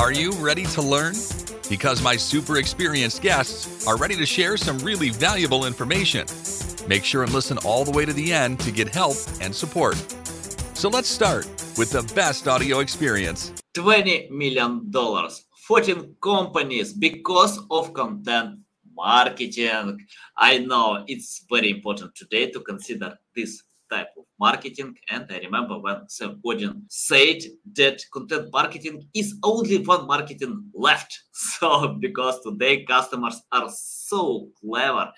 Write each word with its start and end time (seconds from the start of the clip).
Are 0.00 0.12
you 0.12 0.32
ready 0.32 0.64
to 0.64 0.80
learn? 0.80 1.12
Because 1.68 2.00
my 2.00 2.16
super 2.16 2.56
experienced 2.56 3.20
guests 3.20 3.86
are 3.86 3.98
ready 3.98 4.16
to 4.16 4.24
share 4.24 4.56
some 4.56 4.78
really 4.78 5.10
valuable 5.10 5.66
information. 5.66 6.26
Make 6.88 7.04
sure 7.04 7.22
and 7.22 7.30
listen 7.34 7.58
all 7.66 7.84
the 7.84 7.90
way 7.90 8.06
to 8.06 8.12
the 8.14 8.32
end 8.32 8.60
to 8.60 8.70
get 8.70 8.88
help 8.88 9.18
and 9.42 9.54
support. 9.54 9.96
So 10.72 10.88
let's 10.88 11.06
start 11.06 11.44
with 11.76 11.90
the 11.90 12.10
best 12.14 12.48
audio 12.48 12.78
experience. 12.78 13.52
20 13.74 14.30
million 14.30 14.90
dollars 14.90 15.44
14 15.68 16.16
companies 16.22 16.94
because 16.94 17.60
of 17.70 17.92
content 17.92 18.58
marketing 18.96 19.98
i 20.38 20.58
know 20.58 21.04
it's 21.06 21.44
very 21.48 21.70
important 21.70 22.12
today 22.16 22.50
to 22.50 22.58
consider 22.60 23.16
this 23.36 23.62
type 23.90 24.08
of 24.16 24.24
marketing 24.38 24.94
and 25.08 25.26
i 25.30 25.38
remember 25.38 25.78
when 25.78 25.98
sam 26.08 26.40
godin 26.44 26.82
said 26.88 27.38
that 27.74 28.00
content 28.12 28.48
marketing 28.52 29.02
is 29.14 29.34
only 29.42 29.78
one 29.84 30.06
marketing 30.06 30.64
left. 30.74 31.12
So 31.32 31.96
because 31.98 32.40
today 32.42 32.84
customers 32.84 33.40
are 33.50 33.70
so 33.70 34.48
clever 34.60 35.10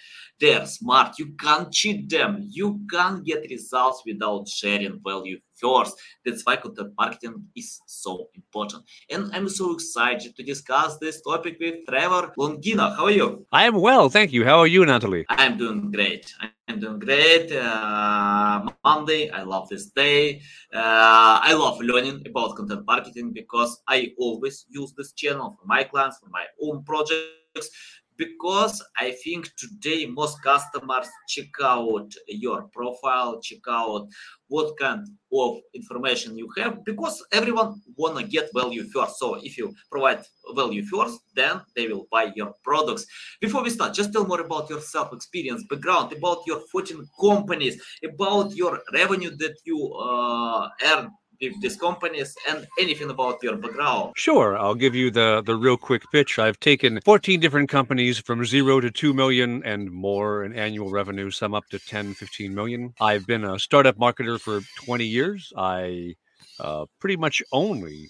they're 0.42 0.66
smart. 0.66 1.20
You 1.20 1.34
can't 1.38 1.72
cheat 1.72 2.10
them. 2.10 2.44
You 2.50 2.80
can't 2.90 3.24
get 3.24 3.48
results 3.48 4.02
without 4.04 4.48
sharing 4.48 5.00
value 5.04 5.38
first 5.62 5.94
that's 6.24 6.44
why 6.44 6.56
content 6.56 6.92
marketing 6.98 7.44
is 7.56 7.80
so 7.86 8.28
important 8.34 8.82
and 9.10 9.30
i'm 9.34 9.48
so 9.48 9.72
excited 9.72 10.34
to 10.36 10.42
discuss 10.42 10.98
this 10.98 11.20
topic 11.22 11.56
with 11.60 11.76
trevor 11.88 12.32
longino 12.38 12.94
how 12.96 13.04
are 13.04 13.10
you 13.10 13.46
I 13.52 13.64
am 13.66 13.74
well, 13.80 14.08
thank 14.08 14.32
you. 14.32 14.44
How 14.44 14.58
are 14.60 14.66
you, 14.66 14.84
Natalie? 14.86 15.26
I'm 15.28 15.58
doing 15.58 15.90
great. 15.90 16.32
I'm 16.68 16.80
doing 16.80 16.98
great. 16.98 17.52
Uh, 17.52 18.66
Monday, 18.84 19.30
I 19.30 19.42
love 19.42 19.68
this 19.68 19.90
day. 19.90 20.40
Uh, 20.72 21.40
I 21.42 21.52
love 21.52 21.80
learning 21.80 22.22
about 22.26 22.56
content 22.56 22.86
marketing 22.86 23.32
because 23.32 23.82
I 23.88 24.12
always 24.18 24.64
use 24.70 24.94
this 24.96 25.12
channel 25.12 25.56
for 25.60 25.66
my 25.66 25.84
clients, 25.84 26.18
for 26.18 26.30
my 26.30 26.46
own 26.62 26.82
projects. 26.84 27.68
Because 28.16 28.82
I 28.96 29.12
think 29.24 29.50
today 29.56 30.06
most 30.06 30.42
customers 30.42 31.08
check 31.28 31.48
out 31.62 32.12
your 32.26 32.68
profile, 32.72 33.40
check 33.40 33.60
out 33.68 34.08
what 34.48 34.78
kind 34.78 35.06
of 35.32 35.56
information 35.74 36.36
you 36.36 36.48
have, 36.58 36.84
because 36.84 37.24
everyone 37.32 37.80
wanna 37.96 38.22
get 38.22 38.50
value 38.54 38.84
first. 38.92 39.18
So 39.18 39.36
if 39.36 39.56
you 39.56 39.74
provide 39.90 40.22
value 40.54 40.84
first, 40.84 41.20
then 41.34 41.62
they 41.74 41.88
will 41.88 42.06
buy 42.10 42.32
your 42.36 42.52
products. 42.62 43.06
Before 43.40 43.62
we 43.62 43.70
start, 43.70 43.94
just 43.94 44.12
tell 44.12 44.26
more 44.26 44.42
about 44.42 44.68
yourself, 44.68 45.12
experience, 45.14 45.64
background, 45.70 46.12
about 46.12 46.42
your 46.46 46.60
14 46.70 47.08
companies, 47.18 47.82
about 48.04 48.54
your 48.54 48.80
revenue 48.92 49.34
that 49.38 49.56
you 49.64 49.94
uh, 49.94 50.68
earn 50.84 51.10
with 51.42 51.60
these 51.60 51.76
companies, 51.76 52.36
and 52.48 52.66
anything 52.78 53.10
about 53.10 53.42
your 53.42 53.56
background. 53.56 54.12
Sure, 54.16 54.56
I'll 54.56 54.74
give 54.74 54.94
you 54.94 55.10
the 55.10 55.42
the 55.44 55.56
real 55.56 55.76
quick 55.76 56.04
pitch. 56.12 56.38
I've 56.38 56.60
taken 56.60 57.00
14 57.04 57.40
different 57.40 57.68
companies 57.68 58.18
from 58.18 58.44
0 58.44 58.80
to 58.80 58.90
2 58.90 59.12
million 59.12 59.62
and 59.64 59.90
more 59.90 60.44
in 60.44 60.52
annual 60.54 60.90
revenue, 60.90 61.30
some 61.30 61.54
up 61.54 61.66
to 61.70 61.78
10, 61.78 62.14
15 62.14 62.54
million. 62.54 62.94
I've 63.00 63.26
been 63.26 63.44
a 63.44 63.58
startup 63.58 63.96
marketer 63.96 64.40
for 64.40 64.60
20 64.84 65.04
years. 65.04 65.52
I 65.56 66.14
uh, 66.60 66.86
pretty 67.00 67.16
much 67.16 67.42
only 67.52 68.08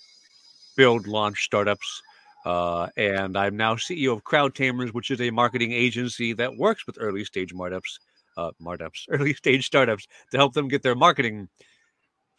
build 0.76 1.06
launch 1.06 1.44
startups. 1.44 2.02
Uh, 2.44 2.88
and 2.96 3.36
I'm 3.36 3.56
now 3.56 3.76
CEO 3.76 4.16
of 4.16 4.24
CrowdTamers, 4.24 4.92
which 4.92 5.10
is 5.10 5.20
a 5.20 5.30
marketing 5.30 5.72
agency 5.72 6.32
that 6.34 6.56
works 6.56 6.86
with 6.86 6.98
early 7.00 7.24
stage 7.24 7.54
martups, 7.54 7.98
uh, 8.36 8.50
early 9.08 9.34
stage 9.34 9.66
startups 9.66 10.06
to 10.32 10.36
help 10.36 10.54
them 10.54 10.68
get 10.68 10.82
their 10.82 10.96
marketing 10.96 11.48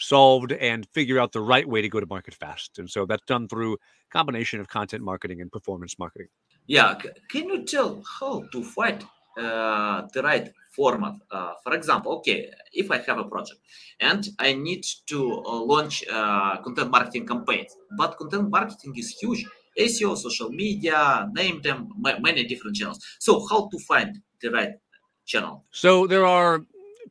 solved 0.04 0.52
and 0.52 0.88
figure 0.94 1.20
out 1.20 1.32
the 1.32 1.42
right 1.42 1.68
way 1.68 1.82
to 1.82 1.90
go 1.90 2.00
to 2.00 2.06
market 2.06 2.34
fast. 2.34 2.80
And 2.80 2.90
so 2.90 3.06
that's 3.06 3.24
done 3.26 3.48
through 3.48 3.78
combination 4.12 4.60
of 4.60 4.68
content 4.68 5.04
marketing 5.04 5.42
and 5.42 5.52
performance 5.52 5.98
marketing. 5.98 6.28
Yeah, 6.68 6.96
can 7.30 7.50
you 7.50 7.66
tell 7.66 8.04
how 8.20 8.44
to 8.52 8.64
find 8.64 9.04
uh, 9.38 10.04
the 10.14 10.22
right 10.24 10.50
format? 10.76 11.16
Uh, 11.30 11.54
for 11.64 11.74
example, 11.74 12.14
okay, 12.18 12.52
if 12.72 12.90
I 12.92 13.00
have 13.00 13.20
a 13.20 13.26
project 13.26 13.60
and 14.00 14.28
I 14.40 14.54
need 14.54 14.86
to 15.08 15.44
uh, 15.46 15.62
launch 15.62 16.04
uh, 16.10 16.58
content 16.62 16.90
marketing 16.92 17.28
campaigns, 17.28 17.76
but 17.98 18.18
content 18.18 18.50
marketing 18.50 18.94
is 18.96 19.10
huge. 19.20 19.46
SEO, 19.78 20.16
social 20.16 20.50
media, 20.52 21.28
name 21.34 21.60
them, 21.62 21.90
ma- 21.98 22.20
many 22.20 22.44
different 22.46 22.76
channels. 22.76 23.00
So 23.20 23.46
how 23.50 23.68
to 23.72 23.80
find 23.80 24.22
the 24.40 24.52
right 24.52 24.74
channel? 25.26 25.66
So 25.72 26.06
there 26.06 26.26
are 26.26 26.62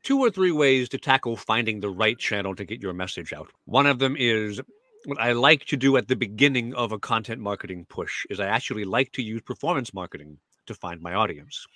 two 0.03 0.19
or 0.19 0.31
three 0.31 0.53
ways 0.53 0.89
to 0.91 0.99
tackle 0.99 1.37
finding 1.37 1.81
the 1.81 1.91
right 1.91 2.19
channel 2.19 2.55
to 2.57 2.65
get 2.65 2.83
your 2.83 2.93
message 2.93 3.33
out. 3.33 3.49
One 3.65 3.87
of 3.87 3.99
them 3.99 4.17
is 4.19 4.61
what 5.05 5.21
I 5.21 5.33
like 5.33 5.65
to 5.67 5.77
do 5.77 5.97
at 5.97 6.09
the 6.09 6.17
beginning 6.17 6.75
of 6.75 6.93
a 6.93 6.99
content 6.99 7.41
marketing 7.41 7.87
push 7.89 8.25
is 8.31 8.41
I 8.41 8.47
actually 8.47 8.85
like 8.85 9.13
to 9.13 9.23
use 9.23 9.43
performance 9.43 9.95
marketing 9.95 10.39
to 10.67 10.75
find 10.75 11.01
my 11.01 11.15
audience. 11.15 11.67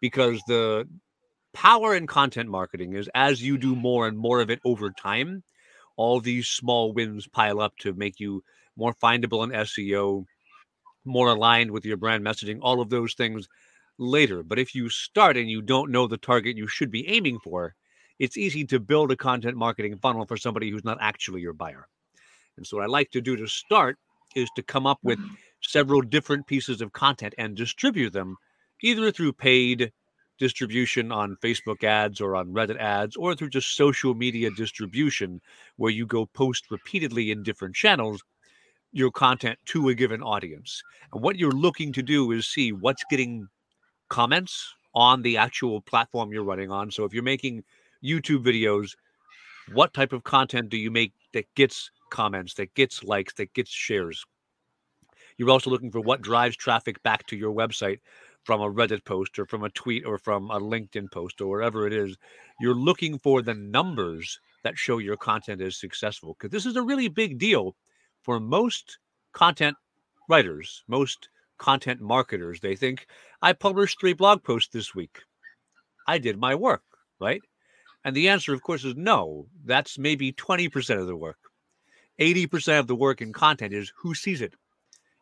Because 0.00 0.40
the 0.46 0.88
power 1.52 1.94
in 1.94 2.06
content 2.06 2.48
marketing 2.48 2.94
is 2.94 3.08
as 3.14 3.42
you 3.42 3.58
do 3.58 3.74
more 3.74 4.06
and 4.06 4.18
more 4.18 4.40
of 4.40 4.50
it 4.50 4.60
over 4.64 4.90
time, 4.90 5.42
all 5.96 6.20
these 6.20 6.46
small 6.46 6.92
wins 6.92 7.26
pile 7.26 7.60
up 7.60 7.76
to 7.78 7.92
make 7.94 8.20
you 8.20 8.44
more 8.76 8.94
findable 8.94 9.42
in 9.42 9.50
SEO, 9.50 10.24
more 11.04 11.28
aligned 11.28 11.70
with 11.70 11.84
your 11.84 11.96
brand 11.96 12.24
messaging, 12.24 12.58
all 12.62 12.80
of 12.80 12.90
those 12.90 13.14
things 13.14 13.48
later. 13.98 14.42
But 14.42 14.58
if 14.58 14.74
you 14.74 14.88
start 14.88 15.36
and 15.36 15.50
you 15.50 15.62
don't 15.62 15.90
know 15.90 16.06
the 16.06 16.16
target 16.16 16.56
you 16.56 16.66
should 16.66 16.90
be 16.90 17.08
aiming 17.08 17.38
for, 17.42 17.74
it's 18.18 18.36
easy 18.36 18.64
to 18.66 18.80
build 18.80 19.12
a 19.12 19.16
content 19.16 19.56
marketing 19.56 19.96
funnel 19.98 20.26
for 20.26 20.36
somebody 20.36 20.70
who's 20.70 20.84
not 20.84 20.98
actually 21.00 21.40
your 21.40 21.52
buyer. 21.52 21.86
And 22.56 22.66
so, 22.66 22.76
what 22.76 22.84
I 22.84 22.86
like 22.86 23.10
to 23.12 23.20
do 23.20 23.36
to 23.36 23.46
start 23.46 23.98
is 24.34 24.50
to 24.56 24.62
come 24.62 24.86
up 24.86 24.98
with 25.02 25.18
mm-hmm. 25.18 25.34
several 25.62 26.02
different 26.02 26.46
pieces 26.46 26.80
of 26.80 26.92
content 26.92 27.34
and 27.38 27.56
distribute 27.56 28.12
them 28.12 28.36
either 28.82 29.10
through 29.10 29.32
paid 29.32 29.92
distribution 30.38 31.10
on 31.10 31.36
Facebook 31.42 31.82
ads 31.82 32.20
or 32.20 32.36
on 32.36 32.48
Reddit 32.48 32.78
ads 32.78 33.16
or 33.16 33.34
through 33.34 33.50
just 33.50 33.76
social 33.76 34.14
media 34.14 34.50
distribution 34.50 35.40
where 35.76 35.90
you 35.90 36.06
go 36.06 36.26
post 36.26 36.70
repeatedly 36.70 37.30
in 37.30 37.42
different 37.42 37.74
channels 37.74 38.22
your 38.92 39.10
content 39.10 39.58
to 39.66 39.88
a 39.88 39.94
given 39.94 40.22
audience. 40.22 40.82
And 41.12 41.22
what 41.22 41.36
you're 41.36 41.50
looking 41.52 41.92
to 41.92 42.02
do 42.02 42.32
is 42.32 42.46
see 42.46 42.72
what's 42.72 43.04
getting 43.10 43.48
comments 44.08 44.74
on 44.94 45.22
the 45.22 45.36
actual 45.36 45.80
platform 45.80 46.32
you're 46.32 46.44
running 46.44 46.70
on. 46.70 46.90
So 46.90 47.04
if 47.04 47.12
you're 47.12 47.22
making 47.22 47.64
YouTube 48.02 48.44
videos, 48.44 48.96
what 49.72 49.92
type 49.94 50.12
of 50.12 50.24
content 50.24 50.70
do 50.70 50.76
you 50.76 50.90
make 50.90 51.12
that 51.34 51.46
gets 51.54 51.90
comments, 52.10 52.54
that 52.54 52.74
gets 52.74 53.04
likes, 53.04 53.34
that 53.34 53.52
gets 53.54 53.70
shares? 53.70 54.24
You're 55.36 55.50
also 55.50 55.70
looking 55.70 55.90
for 55.90 56.00
what 56.00 56.22
drives 56.22 56.56
traffic 56.56 57.02
back 57.02 57.26
to 57.28 57.36
your 57.36 57.54
website 57.54 58.00
from 58.44 58.60
a 58.60 58.70
Reddit 58.70 59.04
post 59.04 59.38
or 59.38 59.46
from 59.46 59.64
a 59.64 59.70
tweet 59.70 60.04
or 60.04 60.18
from 60.18 60.50
a 60.50 60.58
LinkedIn 60.58 61.12
post 61.12 61.40
or 61.40 61.48
wherever 61.48 61.86
it 61.86 61.92
is. 61.92 62.16
You're 62.60 62.74
looking 62.74 63.18
for 63.18 63.42
the 63.42 63.54
numbers 63.54 64.40
that 64.64 64.78
show 64.78 64.98
your 64.98 65.16
content 65.16 65.60
is 65.60 65.78
successful 65.78 66.34
because 66.34 66.50
this 66.50 66.66
is 66.66 66.76
a 66.76 66.82
really 66.82 67.08
big 67.08 67.38
deal 67.38 67.76
for 68.22 68.40
most 68.40 68.98
content 69.32 69.76
writers, 70.28 70.82
most 70.88 71.28
content 71.58 72.00
marketers. 72.00 72.60
They 72.60 72.76
think 72.76 73.06
I 73.42 73.52
published 73.52 74.00
three 74.00 74.14
blog 74.14 74.42
posts 74.42 74.70
this 74.72 74.94
week. 74.94 75.18
I 76.06 76.18
did 76.18 76.38
my 76.38 76.54
work, 76.54 76.82
right? 77.20 77.42
And 78.04 78.16
the 78.16 78.28
answer, 78.28 78.54
of 78.54 78.62
course, 78.62 78.84
is 78.84 78.94
no. 78.96 79.46
That's 79.64 79.98
maybe 79.98 80.32
20% 80.32 81.00
of 81.00 81.06
the 81.06 81.16
work. 81.16 81.38
80% 82.20 82.78
of 82.78 82.86
the 82.86 82.96
work 82.96 83.20
in 83.20 83.32
content 83.32 83.74
is 83.74 83.92
who 83.96 84.14
sees 84.14 84.40
it. 84.40 84.54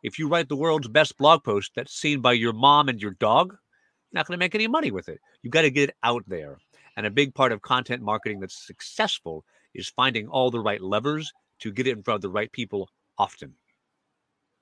If 0.02 0.18
you 0.18 0.28
write 0.28 0.48
the 0.48 0.56
world's 0.56 0.88
best 0.88 1.16
blog 1.16 1.42
post 1.42 1.72
that's 1.74 1.92
seen 1.92 2.20
by 2.20 2.34
your 2.34 2.52
mom 2.52 2.88
and 2.88 3.00
your 3.00 3.12
dog, 3.12 3.48
you're 3.50 4.18
not 4.20 4.26
going 4.26 4.38
to 4.38 4.44
make 4.44 4.54
any 4.54 4.68
money 4.68 4.90
with 4.90 5.08
it. 5.08 5.20
You've 5.42 5.52
got 5.52 5.62
to 5.62 5.70
get 5.70 5.90
it 5.90 5.96
out 6.02 6.22
there. 6.26 6.58
And 6.96 7.04
a 7.04 7.10
big 7.10 7.34
part 7.34 7.52
of 7.52 7.60
content 7.62 8.02
marketing 8.02 8.40
that's 8.40 8.66
successful 8.66 9.44
is 9.74 9.88
finding 9.88 10.28
all 10.28 10.50
the 10.50 10.60
right 10.60 10.80
levers 10.80 11.32
to 11.60 11.72
get 11.72 11.86
it 11.86 11.96
in 11.96 12.02
front 12.02 12.16
of 12.16 12.22
the 12.22 12.30
right 12.30 12.50
people 12.52 12.88
often. 13.18 13.54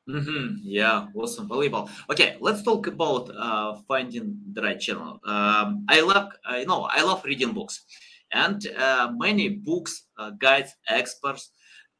Hmm 0.06 0.56
Yeah, 0.62 1.06
awesome, 1.16 1.48
valuable. 1.48 1.88
Okay, 2.10 2.36
let's 2.40 2.62
talk 2.62 2.86
about 2.86 3.30
uh, 3.34 3.76
finding 3.88 4.36
the 4.52 4.60
right 4.62 4.78
channel. 4.78 5.18
Um, 5.24 5.86
I 5.88 6.00
love, 6.02 6.28
I 6.44 6.64
know, 6.64 6.82
I 6.90 7.02
love 7.02 7.24
reading 7.24 7.52
books, 7.52 7.84
and 8.32 8.60
uh, 8.76 9.10
many 9.16 9.48
books, 9.48 10.06
uh, 10.18 10.30
guides, 10.38 10.74
experts 10.88 11.50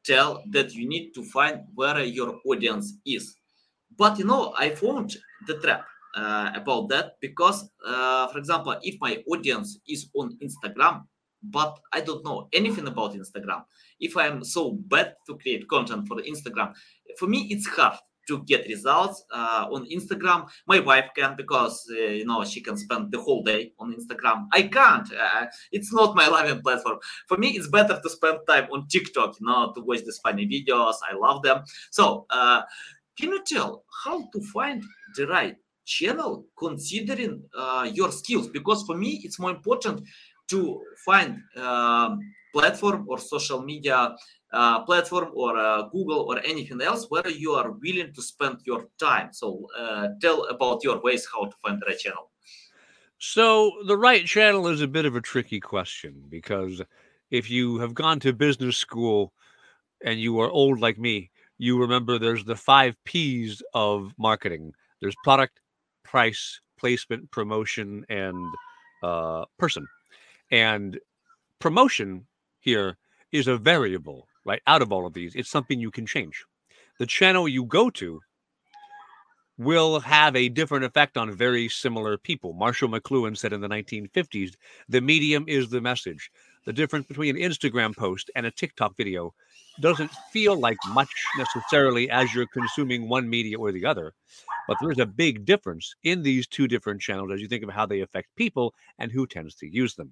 tell 0.05 0.43
that 0.51 0.73
you 0.75 0.87
need 0.87 1.13
to 1.15 1.23
find 1.23 1.61
where 1.73 2.03
your 2.03 2.39
audience 2.45 2.93
is. 3.07 3.35
But 3.97 4.19
you 4.19 4.25
know, 4.25 4.53
I 4.57 4.69
found 4.75 5.15
the 5.47 5.57
trap 5.59 5.85
uh, 6.15 6.51
about 6.55 6.89
that 6.89 7.13
because, 7.21 7.69
uh, 7.85 8.27
for 8.27 8.37
example, 8.37 8.75
if 8.81 8.95
my 8.99 9.23
audience 9.31 9.79
is 9.87 10.09
on 10.15 10.37
Instagram, 10.43 11.03
but 11.43 11.79
I 11.93 12.01
don't 12.01 12.25
know 12.25 12.49
anything 12.53 12.87
about 12.87 13.13
Instagram, 13.13 13.63
if 13.99 14.17
I'm 14.17 14.43
so 14.43 14.71
bad 14.73 15.15
to 15.27 15.37
create 15.37 15.67
content 15.69 16.07
for 16.07 16.17
Instagram, 16.17 16.73
for 17.17 17.27
me 17.27 17.47
it's 17.49 17.67
hard 17.67 17.97
to 18.27 18.43
get 18.43 18.67
results 18.67 19.23
uh, 19.31 19.67
on 19.71 19.87
Instagram. 19.89 20.47
My 20.67 20.79
wife 20.79 21.09
can 21.15 21.35
because 21.35 21.85
uh, 21.91 22.05
you 22.05 22.25
know 22.25 22.43
she 22.43 22.61
can 22.61 22.77
spend 22.77 23.11
the 23.11 23.21
whole 23.21 23.43
day 23.43 23.73
on 23.79 23.93
Instagram. 23.93 24.47
I 24.53 24.63
can't. 24.63 25.07
Uh, 25.13 25.45
it's 25.71 25.93
not 25.93 26.15
my 26.15 26.27
loving 26.35 26.61
platform. 26.61 26.99
For 27.27 27.37
me, 27.37 27.49
it's 27.49 27.67
better 27.67 27.99
to 28.01 28.09
spend 28.09 28.39
time 28.47 28.67
on 28.71 28.87
TikTok, 28.87 29.39
you 29.39 29.45
know, 29.45 29.71
to 29.73 29.81
watch 29.81 29.99
these 29.99 30.19
funny 30.19 30.47
videos. 30.47 30.95
I 31.09 31.15
love 31.15 31.43
them. 31.43 31.63
So 31.91 32.25
uh, 32.29 32.63
can 33.17 33.29
you 33.29 33.43
tell 33.45 33.83
how 34.03 34.27
to 34.33 34.41
find 34.41 34.83
the 35.15 35.27
right 35.27 35.55
channel 35.85 36.45
considering 36.57 37.43
uh, 37.57 37.89
your 37.91 38.11
skills? 38.11 38.47
Because 38.47 38.83
for 38.83 38.95
me, 38.95 39.21
it's 39.23 39.39
more 39.39 39.51
important 39.51 40.01
to 40.47 40.81
find 41.05 41.41
um, 41.57 42.19
platform 42.53 43.05
or 43.07 43.17
social 43.17 43.61
media 43.61 44.15
platform 44.85 45.31
or 45.33 45.57
uh, 45.57 45.83
Google 45.89 46.21
or 46.29 46.39
anything 46.39 46.81
else 46.81 47.07
where 47.09 47.27
you 47.29 47.51
are 47.51 47.71
willing 47.71 48.13
to 48.13 48.21
spend 48.21 48.59
your 48.65 48.87
time. 48.99 49.29
So 49.33 49.67
uh, 49.77 50.07
tell 50.21 50.45
about 50.45 50.83
your 50.83 51.01
ways 51.01 51.27
how 51.31 51.45
to 51.45 51.55
find 51.63 51.81
the 51.81 51.87
right 51.87 51.99
channel. 51.99 52.31
So 53.17 53.71
the 53.87 53.97
right 53.97 54.25
channel 54.25 54.67
is 54.67 54.81
a 54.81 54.87
bit 54.87 55.05
of 55.05 55.15
a 55.15 55.21
tricky 55.21 55.59
question 55.59 56.23
because 56.29 56.81
if 57.31 57.49
you 57.49 57.79
have 57.79 57.93
gone 57.93 58.19
to 58.21 58.33
business 58.33 58.77
school 58.77 59.33
and 60.03 60.19
you 60.19 60.39
are 60.39 60.49
old 60.49 60.79
like 60.79 60.97
me, 60.97 61.31
you 61.57 61.79
remember 61.79 62.19
there's 62.19 62.43
the 62.43 62.55
five 62.55 62.95
P's 63.05 63.61
of 63.73 64.13
marketing. 64.17 64.73
There's 65.01 65.15
product, 65.23 65.59
price, 66.03 66.59
placement, 66.77 67.31
promotion, 67.31 68.05
and 68.09 68.53
uh, 69.01 69.45
person. 69.57 69.87
And 70.51 70.99
promotion 71.59 72.25
here 72.59 72.97
is 73.31 73.47
a 73.47 73.57
variable, 73.57 74.27
right? 74.45 74.61
Out 74.67 74.81
of 74.81 74.91
all 74.91 75.05
of 75.05 75.13
these, 75.13 75.35
it's 75.35 75.49
something 75.49 75.79
you 75.79 75.91
can 75.91 76.05
change. 76.05 76.45
The 76.99 77.05
channel 77.05 77.47
you 77.47 77.65
go 77.65 77.89
to 77.91 78.21
will 79.57 79.99
have 80.01 80.35
a 80.35 80.49
different 80.49 80.85
effect 80.85 81.17
on 81.17 81.31
very 81.31 81.69
similar 81.69 82.17
people. 82.17 82.53
Marshall 82.53 82.89
McLuhan 82.89 83.37
said 83.37 83.53
in 83.53 83.61
the 83.61 83.69
1950s 83.69 84.53
the 84.89 85.01
medium 85.01 85.45
is 85.47 85.69
the 85.69 85.81
message. 85.81 86.29
The 86.65 86.73
difference 86.73 87.07
between 87.07 87.35
an 87.35 87.41
Instagram 87.41 87.95
post 87.95 88.31
and 88.35 88.45
a 88.45 88.51
TikTok 88.51 88.97
video 88.97 89.33
doesn't 89.79 90.11
feel 90.31 90.59
like 90.59 90.77
much 90.89 91.09
necessarily 91.37 92.09
as 92.09 92.33
you're 92.33 92.47
consuming 92.47 93.07
one 93.07 93.29
media 93.29 93.57
or 93.57 93.71
the 93.71 93.85
other. 93.85 94.13
But 94.67 94.77
there's 94.81 94.99
a 94.99 95.05
big 95.05 95.45
difference 95.45 95.95
in 96.03 96.23
these 96.23 96.47
two 96.47 96.67
different 96.67 97.01
channels 97.01 97.31
as 97.31 97.39
you 97.39 97.47
think 97.47 97.63
of 97.63 97.69
how 97.69 97.85
they 97.85 98.01
affect 98.01 98.35
people 98.35 98.73
and 98.99 99.11
who 99.11 99.27
tends 99.27 99.55
to 99.55 99.67
use 99.67 99.95
them. 99.95 100.11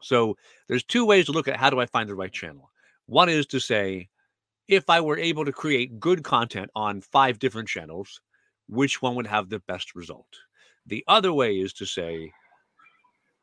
So 0.00 0.36
there's 0.68 0.84
two 0.84 1.04
ways 1.04 1.26
to 1.26 1.32
look 1.32 1.48
at 1.48 1.56
how 1.56 1.70
do 1.70 1.80
I 1.80 1.86
find 1.86 2.08
the 2.08 2.14
right 2.14 2.32
channel. 2.32 2.70
One 3.08 3.30
is 3.30 3.46
to 3.46 3.58
say, 3.58 4.10
if 4.68 4.90
I 4.90 5.00
were 5.00 5.18
able 5.18 5.46
to 5.46 5.52
create 5.52 5.98
good 5.98 6.22
content 6.22 6.70
on 6.74 7.00
five 7.00 7.38
different 7.38 7.66
channels, 7.66 8.20
which 8.68 9.00
one 9.00 9.14
would 9.14 9.26
have 9.26 9.48
the 9.48 9.60
best 9.60 9.94
result? 9.94 10.28
The 10.84 11.02
other 11.08 11.32
way 11.32 11.58
is 11.58 11.72
to 11.74 11.86
say, 11.86 12.30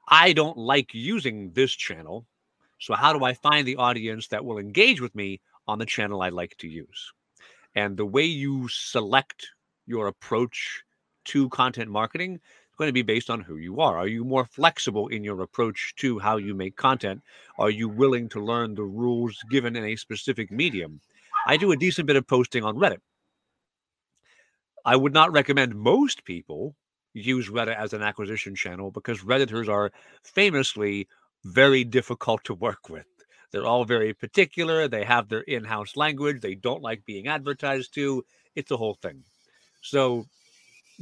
I 0.07 0.33
don't 0.33 0.55
like 0.55 0.93
using 0.93 1.51
this 1.53 1.73
channel. 1.73 2.27
So, 2.79 2.93
how 2.93 3.11
do 3.11 3.25
I 3.25 3.33
find 3.33 3.67
the 3.67 3.77
audience 3.77 4.27
that 4.27 4.45
will 4.45 4.59
engage 4.59 5.01
with 5.01 5.15
me 5.15 5.41
on 5.67 5.79
the 5.79 5.85
channel 5.87 6.21
I 6.21 6.29
like 6.29 6.55
to 6.57 6.67
use? 6.67 7.11
And 7.73 7.97
the 7.97 8.05
way 8.05 8.25
you 8.25 8.67
select 8.67 9.47
your 9.87 10.05
approach 10.05 10.83
to 11.25 11.49
content 11.49 11.89
marketing 11.89 12.39
going 12.75 12.89
to 12.89 12.93
be 12.93 13.01
based 13.01 13.29
on 13.29 13.41
who 13.41 13.57
you 13.57 13.79
are. 13.79 13.97
Are 13.97 14.07
you 14.07 14.23
more 14.23 14.45
flexible 14.45 15.07
in 15.07 15.23
your 15.23 15.41
approach 15.41 15.93
to 15.97 16.19
how 16.19 16.37
you 16.37 16.53
make 16.53 16.75
content? 16.75 17.21
Are 17.57 17.69
you 17.69 17.89
willing 17.89 18.29
to 18.29 18.43
learn 18.43 18.75
the 18.75 18.83
rules 18.83 19.37
given 19.49 19.75
in 19.75 19.85
a 19.85 19.95
specific 19.95 20.51
medium? 20.51 21.01
I 21.47 21.57
do 21.57 21.71
a 21.71 21.77
decent 21.77 22.07
bit 22.07 22.15
of 22.15 22.27
posting 22.27 22.63
on 22.63 22.75
Reddit. 22.75 22.99
I 24.85 24.95
would 24.95 25.13
not 25.13 25.31
recommend 25.31 25.75
most 25.75 26.25
people 26.25 26.75
use 27.13 27.49
Reddit 27.49 27.77
as 27.77 27.93
an 27.93 28.03
acquisition 28.03 28.55
channel 28.55 28.91
because 28.91 29.21
Redditors 29.21 29.67
are 29.67 29.91
famously 30.23 31.07
very 31.43 31.83
difficult 31.83 32.43
to 32.45 32.53
work 32.53 32.89
with. 32.89 33.05
They're 33.51 33.65
all 33.65 33.85
very 33.85 34.13
particular. 34.13 34.87
They 34.87 35.05
have 35.05 35.29
their 35.29 35.41
in 35.41 35.63
house 35.63 35.95
language. 35.95 36.41
They 36.41 36.55
don't 36.55 36.81
like 36.81 37.05
being 37.05 37.27
advertised 37.27 37.93
to. 37.95 38.25
It's 38.55 38.71
a 38.71 38.77
whole 38.77 38.95
thing. 38.95 39.23
So, 39.81 40.25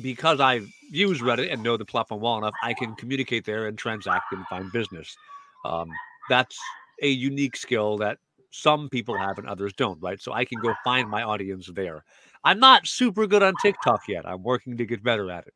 because 0.02 0.40
I 0.40 0.62
use 0.90 1.22
Reddit 1.22 1.52
and 1.52 1.62
know 1.62 1.78
the 1.78 1.86
platform 1.86 2.22
well 2.22 2.38
enough, 2.38 2.54
I 2.62 2.74
can 2.74 2.96
communicate 2.96 3.46
there 3.46 3.68
and 3.68 3.78
transact 3.78 4.32
and 4.32 4.46
find 4.48 4.72
business. 4.72 5.16
Um, 5.66 5.90
that's 6.30 6.58
a 7.02 7.08
unique 7.08 7.56
skill 7.56 7.98
that 7.98 8.18
some 8.52 8.90
people 8.90 9.18
have 9.18 9.38
and 9.40 9.48
others 9.48 9.74
don't, 9.74 10.02
right? 10.02 10.22
So 10.22 10.32
I 10.34 10.46
can 10.46 10.60
go 10.60 10.74
find 10.84 11.10
my 11.10 11.24
audience 11.24 11.70
there. 11.74 12.04
I'm 12.44 12.60
not 12.60 12.88
super 12.88 13.26
good 13.26 13.42
on 13.42 13.56
TikTok 13.62 14.08
yet. 14.08 14.28
I'm 14.28 14.44
working 14.44 14.78
to 14.78 14.86
get 14.86 15.04
better 15.04 15.32
at 15.32 15.48
it. 15.48 15.54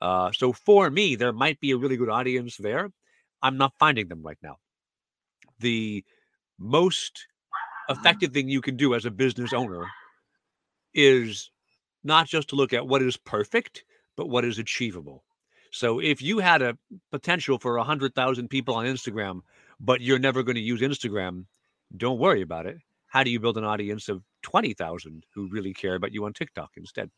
Uh, 0.00 0.32
so 0.32 0.52
for 0.52 0.90
me, 0.90 1.14
there 1.14 1.32
might 1.32 1.60
be 1.60 1.70
a 1.70 1.76
really 1.76 1.96
good 1.96 2.08
audience 2.08 2.56
there. 2.56 2.90
I'm 3.42 3.56
not 3.56 3.72
finding 3.78 4.08
them 4.08 4.22
right 4.22 4.38
now. 4.42 4.56
The 5.60 6.04
most 6.58 7.26
effective 7.88 8.32
thing 8.32 8.48
you 8.48 8.60
can 8.60 8.76
do 8.76 8.94
as 8.94 9.04
a 9.04 9.10
business 9.10 9.52
owner 9.52 9.86
is 10.92 11.50
not 12.04 12.28
just 12.28 12.48
to 12.48 12.56
look 12.56 12.72
at 12.72 12.86
what 12.86 13.02
is 13.02 13.16
perfect, 13.16 13.84
but 14.16 14.28
what 14.28 14.44
is 14.44 14.58
achievable. 14.58 15.24
So 15.70 15.98
if 15.98 16.22
you 16.22 16.38
had 16.38 16.62
a 16.62 16.78
potential 17.10 17.58
for 17.58 17.76
100,000 17.78 18.48
people 18.48 18.76
on 18.76 18.86
Instagram, 18.86 19.40
but 19.80 20.00
you're 20.00 20.20
never 20.20 20.42
going 20.42 20.54
to 20.54 20.60
use 20.60 20.80
Instagram, 20.80 21.46
don't 21.96 22.18
worry 22.18 22.42
about 22.42 22.66
it. 22.66 22.78
How 23.08 23.24
do 23.24 23.30
you 23.30 23.40
build 23.40 23.58
an 23.58 23.64
audience 23.64 24.08
of 24.08 24.22
20,000 24.42 25.24
who 25.34 25.48
really 25.48 25.72
care 25.72 25.94
about 25.94 26.12
you 26.12 26.24
on 26.26 26.32
TikTok 26.32 26.70
instead? 26.76 27.10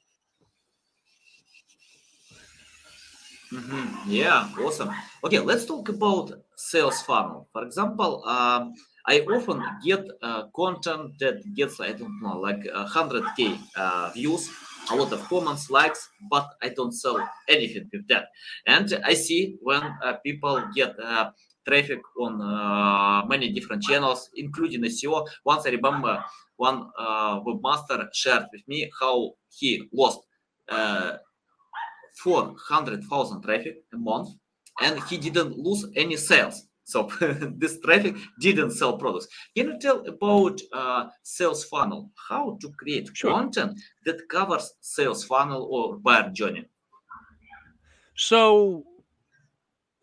Mm-hmm. 3.53 4.11
Yeah, 4.11 4.49
awesome. 4.59 4.91
Okay, 5.23 5.39
let's 5.39 5.67
talk 5.67 5.89
about 5.89 6.33
sales 6.57 7.03
funnel. 7.03 7.49
For 7.53 7.63
example, 7.65 8.27
um, 8.27 8.75
I 9.07 9.21
often 9.21 9.63
get 9.85 10.05
uh, 10.21 10.49
content 10.55 11.19
that 11.21 11.55
gets, 11.55 11.81
I 11.81 11.93
don't 11.93 12.21
know, 12.21 12.39
like 12.41 12.65
100k 12.65 13.59
uh, 13.77 14.11
views, 14.11 14.51
a 14.91 14.95
lot 14.95 15.13
of 15.13 15.23
comments, 15.29 15.71
likes, 15.71 16.09
but 16.31 16.49
I 16.63 16.69
don't 16.71 16.93
sell 16.93 17.19
anything 17.49 17.89
with 17.93 18.07
that. 18.09 18.27
And 18.67 19.01
I 19.05 19.15
see 19.15 19.57
when 19.63 19.83
uh, 19.83 20.15
people 20.25 20.63
get 20.75 20.95
uh, 20.99 21.31
traffic 21.67 22.01
on 22.21 22.41
uh, 22.41 23.27
many 23.27 23.53
different 23.53 23.83
channels, 23.83 24.31
including 24.37 24.83
SEO. 24.83 25.27
Once 25.45 25.67
I 25.67 25.71
remember 25.71 26.25
one 26.57 26.89
uh, 26.99 27.41
webmaster 27.41 28.09
shared 28.13 28.47
with 28.53 28.67
me 28.69 28.91
how 29.01 29.33
he 29.51 29.89
lost 29.93 30.21
400,000 32.17 33.43
traffic 33.43 33.77
a 33.93 33.97
month 33.97 34.31
and 34.81 35.03
he 35.05 35.19
didn't 35.19 35.57
lose 35.59 35.87
any 35.97 36.17
sales. 36.17 36.66
So 36.87 37.11
this 37.57 37.81
traffic 37.81 38.15
didn't 38.41 38.71
sell 38.71 38.97
products. 38.97 39.27
Can 39.57 39.67
you 39.67 39.79
tell 39.79 40.07
about 40.07 40.61
uh, 40.73 41.09
sales 41.25 41.65
funnel? 41.65 42.13
How 42.29 42.57
to 42.61 42.71
create 42.79 43.11
sure. 43.13 43.33
content 43.33 43.81
that 44.05 44.29
covers 44.29 44.73
sales 44.81 45.25
funnel 45.25 45.67
or 45.69 45.99
buyer 45.99 46.31
journey? 46.31 46.67
So 48.15 48.85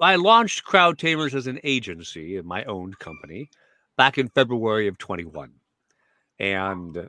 I 0.01 0.17
launched 0.17 0.65
CrowdTamers 0.65 1.33
as 1.33 1.47
an 1.47 1.61
agency 1.63 2.35
in 2.35 2.45
my 2.45 2.65
own 2.65 2.93
company 2.95 3.49
back 3.95 4.17
in 4.17 4.27
February 4.27 4.89
of 4.89 4.97
21. 4.97 5.53
And 6.39 7.07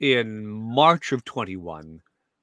in 0.00 0.44
March 0.44 1.12
of 1.12 1.24
21, 1.24 2.00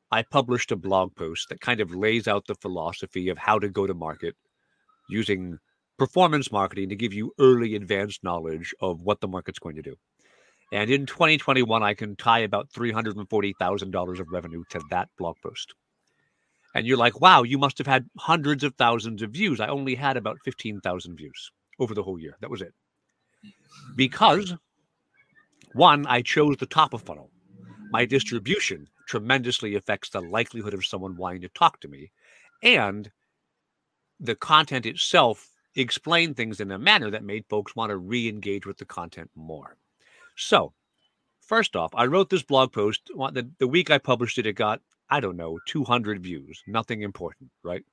I 0.09 0.21
published 0.21 0.71
a 0.71 0.77
blog 0.77 1.13
post 1.15 1.49
that 1.49 1.59
kind 1.59 1.81
of 1.81 1.93
lays 1.93 2.29
out 2.29 2.47
the 2.47 2.55
philosophy 2.55 3.27
of 3.27 3.37
how 3.37 3.59
to 3.59 3.67
go 3.67 3.85
to 3.85 3.93
market 3.93 4.35
using 5.09 5.59
performance 5.97 6.51
marketing 6.51 6.89
to 6.89 6.95
give 6.95 7.13
you 7.13 7.33
early 7.39 7.75
advanced 7.75 8.23
knowledge 8.23 8.73
of 8.81 9.01
what 9.01 9.21
the 9.21 9.27
market's 9.27 9.59
going 9.59 9.75
to 9.75 9.81
do. 9.81 9.95
And 10.71 10.89
in 10.89 11.05
2021, 11.05 11.83
I 11.83 11.93
can 11.93 12.15
tie 12.15 12.39
about 12.39 12.71
$340,000 12.71 14.19
of 14.19 14.27
revenue 14.31 14.63
to 14.71 14.81
that 14.89 15.09
blog 15.17 15.35
post. 15.43 15.73
And 16.73 16.87
you're 16.87 16.97
like, 16.97 17.21
wow, 17.21 17.43
you 17.43 17.59
must 17.59 17.77
have 17.77 17.85
had 17.85 18.09
hundreds 18.17 18.63
of 18.63 18.73
thousands 18.75 19.21
of 19.21 19.31
views. 19.31 19.59
I 19.59 19.67
only 19.67 19.93
had 19.93 20.17
about 20.17 20.39
15,000 20.43 21.15
views 21.15 21.51
over 21.79 21.93
the 21.93 22.01
whole 22.01 22.19
year. 22.19 22.35
That 22.41 22.49
was 22.49 22.61
it. 22.61 22.73
Because 23.95 24.55
one, 25.73 26.07
I 26.07 26.21
chose 26.21 26.57
the 26.57 26.65
top 26.65 26.93
of 26.93 27.03
funnel. 27.03 27.29
My 27.91 28.05
distribution 28.05 28.87
tremendously 29.07 29.75
affects 29.75 30.09
the 30.09 30.21
likelihood 30.21 30.73
of 30.73 30.85
someone 30.85 31.15
wanting 31.15 31.41
to 31.41 31.49
talk 31.49 31.79
to 31.81 31.87
me. 31.87 32.11
And 32.63 33.11
the 34.19 34.35
content 34.35 34.87
itself 34.87 35.52
explained 35.81 36.35
things 36.35 36.59
in 36.59 36.71
a 36.71 36.79
manner 36.79 37.09
that 37.09 37.23
made 37.23 37.45
folks 37.49 37.75
want 37.75 37.89
to 37.89 37.97
re 37.97 38.27
engage 38.29 38.65
with 38.65 38.77
the 38.77 38.85
content 38.85 39.29
more. 39.35 39.77
So, 40.35 40.73
first 41.41 41.75
off, 41.75 41.91
I 41.95 42.05
wrote 42.05 42.29
this 42.29 42.43
blog 42.43 42.71
post. 42.71 43.09
The, 43.15 43.49
the 43.59 43.67
week 43.67 43.89
I 43.89 43.97
published 43.97 44.37
it, 44.37 44.45
it 44.45 44.53
got, 44.53 44.81
I 45.09 45.19
don't 45.19 45.37
know, 45.37 45.59
200 45.67 46.21
views. 46.21 46.61
Nothing 46.67 47.01
important, 47.01 47.49
right? 47.63 47.83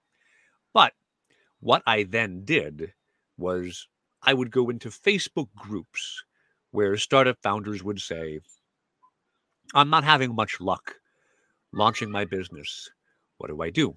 But 0.72 0.92
what 1.60 1.82
I 1.86 2.04
then 2.04 2.44
did 2.44 2.92
was 3.36 3.88
I 4.22 4.34
would 4.34 4.50
go 4.50 4.70
into 4.70 4.90
Facebook 4.90 5.48
groups 5.56 6.22
where 6.70 6.96
startup 6.96 7.38
founders 7.42 7.82
would 7.82 8.00
say, 8.00 8.40
I'm 9.74 9.90
not 9.90 10.04
having 10.04 10.34
much 10.34 10.60
luck 10.60 10.94
launching 11.72 12.10
my 12.10 12.24
business. 12.24 12.90
What 13.38 13.48
do 13.48 13.62
I 13.62 13.70
do? 13.70 13.96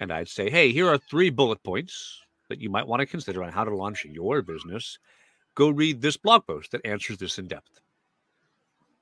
And 0.00 0.12
I'd 0.12 0.28
say, 0.28 0.50
hey, 0.50 0.72
here 0.72 0.88
are 0.88 0.98
three 0.98 1.30
bullet 1.30 1.62
points 1.62 2.20
that 2.52 2.60
you 2.60 2.68
might 2.68 2.86
want 2.86 3.00
to 3.00 3.06
consider 3.06 3.42
on 3.42 3.50
how 3.50 3.64
to 3.64 3.74
launch 3.74 4.04
your 4.04 4.42
business. 4.42 4.98
Go 5.54 5.70
read 5.70 6.02
this 6.02 6.18
blog 6.18 6.46
post 6.46 6.70
that 6.72 6.84
answers 6.84 7.16
this 7.16 7.38
in 7.38 7.48
depth. 7.48 7.80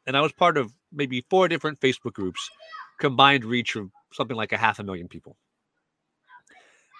And 0.06 0.16
I 0.16 0.20
was 0.20 0.32
part 0.32 0.56
of 0.56 0.72
maybe 0.92 1.26
four 1.28 1.48
different 1.48 1.80
Facebook 1.80 2.12
groups, 2.12 2.48
combined 3.00 3.44
reach 3.44 3.74
of 3.74 3.90
something 4.12 4.36
like 4.36 4.52
a 4.52 4.56
half 4.56 4.78
a 4.78 4.84
million 4.84 5.08
people. 5.08 5.36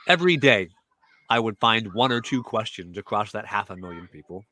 Every 0.08 0.36
day, 0.36 0.70
I 1.28 1.38
would 1.38 1.56
find 1.60 1.94
one 1.94 2.10
or 2.10 2.20
two 2.20 2.42
questions 2.42 2.98
across 2.98 3.30
that 3.30 3.46
half 3.46 3.70
a 3.70 3.76
million 3.76 4.08
people. 4.08 4.44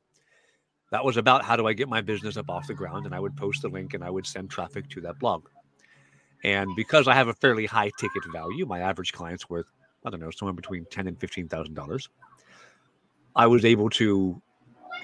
That 0.93 1.05
was 1.05 1.17
about 1.17 1.45
how 1.45 1.57
do 1.57 1.67
I 1.67 1.73
get 1.73 1.89
my 1.89 2.01
business 2.01 2.37
up 2.37 2.49
off 2.49 2.69
the 2.69 2.75
ground, 2.75 3.07
and 3.07 3.15
I 3.15 3.19
would 3.19 3.37
post 3.37 3.63
the 3.63 3.69
link 3.69 3.93
and 3.93 4.05
I 4.05 4.11
would 4.11 4.25
send 4.25 4.51
traffic 4.51 4.89
to 4.91 5.01
that 5.01 5.19
blog. 5.19 5.49
And 6.45 6.71
because 6.77 7.09
I 7.09 7.15
have 7.15 7.27
a 7.27 7.35
fairly 7.35 7.67
high 7.67 7.91
ticket 7.99 8.23
value, 8.33 8.67
my 8.67 8.79
average 8.79 9.13
client's 9.13 9.51
worth 9.51 9.67
I 10.09 10.11
don't 10.11 10.21
know 10.21 10.31
somewhere 10.31 10.55
between 10.55 10.87
ten 10.87 11.07
and 11.07 11.21
fifteen 11.21 11.49
thousand 11.49 11.75
dollars. 11.75 12.09
I 13.37 13.47
was 13.47 13.65
able 13.65 13.91
to 13.91 14.41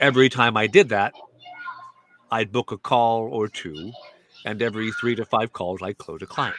every 0.01 0.31
time 0.31 0.57
I 0.57 0.67
did 0.67 0.89
that, 0.89 1.13
I'd 2.31 2.51
book 2.51 2.73
a 2.73 2.79
call 2.79 3.29
or 3.29 3.49
two, 3.49 3.93
and 4.47 4.63
every 4.63 4.91
three 4.93 5.15
to 5.17 5.25
five 5.27 5.53
calls, 5.53 5.83
I'd 5.83 5.99
close 5.99 6.23
a 6.23 6.27
client. 6.27 6.57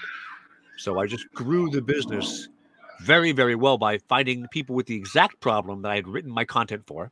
So 0.78 1.00
I 1.00 1.08
just 1.08 1.26
grew 1.34 1.72
the 1.72 1.82
business 1.82 2.50
very, 3.02 3.32
very 3.32 3.56
well 3.56 3.78
by 3.78 3.98
finding 3.98 4.48
people 4.50 4.76
with 4.76 4.86
the 4.86 4.96
exact 4.96 5.40
problem 5.40 5.82
that 5.82 5.92
I 5.92 5.96
had 5.96 6.08
written 6.08 6.32
my 6.32 6.46
content 6.46 6.84
for, 6.86 7.12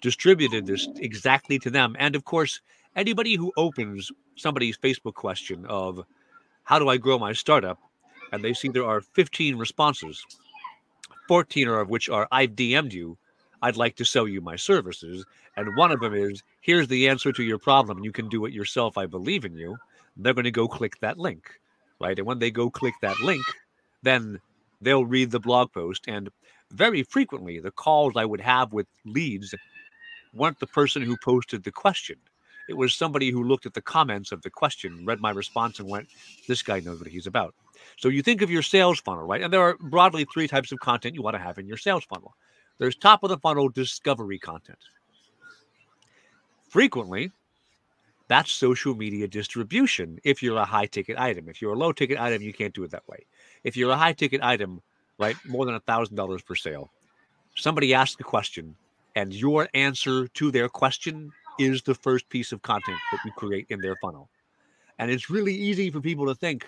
distributed 0.00 0.66
this 0.66 0.88
exactly 0.96 1.58
to 1.60 1.70
them. 1.70 1.94
And 1.98 2.16
of 2.16 2.24
course, 2.24 2.60
anybody 2.96 3.36
who 3.36 3.52
opens 3.56 4.10
somebody's 4.36 4.76
Facebook 4.76 5.14
question 5.14 5.66
of 5.66 6.04
how 6.64 6.78
do 6.78 6.88
I 6.88 6.96
grow 6.96 7.18
my 7.18 7.32
startup, 7.32 7.78
and 8.32 8.42
they 8.42 8.54
see 8.54 8.68
there 8.68 8.86
are 8.86 9.00
15 9.00 9.56
responses, 9.56 10.24
14 11.28 11.68
of 11.68 11.88
which 11.88 12.08
are 12.08 12.26
I've 12.32 12.50
DM'd 12.50 12.92
you, 12.92 13.16
I'd 13.62 13.76
like 13.76 13.94
to 13.96 14.04
sell 14.04 14.26
you 14.26 14.40
my 14.40 14.56
services. 14.56 15.24
And 15.56 15.76
one 15.76 15.92
of 15.92 16.00
them 16.00 16.14
is, 16.14 16.42
here's 16.60 16.88
the 16.88 17.08
answer 17.08 17.30
to 17.32 17.42
your 17.42 17.58
problem. 17.58 18.02
You 18.02 18.10
can 18.10 18.28
do 18.28 18.44
it 18.44 18.52
yourself. 18.52 18.98
I 18.98 19.06
believe 19.06 19.44
in 19.44 19.56
you. 19.56 19.76
They're 20.16 20.34
going 20.34 20.44
to 20.44 20.50
go 20.50 20.66
click 20.66 20.98
that 21.00 21.18
link, 21.18 21.60
right? 22.00 22.18
And 22.18 22.26
when 22.26 22.40
they 22.40 22.50
go 22.50 22.68
click 22.68 22.94
that 23.02 23.20
link, 23.20 23.44
then 24.02 24.40
they'll 24.80 25.06
read 25.06 25.30
the 25.30 25.40
blog 25.40 25.72
post. 25.72 26.04
And 26.08 26.28
very 26.70 27.02
frequently, 27.04 27.60
the 27.60 27.70
calls 27.70 28.14
I 28.16 28.24
would 28.24 28.40
have 28.40 28.72
with 28.72 28.88
leads 29.06 29.54
weren't 30.34 30.58
the 30.58 30.66
person 30.66 31.02
who 31.02 31.16
posted 31.16 31.62
the 31.62 31.72
question. 31.72 32.16
It 32.68 32.76
was 32.76 32.94
somebody 32.94 33.30
who 33.30 33.44
looked 33.44 33.66
at 33.66 33.74
the 33.74 33.82
comments 33.82 34.32
of 34.32 34.42
the 34.42 34.50
question, 34.50 35.04
read 35.04 35.20
my 35.20 35.30
response, 35.30 35.78
and 35.78 35.88
went, 35.88 36.08
This 36.48 36.62
guy 36.62 36.80
knows 36.80 36.98
what 36.98 37.08
he's 37.08 37.26
about. 37.26 37.54
So 37.96 38.08
you 38.08 38.22
think 38.22 38.42
of 38.42 38.50
your 38.50 38.62
sales 38.62 39.00
funnel, 39.00 39.24
right? 39.24 39.42
And 39.42 39.52
there 39.52 39.60
are 39.60 39.76
broadly 39.78 40.24
three 40.24 40.48
types 40.48 40.72
of 40.72 40.80
content 40.80 41.14
you 41.14 41.22
want 41.22 41.34
to 41.34 41.42
have 41.42 41.58
in 41.58 41.66
your 41.66 41.76
sales 41.76 42.04
funnel. 42.04 42.34
There's 42.78 42.96
top 42.96 43.22
of 43.22 43.30
the 43.30 43.38
funnel 43.38 43.68
discovery 43.68 44.38
content. 44.38 44.78
Frequently, 46.68 47.30
that's 48.28 48.50
social 48.50 48.94
media 48.94 49.28
distribution 49.28 50.18
if 50.24 50.42
you're 50.42 50.56
a 50.56 50.64
high 50.64 50.86
ticket 50.86 51.18
item. 51.18 51.48
If 51.48 51.60
you're 51.60 51.74
a 51.74 51.78
low 51.78 51.92
ticket 51.92 52.18
item, 52.18 52.42
you 52.42 52.52
can't 52.52 52.72
do 52.72 52.82
it 52.84 52.90
that 52.92 53.06
way. 53.06 53.26
If 53.62 53.76
you're 53.76 53.90
a 53.90 53.96
high 53.96 54.14
ticket 54.14 54.42
item, 54.42 54.80
right, 55.18 55.36
more 55.46 55.66
than 55.66 55.74
a 55.74 55.80
thousand 55.80 56.16
dollars 56.16 56.42
per 56.42 56.54
sale, 56.54 56.90
somebody 57.54 57.92
asks 57.92 58.18
a 58.20 58.24
question 58.24 58.74
and 59.14 59.34
your 59.34 59.68
answer 59.74 60.28
to 60.28 60.50
their 60.50 60.68
question 60.68 61.30
is 61.58 61.82
the 61.82 61.94
first 61.94 62.28
piece 62.28 62.52
of 62.52 62.62
content 62.62 62.98
that 63.10 63.20
you 63.24 63.32
create 63.32 63.66
in 63.68 63.80
their 63.80 63.96
funnel. 63.96 64.28
And 64.98 65.10
it's 65.10 65.28
really 65.28 65.54
easy 65.54 65.90
for 65.90 66.00
people 66.00 66.26
to 66.26 66.34
think 66.34 66.66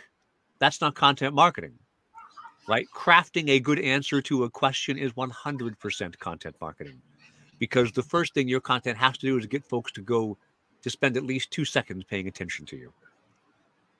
that's 0.59 0.81
not 0.81 0.95
content 0.95 1.35
marketing 1.35 1.79
right? 2.67 2.87
Crafting 2.95 3.49
a 3.51 3.61
good 3.61 3.79
answer 3.79 4.23
to 4.23 4.45
a 4.45 4.51
question 4.51 4.99
is 4.99 5.13
100% 5.13 6.19
content 6.19 6.57
marketing 6.61 7.01
because 7.59 7.93
the 7.93 8.03
first 8.03 8.35
thing 8.35 8.49
your 8.49 8.61
content 8.61 8.99
has 8.99 9.19
to 9.19 9.27
do 9.27 9.39
is 9.39 9.47
get 9.47 9.65
folks 9.65 9.93
to 9.93 10.03
go 10.03 10.37
to 10.83 10.91
spend 10.91 11.17
at 11.17 11.25
least 11.25 11.51
two 11.51 11.65
seconds 11.65 12.05
paying 12.05 12.29
attention 12.29 12.67
to 12.67 12.77
you. 12.77 12.93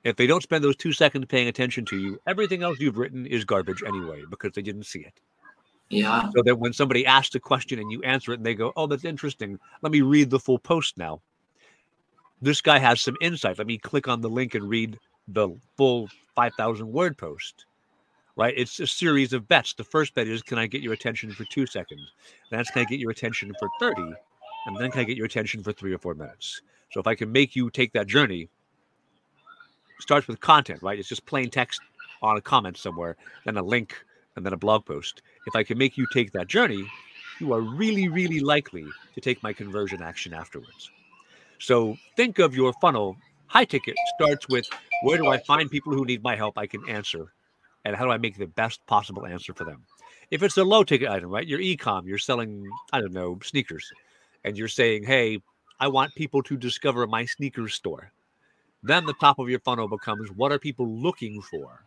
If 0.03 0.15
they 0.17 0.27
don't 0.27 0.43
spend 0.43 0.63
those 0.63 0.75
two 0.75 0.93
seconds 0.93 1.25
paying 1.25 1.47
attention 1.47 1.83
to 1.85 1.97
you, 1.97 2.19
everything 2.27 2.61
else 2.61 2.79
you've 2.79 2.97
written 2.97 3.25
is 3.25 3.43
garbage 3.43 3.81
anyway 3.85 4.23
because 4.29 4.51
they 4.53 4.61
didn't 4.61 4.85
see 4.85 4.99
it. 4.99 5.19
Yeah. 5.89 6.29
So 6.35 6.43
that 6.43 6.59
when 6.59 6.73
somebody 6.73 7.05
asks 7.05 7.33
a 7.35 7.39
question 7.39 7.79
and 7.79 7.91
you 7.91 8.01
answer 8.03 8.31
it 8.31 8.37
and 8.37 8.45
they 8.45 8.55
go, 8.55 8.71
Oh, 8.75 8.87
that's 8.87 9.05
interesting. 9.05 9.59
Let 9.81 9.91
me 9.91 10.01
read 10.01 10.29
the 10.29 10.39
full 10.39 10.59
post 10.59 10.97
now. 10.97 11.21
This 12.41 12.61
guy 12.61 12.79
has 12.79 13.01
some 13.01 13.15
insight. 13.21 13.57
Let 13.57 13.67
me 13.67 13.77
click 13.77 14.07
on 14.07 14.21
the 14.21 14.29
link 14.29 14.53
and 14.55 14.67
read 14.67 14.99
the 15.27 15.49
full 15.77 16.09
5,000 16.35 16.91
word 16.91 17.17
post 17.17 17.65
right? 18.35 18.53
It's 18.55 18.79
a 18.79 18.87
series 18.87 19.33
of 19.33 19.47
bets. 19.47 19.73
The 19.73 19.83
first 19.83 20.13
bet 20.13 20.27
is 20.27 20.41
can 20.41 20.57
I 20.57 20.67
get 20.67 20.81
your 20.81 20.93
attention 20.93 21.31
for 21.31 21.45
two 21.45 21.65
seconds? 21.65 22.11
That's 22.51 22.69
can 22.69 22.81
I 22.81 22.85
get 22.85 22.99
your 22.99 23.11
attention 23.11 23.53
for 23.59 23.69
30? 23.79 24.01
And 24.67 24.77
then 24.77 24.91
can 24.91 25.01
I 25.01 25.03
get 25.03 25.17
your 25.17 25.25
attention 25.25 25.63
for 25.63 25.71
three 25.71 25.93
or 25.93 25.97
four 25.97 26.15
minutes? 26.15 26.61
So 26.91 26.99
if 26.99 27.07
I 27.07 27.15
can 27.15 27.31
make 27.31 27.55
you 27.55 27.69
take 27.69 27.93
that 27.93 28.07
journey, 28.07 28.49
starts 29.99 30.27
with 30.27 30.39
content, 30.39 30.81
right? 30.81 30.99
It's 30.99 31.09
just 31.09 31.25
plain 31.25 31.49
text 31.49 31.81
on 32.21 32.37
a 32.37 32.41
comment 32.41 32.77
somewhere, 32.77 33.15
then 33.45 33.57
a 33.57 33.63
link, 33.63 33.95
and 34.35 34.45
then 34.45 34.53
a 34.53 34.57
blog 34.57 34.85
post. 34.85 35.21
If 35.47 35.55
I 35.55 35.63
can 35.63 35.77
make 35.77 35.97
you 35.97 36.07
take 36.11 36.31
that 36.33 36.47
journey, 36.47 36.85
you 37.39 37.53
are 37.53 37.61
really, 37.61 38.07
really 38.07 38.39
likely 38.39 38.85
to 39.13 39.21
take 39.21 39.41
my 39.43 39.53
conversion 39.53 40.01
action 40.01 40.33
afterwards. 40.33 40.89
So 41.59 41.97
think 42.15 42.39
of 42.39 42.55
your 42.55 42.73
funnel. 42.81 43.17
High 43.47 43.65
ticket 43.65 43.95
starts 44.15 44.49
with 44.49 44.67
where 45.01 45.17
do 45.17 45.27
I 45.27 45.37
find 45.37 45.69
people 45.69 45.93
who 45.93 46.05
need 46.05 46.23
my 46.23 46.35
help 46.35 46.57
I 46.57 46.67
can 46.67 46.87
answer 46.89 47.33
and 47.83 47.95
how 47.95 48.03
do 48.03 48.11
I 48.11 48.17
make 48.17 48.37
the 48.37 48.47
best 48.47 48.85
possible 48.87 49.25
answer 49.25 49.53
for 49.53 49.63
them? 49.63 49.83
If 50.31 50.41
it's 50.41 50.57
a 50.57 50.63
low 50.63 50.83
ticket 50.83 51.09
item, 51.09 51.29
right? 51.29 51.47
You're 51.47 51.59
ecom, 51.59 52.07
you're 52.07 52.17
selling, 52.17 52.67
I 52.91 52.99
don't 52.99 53.13
know, 53.13 53.37
sneakers, 53.43 53.91
and 54.43 54.57
you're 54.57 54.67
saying, 54.67 55.03
hey, 55.03 55.39
I 55.79 55.87
want 55.87 56.15
people 56.15 56.41
to 56.43 56.57
discover 56.57 57.05
my 57.05 57.25
sneakers 57.25 57.75
store. 57.75 58.11
Then 58.81 59.05
the 59.05 59.13
top 59.13 59.39
of 59.39 59.49
your 59.49 59.59
funnel 59.59 59.87
becomes 59.87 60.31
what 60.31 60.51
are 60.51 60.59
people 60.59 60.87
looking 60.87 61.41
for? 61.41 61.85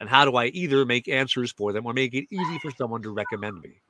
And 0.00 0.08
how 0.08 0.24
do 0.24 0.36
I 0.36 0.46
either 0.46 0.84
make 0.84 1.08
answers 1.08 1.52
for 1.52 1.72
them 1.72 1.86
or 1.86 1.92
make 1.92 2.14
it 2.14 2.26
easy 2.30 2.58
for 2.58 2.70
someone 2.72 3.02
to 3.02 3.10
recommend 3.10 3.62
me? 3.62 3.80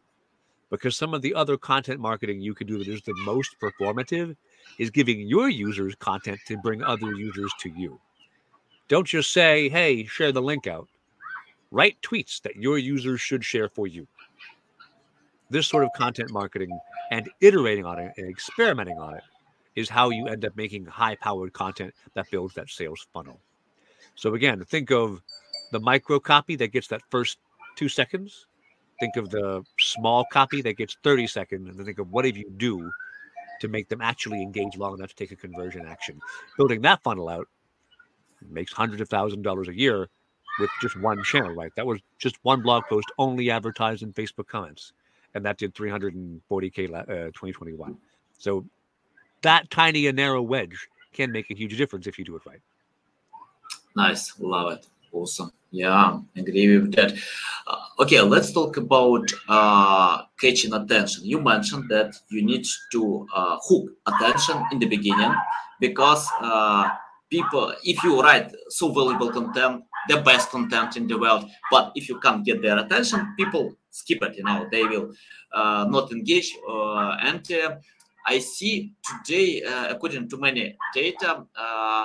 Because 0.70 0.96
some 0.96 1.14
of 1.14 1.22
the 1.22 1.34
other 1.34 1.56
content 1.56 2.00
marketing 2.00 2.40
you 2.40 2.54
can 2.54 2.66
do 2.66 2.78
that 2.78 2.88
is 2.88 3.02
the 3.02 3.14
most 3.24 3.56
performative 3.60 4.36
is 4.78 4.90
giving 4.90 5.20
your 5.20 5.48
users 5.48 5.94
content 5.94 6.40
to 6.46 6.56
bring 6.58 6.82
other 6.82 7.12
users 7.14 7.52
to 7.60 7.70
you. 7.70 8.00
Don't 8.88 9.06
just 9.06 9.32
say, 9.32 9.68
hey, 9.68 10.04
share 10.04 10.32
the 10.32 10.42
link 10.42 10.66
out. 10.66 10.88
Write 11.70 12.00
tweets 12.02 12.40
that 12.42 12.56
your 12.56 12.78
users 12.78 13.20
should 13.20 13.44
share 13.44 13.68
for 13.68 13.86
you. 13.86 14.06
This 15.50 15.66
sort 15.66 15.84
of 15.84 15.90
content 15.96 16.30
marketing 16.30 16.70
and 17.10 17.28
iterating 17.40 17.84
on 17.84 17.98
it 17.98 18.12
and 18.16 18.28
experimenting 18.28 18.98
on 18.98 19.14
it 19.14 19.22
is 19.74 19.88
how 19.88 20.10
you 20.10 20.26
end 20.26 20.44
up 20.44 20.56
making 20.56 20.86
high 20.86 21.16
powered 21.16 21.52
content 21.52 21.94
that 22.14 22.30
builds 22.30 22.54
that 22.54 22.70
sales 22.70 23.06
funnel. 23.12 23.40
So, 24.14 24.34
again, 24.34 24.64
think 24.64 24.90
of 24.90 25.20
the 25.72 25.80
micro 25.80 26.20
copy 26.20 26.56
that 26.56 26.68
gets 26.68 26.88
that 26.88 27.02
first 27.10 27.38
two 27.76 27.88
seconds. 27.88 28.46
Think 29.00 29.16
of 29.16 29.30
the 29.30 29.64
small 29.78 30.24
copy 30.32 30.62
that 30.62 30.76
gets 30.76 30.96
30 31.02 31.26
seconds. 31.26 31.68
And 31.68 31.78
then 31.78 31.86
think 31.86 31.98
of 31.98 32.12
what 32.12 32.24
if 32.24 32.36
you 32.36 32.48
do 32.56 32.90
to 33.64 33.68
make 33.68 33.88
them 33.88 34.02
actually 34.02 34.42
engage 34.42 34.76
long 34.76 34.98
enough 34.98 35.08
to 35.08 35.16
take 35.16 35.32
a 35.32 35.36
conversion 35.36 35.86
action. 35.86 36.20
Building 36.58 36.82
that 36.82 37.02
funnel 37.02 37.30
out 37.30 37.48
makes 38.50 38.72
hundreds 38.72 39.00
of 39.00 39.08
thousand 39.08 39.40
dollars 39.40 39.68
a 39.68 39.74
year 39.74 40.10
with 40.60 40.68
just 40.82 41.00
one 41.00 41.22
channel, 41.24 41.54
right? 41.54 41.72
That 41.76 41.86
was 41.86 42.00
just 42.18 42.36
one 42.42 42.60
blog 42.60 42.84
post 42.90 43.06
only 43.18 43.50
advertised 43.50 44.02
in 44.02 44.12
Facebook 44.12 44.46
comments, 44.46 44.92
and 45.32 45.44
that 45.46 45.56
did 45.56 45.74
340k 45.74 46.94
uh, 46.94 47.04
2021. 47.32 47.96
So 48.36 48.66
that 49.40 49.70
tiny 49.70 50.08
and 50.08 50.16
narrow 50.16 50.42
wedge 50.42 50.86
can 51.14 51.32
make 51.32 51.50
a 51.50 51.54
huge 51.54 51.76
difference 51.78 52.06
if 52.06 52.18
you 52.18 52.24
do 52.26 52.36
it 52.36 52.42
right. 52.44 52.60
Nice, 53.96 54.38
love 54.38 54.72
it, 54.72 54.86
awesome. 55.14 55.52
Yeah, 55.70 56.20
agree 56.36 56.78
with 56.78 56.94
that. 56.94 57.14
Uh, 57.66 58.02
okay, 58.02 58.20
let's 58.20 58.52
talk 58.52 58.76
about 58.76 59.24
uh, 59.48 60.22
catching 60.40 60.72
attention. 60.72 61.24
You 61.24 61.40
mentioned 61.40 61.88
that 61.90 62.14
you 62.30 62.44
need 62.44 62.66
to 62.92 63.26
uh, 63.34 63.56
hook 63.60 63.90
attention 64.06 64.62
in 64.70 64.78
the 64.78 64.86
beginning 64.86 65.34
because 65.80 66.28
uh, 66.40 66.88
people 67.30 67.74
if 67.82 68.02
you 68.04 68.20
write 68.22 68.54
so 68.68 68.92
valuable 68.92 69.30
content 69.30 69.82
the 70.08 70.18
best 70.18 70.50
content 70.50 70.96
in 70.96 71.08
the 71.08 71.18
world 71.18 71.44
but 71.70 71.90
if 71.96 72.08
you 72.08 72.20
can't 72.20 72.44
get 72.44 72.62
their 72.62 72.78
attention 72.78 73.34
people 73.36 73.74
skip 73.90 74.22
it 74.22 74.36
you 74.36 74.44
know 74.44 74.68
they 74.70 74.84
will 74.84 75.10
uh, 75.52 75.86
not 75.88 76.12
engage 76.12 76.54
uh, 76.68 77.16
and 77.22 77.42
i 78.26 78.38
see 78.38 78.92
today 79.02 79.62
according 79.88 80.28
to 80.28 80.36
many 80.36 80.76
data 80.94 81.42
uh, 81.56 82.04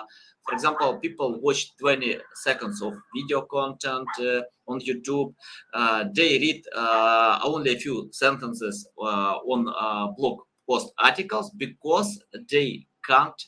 for 0.49 0.55
example 0.55 0.97
people 0.97 1.39
watch 1.41 1.75
20 1.77 2.17
seconds 2.33 2.81
of 2.81 2.93
video 3.15 3.41
content 3.41 4.07
uh, 4.19 4.41
on 4.67 4.79
youtube 4.81 5.33
they 6.15 6.39
read 6.39 6.61
only 7.43 7.75
a 7.75 7.79
few 7.79 8.09
sentences 8.11 8.87
on 8.97 9.65
blog 10.17 10.39
post 10.67 10.91
articles 10.97 11.51
because 11.57 12.23
they 12.51 12.85
can't 13.05 13.41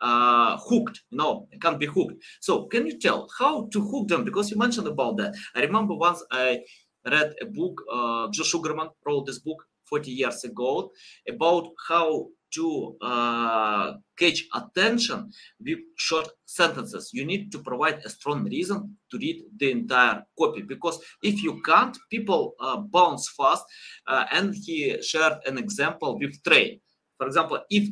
uh, 0.00 0.58
hooked. 0.58 1.02
No, 1.10 1.48
can't 1.62 1.78
be 1.78 1.86
hooked. 1.86 2.22
So 2.40 2.66
can 2.66 2.86
you 2.86 2.98
tell 2.98 3.26
how 3.38 3.68
to 3.72 3.80
hook 3.80 4.08
them? 4.08 4.24
Because 4.24 4.50
you 4.50 4.58
mentioned 4.58 4.86
about 4.86 5.16
that. 5.16 5.34
I 5.54 5.60
remember 5.60 5.94
once 5.94 6.22
I 6.30 6.60
read 7.06 7.34
a 7.40 7.46
book. 7.46 7.80
Uh, 7.90 8.28
Joe 8.30 8.44
Sugarman 8.44 8.88
wrote 9.06 9.26
this 9.26 9.38
book 9.38 9.64
40 9.88 10.10
years 10.10 10.44
ago 10.44 10.90
about 11.28 11.68
how 11.88 12.26
to 12.54 12.96
uh, 13.00 13.94
catch 14.18 14.44
attention 14.54 15.30
with 15.60 15.78
short 15.96 16.28
sentences. 16.44 17.10
You 17.12 17.24
need 17.24 17.52
to 17.52 17.58
provide 17.58 18.00
a 18.04 18.08
strong 18.10 18.44
reason 18.44 18.96
to 19.10 19.18
read 19.18 19.42
the 19.56 19.70
entire 19.70 20.22
copy 20.38 20.62
because 20.62 20.98
if 21.22 21.42
you 21.42 21.60
can't, 21.62 21.96
people 22.10 22.54
uh, 22.60 22.78
bounce 22.78 23.28
fast. 23.36 23.64
Uh, 24.06 24.24
and 24.30 24.54
he 24.54 25.00
shared 25.02 25.38
an 25.46 25.58
example 25.58 26.18
with 26.18 26.42
train. 26.42 26.80
For 27.18 27.26
example, 27.26 27.60
if 27.70 27.88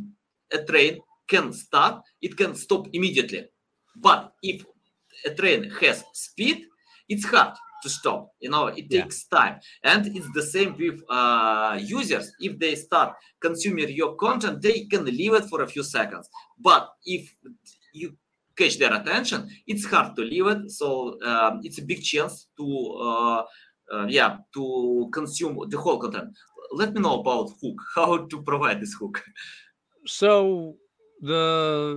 a 0.52 0.64
train 0.64 0.99
can 1.28 1.52
start, 1.52 2.02
it 2.21 2.37
can 2.37 2.54
stop 2.54 2.87
immediately. 2.92 3.47
But 3.97 4.33
if 4.42 4.64
a 5.25 5.31
train 5.31 5.71
has 5.81 6.04
speed, 6.12 6.64
it's 7.09 7.25
hard 7.25 7.54
to 7.83 7.89
stop. 7.89 8.33
You 8.41 8.51
know 8.51 8.67
it 8.67 8.87
yeah. 8.89 9.03
takes 9.03 9.25
time. 9.25 9.61
And 9.83 10.07
it's 10.17 10.31
the 10.35 10.43
same 10.43 10.77
with 10.79 11.01
uh, 11.09 11.79
users. 11.81 12.33
If 12.41 12.59
they 12.59 12.75
start 12.75 13.15
consuming 13.41 13.91
your 13.91 14.15
content 14.17 14.62
they 14.62 14.85
can 14.85 15.05
leave 15.05 15.35
it 15.35 15.45
for 15.45 15.62
a 15.62 15.69
few 15.69 15.83
seconds. 15.83 16.29
But 16.59 16.89
if 17.05 17.35
you 17.93 18.17
catch 18.57 18.79
their 18.79 18.95
attention 18.95 19.49
it's 19.67 19.85
hard 19.85 20.17
to 20.17 20.23
leave 20.23 20.47
it. 20.47 20.71
So 20.71 21.19
um, 21.23 21.61
it's 21.62 21.79
a 21.79 21.85
big 21.85 22.03
chance 22.03 22.49
to 22.59 22.99
uh, 23.01 23.43
uh, 23.93 24.07
yeah 24.09 24.39
to 24.55 25.11
consume 25.12 25.59
the 25.69 25.79
whole 25.79 25.99
content. 25.99 26.31
Let 26.73 26.95
me 26.95 27.01
know 27.01 27.21
about 27.21 27.51
hook. 27.61 27.79
How 27.95 28.27
to 28.27 28.43
provide 28.43 28.81
this 28.81 28.95
hook? 28.95 29.23
So 30.07 30.77
the 31.21 31.95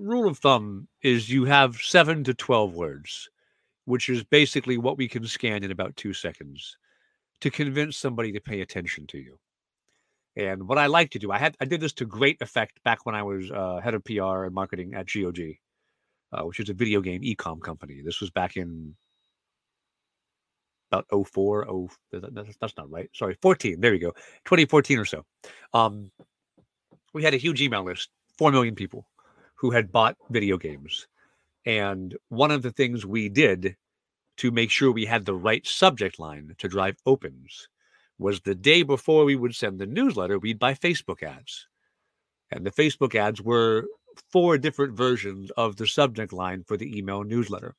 rule 0.00 0.28
of 0.28 0.38
thumb 0.38 0.88
is 1.02 1.28
you 1.28 1.44
have 1.44 1.76
seven 1.76 2.22
to 2.24 2.34
12 2.34 2.74
words 2.74 3.28
which 3.84 4.08
is 4.08 4.24
basically 4.24 4.78
what 4.78 4.96
we 4.96 5.08
can 5.08 5.26
scan 5.26 5.64
in 5.64 5.70
about 5.70 5.96
two 5.96 6.12
seconds 6.12 6.76
to 7.40 7.50
convince 7.50 7.96
somebody 7.96 8.32
to 8.32 8.40
pay 8.40 8.60
attention 8.60 9.06
to 9.08 9.18
you. 9.18 9.38
And 10.36 10.66
what 10.66 10.78
I 10.78 10.86
like 10.86 11.10
to 11.10 11.18
do, 11.18 11.30
I 11.30 11.38
had 11.38 11.56
I 11.60 11.66
did 11.66 11.80
this 11.80 11.92
to 11.94 12.06
great 12.06 12.40
effect 12.40 12.82
back 12.84 13.04
when 13.04 13.14
I 13.14 13.22
was 13.22 13.50
uh, 13.50 13.80
head 13.82 13.94
of 13.94 14.04
PR 14.04 14.44
and 14.44 14.54
marketing 14.54 14.94
at 14.94 15.06
GOG, 15.06 15.38
uh, 16.32 16.42
which 16.44 16.60
is 16.60 16.70
a 16.70 16.74
video 16.74 17.00
game 17.00 17.22
ecom 17.22 17.60
company. 17.60 18.00
This 18.02 18.20
was 18.20 18.30
back 18.30 18.56
in 18.56 18.94
about 20.92 21.06
04, 21.26 21.70
oh, 21.70 21.88
that's, 22.12 22.56
that's 22.60 22.76
not 22.76 22.90
right. 22.90 23.08
Sorry, 23.14 23.36
14. 23.40 23.80
There 23.80 23.94
you 23.94 24.00
go. 24.00 24.12
2014 24.44 24.98
or 24.98 25.04
so. 25.04 25.24
Um, 25.72 26.10
we 27.14 27.22
had 27.22 27.34
a 27.34 27.38
huge 27.38 27.62
email 27.62 27.82
list, 27.82 28.10
4 28.38 28.52
million 28.52 28.74
people 28.74 29.06
who 29.54 29.70
had 29.70 29.90
bought 29.90 30.16
video 30.30 30.58
games. 30.58 31.06
And 31.64 32.16
one 32.28 32.50
of 32.50 32.62
the 32.62 32.72
things 32.72 33.06
we 33.06 33.28
did 33.28 33.76
to 34.38 34.50
make 34.50 34.70
sure 34.70 34.90
we 34.90 35.06
had 35.06 35.24
the 35.24 35.34
right 35.34 35.66
subject 35.66 36.18
line 36.18 36.54
to 36.58 36.68
drive 36.68 36.96
opens 37.06 37.68
was 38.18 38.40
the 38.40 38.54
day 38.54 38.82
before 38.82 39.24
we 39.24 39.36
would 39.36 39.54
send 39.54 39.78
the 39.78 39.86
newsletter, 39.86 40.38
we'd 40.38 40.58
buy 40.58 40.74
Facebook 40.74 41.22
ads. 41.22 41.66
And 42.50 42.64
the 42.66 42.70
Facebook 42.70 43.14
ads 43.14 43.40
were 43.40 43.86
four 44.30 44.58
different 44.58 44.96
versions 44.96 45.50
of 45.56 45.76
the 45.76 45.86
subject 45.86 46.32
line 46.32 46.64
for 46.64 46.76
the 46.76 46.96
email 46.96 47.24
newsletter. 47.24 47.74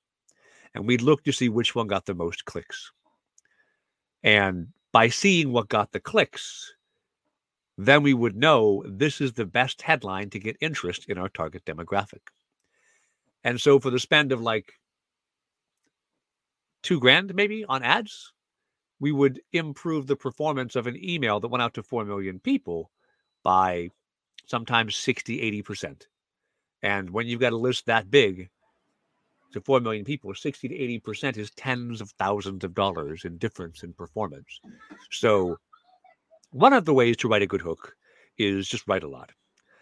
And 0.73 0.87
we'd 0.87 1.01
look 1.01 1.23
to 1.23 1.31
see 1.31 1.49
which 1.49 1.75
one 1.75 1.87
got 1.87 2.05
the 2.05 2.15
most 2.15 2.45
clicks. 2.45 2.91
And 4.23 4.69
by 4.91 5.09
seeing 5.09 5.51
what 5.51 5.69
got 5.69 5.91
the 5.91 5.99
clicks, 5.99 6.73
then 7.77 8.03
we 8.03 8.13
would 8.13 8.35
know 8.35 8.83
this 8.87 9.21
is 9.21 9.33
the 9.33 9.45
best 9.45 9.81
headline 9.81 10.29
to 10.31 10.39
get 10.39 10.57
interest 10.61 11.05
in 11.09 11.17
our 11.17 11.29
target 11.29 11.65
demographic. 11.65 12.21
And 13.43 13.59
so 13.59 13.79
for 13.79 13.89
the 13.89 13.99
spend 13.99 14.31
of 14.31 14.41
like 14.41 14.73
two 16.81 16.99
grand 16.99 17.33
maybe 17.35 17.65
on 17.65 17.83
ads, 17.83 18.31
we 18.99 19.11
would 19.11 19.41
improve 19.51 20.07
the 20.07 20.15
performance 20.15 20.75
of 20.75 20.87
an 20.87 20.97
email 21.03 21.39
that 21.39 21.47
went 21.49 21.61
out 21.61 21.73
to 21.73 21.83
4 21.83 22.05
million 22.05 22.39
people 22.39 22.89
by 23.43 23.89
sometimes 24.45 24.95
60, 24.95 25.61
80%. 25.63 26.03
And 26.81 27.09
when 27.09 27.27
you've 27.27 27.39
got 27.39 27.53
a 27.53 27.57
list 27.57 27.85
that 27.85 28.11
big 28.11 28.49
to 29.53 29.61
4 29.61 29.79
million 29.79 30.05
people, 30.05 30.33
60 30.33 30.67
to 30.67 30.75
80% 30.75 31.37
is 31.37 31.51
tens 31.51 32.01
of 32.01 32.11
thousands 32.11 32.63
of 32.63 32.73
dollars 32.73 33.25
in 33.25 33.37
difference 33.37 33.83
in 33.83 33.93
performance. 33.93 34.59
So, 35.11 35.57
one 36.51 36.73
of 36.73 36.85
the 36.85 36.93
ways 36.93 37.17
to 37.17 37.27
write 37.27 37.41
a 37.41 37.47
good 37.47 37.61
hook 37.61 37.95
is 38.37 38.67
just 38.67 38.87
write 38.87 39.03
a 39.03 39.07
lot. 39.07 39.31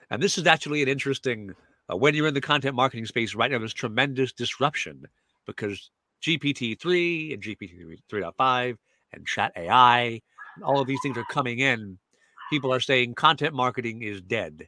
And 0.10 0.22
this 0.22 0.38
is 0.38 0.48
actually 0.48 0.82
an 0.82 0.88
interesting 0.88 1.54
uh, 1.92 1.96
when 1.96 2.16
you're 2.16 2.28
in 2.28 2.34
the 2.34 2.42
content 2.42 2.76
marketing 2.76 3.06
space 3.06 3.36
right 3.36 3.52
now, 3.52 3.60
there's 3.60 3.74
tremendous 3.74 4.32
disruption 4.32 5.06
because 5.46 5.90
GPT 6.24 6.80
3 6.80 7.34
and 7.34 7.44
GPT 7.44 7.98
3.5 8.12 8.78
and 9.14 9.26
Chat 9.26 9.52
AI, 9.56 10.22
and 10.56 10.64
all 10.64 10.80
of 10.80 10.88
these 10.88 11.00
things 11.02 11.18
are 11.18 11.26
coming 11.26 11.60
in. 11.60 11.98
People 12.50 12.74
are 12.74 12.80
saying 12.80 13.16
content 13.16 13.54
marketing 13.54 14.04
is 14.04 14.22
dead. 14.22 14.68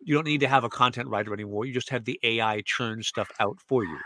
You 0.00 0.14
don't 0.14 0.26
need 0.26 0.40
to 0.40 0.48
have 0.48 0.64
a 0.64 0.68
content 0.68 1.08
writer 1.08 1.32
anymore. 1.32 1.64
You 1.64 1.72
just 1.72 1.90
have 1.90 2.04
the 2.04 2.18
AI 2.22 2.62
churn 2.64 3.02
stuff 3.02 3.30
out 3.38 3.58
for 3.60 3.84
you. 3.84 3.98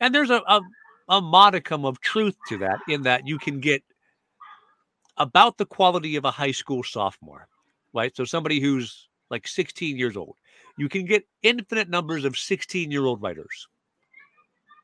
And 0.00 0.14
there's 0.14 0.30
a, 0.30 0.42
a, 0.48 0.60
a 1.08 1.20
modicum 1.20 1.84
of 1.84 2.00
truth 2.00 2.36
to 2.48 2.58
that, 2.58 2.78
in 2.88 3.02
that 3.02 3.26
you 3.26 3.38
can 3.38 3.60
get 3.60 3.82
about 5.16 5.58
the 5.58 5.66
quality 5.66 6.16
of 6.16 6.24
a 6.24 6.30
high 6.30 6.50
school 6.52 6.82
sophomore, 6.82 7.46
right? 7.92 8.16
So 8.16 8.24
somebody 8.24 8.58
who's 8.60 9.08
like 9.28 9.46
16 9.46 9.96
years 9.96 10.16
old 10.16 10.36
you 10.80 10.88
can 10.88 11.04
get 11.04 11.26
infinite 11.42 11.90
numbers 11.90 12.24
of 12.24 12.38
16 12.38 12.90
year 12.90 13.04
old 13.04 13.20
writers 13.20 13.68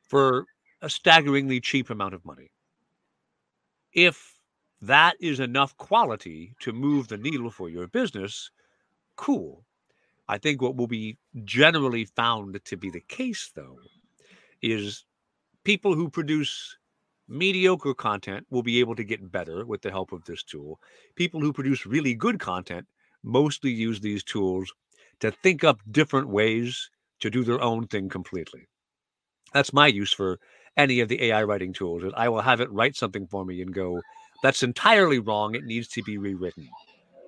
for 0.03 0.45
a 0.83 0.91
staggeringly 0.91 1.59
cheap 1.59 1.89
amount 1.89 2.13
of 2.13 2.23
money. 2.23 2.51
If 3.95 4.35
that 4.83 5.15
is 5.21 5.41
enough 5.41 5.75
quality 5.79 6.55
to 6.61 6.75
move 6.75 7.09
the 7.09 7.17
needle 7.17 7.51
for 7.51 7.71
your 7.71 7.87
business, 7.87 8.51
cool. 9.17 9.65
I 10.29 10.37
think 10.37 10.61
what 10.61 10.77
will 10.77 10.87
be 10.87 11.17
generally 11.45 12.05
found 12.05 12.63
to 12.63 12.77
be 12.77 12.91
the 12.91 13.01
case, 13.01 13.51
though, 13.55 13.79
is 14.61 15.07
people 15.65 15.95
who 15.95 16.11
produce 16.11 16.77
mediocre 17.27 17.95
content 17.95 18.47
will 18.51 18.63
be 18.63 18.81
able 18.81 18.97
to 18.97 19.05
get 19.05 19.33
better 19.33 19.65
with 19.65 19.81
the 19.81 19.91
help 19.91 20.13
of 20.13 20.27
this 20.27 20.43
tool. 20.43 20.79
People 21.15 21.41
who 21.41 21.55
produce 21.55 21.87
really 21.87 22.13
good 22.13 22.39
content 22.39 22.87
mostly 23.23 23.71
use 23.71 23.99
these 23.99 24.23
tools 24.23 24.71
to 25.21 25.31
think 25.31 25.65
up 25.65 25.81
different 25.91 26.29
ways 26.29 26.91
to 27.21 27.31
do 27.31 27.45
their 27.45 27.61
own 27.61 27.87
thing 27.87 28.09
completely. 28.09 28.69
That's 29.53 29.73
my 29.73 29.87
use 29.87 30.13
for 30.13 30.39
any 30.77 31.01
of 31.01 31.09
the 31.09 31.23
AI 31.25 31.43
writing 31.45 31.73
tools. 31.73 32.03
Is 32.05 32.13
I 32.17 32.29
will 32.29 32.43
have 32.43 32.61
it 32.61 32.71
write 32.71 32.97
something 32.97 33.27
for 33.27 33.45
me 33.45 33.63
and 33.63 33.73
go, 33.73 34.01
that's 34.43 34.63
entirely 34.63 35.19
wrong. 35.19 35.55
It 35.55 35.65
needs 35.65 35.89
to 35.89 36.03
be 36.03 36.19
rewritten. 36.19 36.69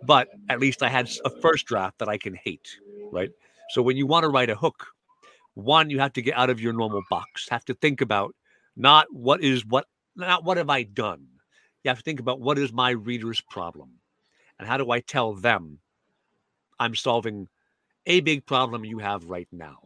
But 0.04 0.28
at 0.48 0.60
least 0.60 0.82
I 0.82 0.88
had 0.88 1.08
a 1.24 1.30
first 1.30 1.66
draft 1.66 1.98
that 1.98 2.08
I 2.08 2.18
can 2.18 2.34
hate, 2.34 2.68
right? 3.10 3.30
So 3.70 3.82
when 3.82 3.96
you 3.96 4.06
want 4.06 4.24
to 4.24 4.28
write 4.28 4.50
a 4.50 4.54
hook, 4.54 4.86
one, 5.54 5.90
you 5.90 5.98
have 5.98 6.12
to 6.12 6.22
get 6.22 6.36
out 6.36 6.50
of 6.50 6.60
your 6.60 6.72
normal 6.72 7.02
box, 7.10 7.48
have 7.50 7.64
to 7.64 7.74
think 7.74 8.00
about 8.00 8.34
not 8.76 9.06
what 9.10 9.42
is 9.42 9.66
what, 9.66 9.86
not 10.14 10.44
what 10.44 10.56
have 10.56 10.70
I 10.70 10.84
done. 10.84 11.26
You 11.82 11.88
have 11.88 11.98
to 11.98 12.04
think 12.04 12.20
about 12.20 12.40
what 12.40 12.58
is 12.58 12.72
my 12.72 12.90
reader's 12.90 13.40
problem 13.40 13.90
and 14.58 14.68
how 14.68 14.76
do 14.76 14.90
I 14.90 15.00
tell 15.00 15.34
them 15.34 15.78
I'm 16.78 16.94
solving 16.94 17.48
a 18.08 18.20
big 18.20 18.46
problem 18.46 18.84
you 18.84 18.98
have 18.98 19.30
right 19.30 19.48
now. 19.52 19.76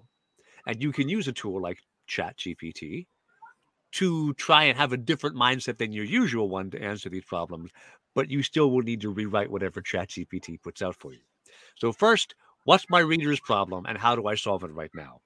And 0.66 0.80
you 0.80 0.92
can 0.92 1.08
use 1.08 1.26
a 1.26 1.32
tool 1.32 1.60
like 1.60 1.78
ChatGPT 2.08 3.06
to 3.92 4.32
try 4.34 4.64
and 4.64 4.78
have 4.78 4.92
a 4.92 4.96
different 4.96 5.36
mindset 5.36 5.76
than 5.76 5.92
your 5.92 6.04
usual 6.04 6.48
one 6.48 6.70
to 6.70 6.80
answer 6.80 7.10
these 7.10 7.24
problems, 7.24 7.70
but 8.14 8.30
you 8.30 8.42
still 8.42 8.70
will 8.70 8.82
need 8.82 9.00
to 9.02 9.10
rewrite 9.10 9.50
whatever 9.50 9.82
ChatGPT 9.82 10.62
puts 10.62 10.80
out 10.80 10.96
for 10.96 11.12
you. 11.12 11.20
So, 11.76 11.92
first, 11.92 12.34
what's 12.64 12.88
my 12.88 13.00
reader's 13.00 13.40
problem 13.40 13.84
and 13.86 13.98
how 13.98 14.14
do 14.14 14.28
I 14.28 14.36
solve 14.36 14.62
it 14.62 14.72
right 14.72 14.90
now? 14.94 15.20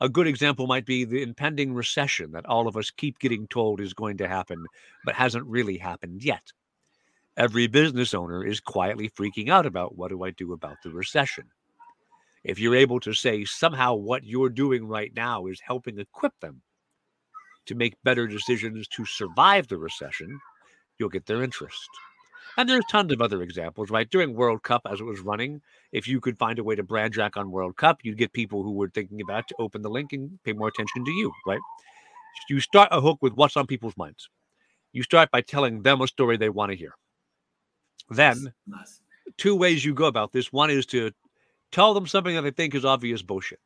A 0.00 0.08
good 0.08 0.26
example 0.26 0.66
might 0.66 0.86
be 0.86 1.04
the 1.04 1.22
impending 1.22 1.74
recession 1.74 2.32
that 2.32 2.46
all 2.46 2.66
of 2.66 2.76
us 2.76 2.90
keep 2.90 3.18
getting 3.18 3.46
told 3.48 3.80
is 3.80 3.92
going 3.92 4.16
to 4.16 4.28
happen, 4.28 4.64
but 5.04 5.14
hasn't 5.14 5.46
really 5.46 5.76
happened 5.76 6.24
yet. 6.24 6.52
Every 7.36 7.66
business 7.66 8.14
owner 8.14 8.44
is 8.44 8.60
quietly 8.60 9.10
freaking 9.10 9.50
out 9.50 9.66
about 9.66 9.96
what 9.96 10.08
do 10.08 10.24
I 10.24 10.30
do 10.30 10.52
about 10.52 10.76
the 10.82 10.90
recession? 10.90 11.44
If 12.44 12.58
you're 12.58 12.76
able 12.76 13.00
to 13.00 13.12
say 13.12 13.44
somehow 13.44 13.94
what 13.94 14.24
you're 14.24 14.48
doing 14.48 14.86
right 14.86 15.12
now 15.14 15.46
is 15.46 15.60
helping 15.60 15.98
equip 15.98 16.32
them 16.40 16.62
to 17.66 17.74
make 17.74 17.94
better 18.02 18.26
decisions 18.26 18.88
to 18.88 19.04
survive 19.04 19.68
the 19.68 19.78
recession, 19.78 20.38
you'll 20.98 21.08
get 21.08 21.26
their 21.26 21.42
interest. 21.42 21.88
And 22.56 22.68
there's 22.68 22.84
tons 22.90 23.12
of 23.12 23.20
other 23.20 23.42
examples, 23.42 23.90
right? 23.90 24.10
During 24.10 24.34
World 24.34 24.62
Cup, 24.62 24.82
as 24.90 25.00
it 25.00 25.04
was 25.04 25.20
running, 25.20 25.60
if 25.92 26.08
you 26.08 26.20
could 26.20 26.36
find 26.38 26.58
a 26.58 26.64
way 26.64 26.74
to 26.74 26.82
brand 26.82 27.14
jack 27.14 27.36
on 27.36 27.50
World 27.50 27.76
Cup, 27.76 28.00
you'd 28.02 28.18
get 28.18 28.32
people 28.32 28.62
who 28.62 28.72
were 28.72 28.90
thinking 28.90 29.20
about 29.20 29.46
to 29.48 29.54
open 29.58 29.82
the 29.82 29.90
link 29.90 30.12
and 30.12 30.38
pay 30.44 30.52
more 30.52 30.68
attention 30.68 31.04
to 31.04 31.10
you, 31.10 31.32
right? 31.46 31.60
You 32.48 32.60
start 32.60 32.88
a 32.90 33.00
hook 33.00 33.18
with 33.20 33.34
what's 33.34 33.56
on 33.56 33.66
people's 33.66 33.96
minds. 33.96 34.28
You 34.92 35.02
start 35.02 35.30
by 35.30 35.42
telling 35.42 35.82
them 35.82 36.00
a 36.00 36.08
story 36.08 36.36
they 36.36 36.48
want 36.48 36.70
to 36.72 36.76
hear. 36.76 36.94
Then, 38.08 38.52
two 39.36 39.54
ways 39.54 39.84
you 39.84 39.94
go 39.94 40.06
about 40.06 40.32
this. 40.32 40.52
One 40.52 40.70
is 40.70 40.86
to 40.86 41.12
tell 41.72 41.94
them 41.94 42.06
something 42.06 42.34
that 42.34 42.42
they 42.42 42.50
think 42.50 42.74
is 42.74 42.84
obvious 42.84 43.22
bullshit. 43.22 43.60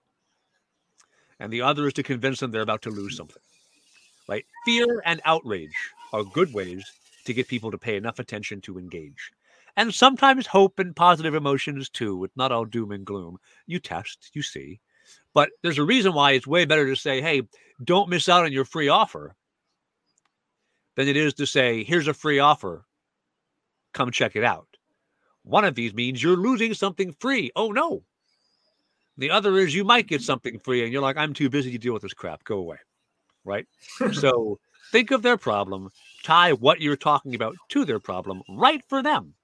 And 1.41 1.53
the 1.53 1.63
other 1.63 1.87
is 1.87 1.93
to 1.95 2.03
convince 2.03 2.41
them 2.41 2.51
they're 2.51 2.63
about 2.63 2.83
to 2.83 2.91
lose 2.91 3.17
something. 3.17 3.43
Right? 4.29 4.47
Fear 4.65 5.03
and 5.05 5.21
outrage 5.25 5.75
are 6.13 6.25
good 6.25 6.55
ways 6.55 6.85
to 7.27 7.35
get 7.35 7.49
people 7.49 7.71
to 7.71 7.79
pay 7.79 7.97
enough 7.97 8.19
attention 8.19 8.61
to 8.63 8.79
engage. 8.79 9.33
and 9.77 9.93
sometimes 9.93 10.47
hope 10.47 10.79
and 10.79 10.95
positive 10.95 11.35
emotions 11.35 11.89
too. 11.89 12.25
It's 12.25 12.37
not 12.37 12.53
all 12.53 12.65
doom 12.65 12.93
and 12.93 13.05
gloom. 13.05 13.39
You 13.67 13.79
test, 13.79 14.31
you 14.33 14.43
see. 14.43 14.81
But 15.33 15.51
there's 15.63 15.79
a 15.79 15.85
reason 15.85 16.15
why 16.15 16.33
it's 16.33 16.47
way 16.47 16.65
better 16.65 16.87
to 16.87 16.97
say, 16.97 17.21
hey, 17.21 17.43
don't 17.83 18.09
miss 18.09 18.29
out 18.29 18.45
on 18.45 18.53
your 18.53 18.65
free 18.65 18.89
offer 18.89 19.35
than 20.97 21.09
it 21.09 21.17
is 21.17 21.35
to 21.35 21.47
say, 21.47 21.83
here's 21.83 22.07
a 22.09 22.15
free 22.15 22.39
offer. 22.39 22.85
Come 23.93 24.11
check 24.13 24.37
it 24.37 24.45
out. 24.45 24.74
One 25.45 25.65
of 25.65 25.75
these 25.75 25.95
means 25.95 26.23
you're 26.23 26.37
losing 26.37 26.75
something 26.75 27.13
free. 27.13 27.51
Oh, 27.55 27.71
no. 27.71 28.03
The 29.17 29.31
other 29.31 29.59
is 29.59 29.75
you 29.75 29.85
might 29.85 30.09
get 30.09 30.23
something 30.23 30.59
free 30.59 30.83
and 30.83 30.93
you're 30.93 31.03
like, 31.03 31.17
I'm 31.17 31.35
too 31.35 31.49
busy 31.49 31.71
to 31.71 31.79
deal 31.79 31.93
with 31.93 32.03
this 32.03 32.15
crap. 32.15 32.43
Go 32.45 32.59
away. 32.59 32.79
Right. 33.45 33.67
so 34.13 34.59
think 34.91 35.11
of 35.11 35.23
their 35.23 35.37
problem, 35.37 35.91
tie 36.25 36.53
what 36.53 36.81
you're 36.81 36.97
talking 36.97 37.35
about 37.35 37.57
to 37.69 37.85
their 37.85 38.01
problem, 38.01 38.43
right 38.49 38.83
for 38.89 39.03
them. 39.03 39.35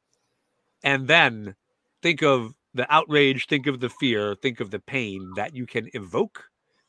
And 0.83 1.07
then 1.07 1.55
think 2.03 2.23
of 2.23 2.55
the 2.75 2.93
outrage, 2.93 3.47
think 3.47 3.67
of 3.67 3.81
the 3.81 3.91
fear, 3.91 4.35
think 4.35 4.61
of 4.61 4.71
the 4.71 4.79
pain 4.79 5.33
that 5.37 5.55
you 5.55 5.67
can 5.67 5.91
evoke 5.93 6.45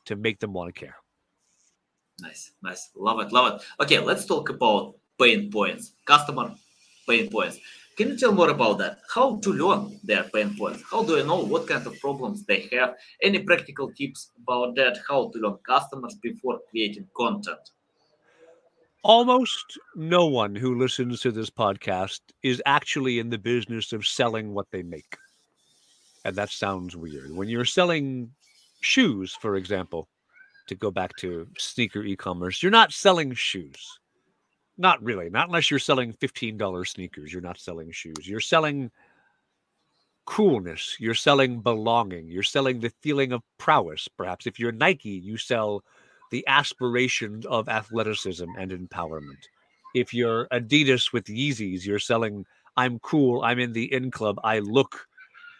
to 0.06 0.16
make 0.16 0.40
them 0.40 0.52
want 0.52 0.74
to 0.74 0.80
care. 0.80 0.96
Nice, 2.20 2.52
nice. 2.62 2.90
Love 2.96 3.20
it, 3.20 3.32
love 3.32 3.54
it. 3.54 3.82
Okay, 3.82 3.98
let's 3.98 4.24
talk 4.24 4.48
about 4.48 4.94
pain 5.20 5.50
points, 5.50 5.92
customer 6.04 6.54
pain 7.08 7.30
points. 7.30 7.58
Can 7.96 8.08
you 8.08 8.16
tell 8.16 8.32
more 8.32 8.48
about 8.48 8.78
that? 8.78 9.00
How 9.14 9.36
to 9.36 9.52
learn 9.52 10.00
their 10.02 10.24
pain 10.24 10.56
points? 10.56 10.82
How 10.90 11.02
do 11.02 11.18
I 11.18 11.22
know 11.22 11.44
what 11.44 11.68
kind 11.68 11.86
of 11.86 12.00
problems 12.00 12.44
they 12.44 12.68
have? 12.72 12.94
Any 13.22 13.40
practical 13.40 13.92
tips 13.92 14.30
about 14.42 14.74
that? 14.76 14.98
How 15.08 15.30
to 15.30 15.38
learn 15.38 15.58
customers 15.66 16.16
before 16.22 16.60
creating 16.70 17.06
content? 17.14 17.60
Almost 19.04 19.78
no 19.94 20.26
one 20.26 20.54
who 20.54 20.78
listens 20.78 21.20
to 21.20 21.32
this 21.32 21.50
podcast 21.50 22.20
is 22.42 22.62
actually 22.64 23.18
in 23.18 23.28
the 23.28 23.38
business 23.38 23.92
of 23.92 24.06
selling 24.06 24.54
what 24.54 24.70
they 24.70 24.82
make. 24.82 25.16
And 26.24 26.34
that 26.36 26.50
sounds 26.50 26.96
weird. 26.96 27.34
When 27.34 27.48
you're 27.48 27.64
selling 27.64 28.30
shoes, 28.80 29.36
for 29.40 29.56
example, 29.56 30.08
to 30.68 30.74
go 30.74 30.90
back 30.90 31.14
to 31.16 31.48
sneaker 31.58 32.02
e-commerce, 32.04 32.62
you're 32.62 32.72
not 32.72 32.92
selling 32.92 33.34
shoes. 33.34 33.98
Not 34.82 35.00
really. 35.00 35.30
Not 35.30 35.46
unless 35.46 35.70
you're 35.70 35.78
selling 35.78 36.12
$15 36.12 36.88
sneakers. 36.88 37.32
You're 37.32 37.40
not 37.40 37.60
selling 37.60 37.92
shoes. 37.92 38.26
You're 38.28 38.40
selling 38.40 38.90
coolness. 40.26 40.96
You're 40.98 41.14
selling 41.14 41.60
belonging. 41.60 42.28
You're 42.28 42.42
selling 42.42 42.80
the 42.80 42.90
feeling 43.00 43.30
of 43.30 43.42
prowess. 43.58 44.08
Perhaps 44.08 44.48
if 44.48 44.58
you're 44.58 44.72
Nike, 44.72 45.10
you 45.10 45.36
sell 45.36 45.84
the 46.32 46.44
aspirations 46.48 47.46
of 47.46 47.68
athleticism 47.68 48.48
and 48.58 48.72
empowerment. 48.72 49.46
If 49.94 50.12
you're 50.12 50.48
Adidas 50.48 51.12
with 51.12 51.26
Yeezys, 51.26 51.86
you're 51.86 52.00
selling 52.00 52.44
I'm 52.76 52.98
cool, 52.98 53.42
I'm 53.42 53.60
in 53.60 53.72
the 53.72 53.92
in 53.92 54.10
club, 54.10 54.40
I 54.42 54.58
look 54.58 55.06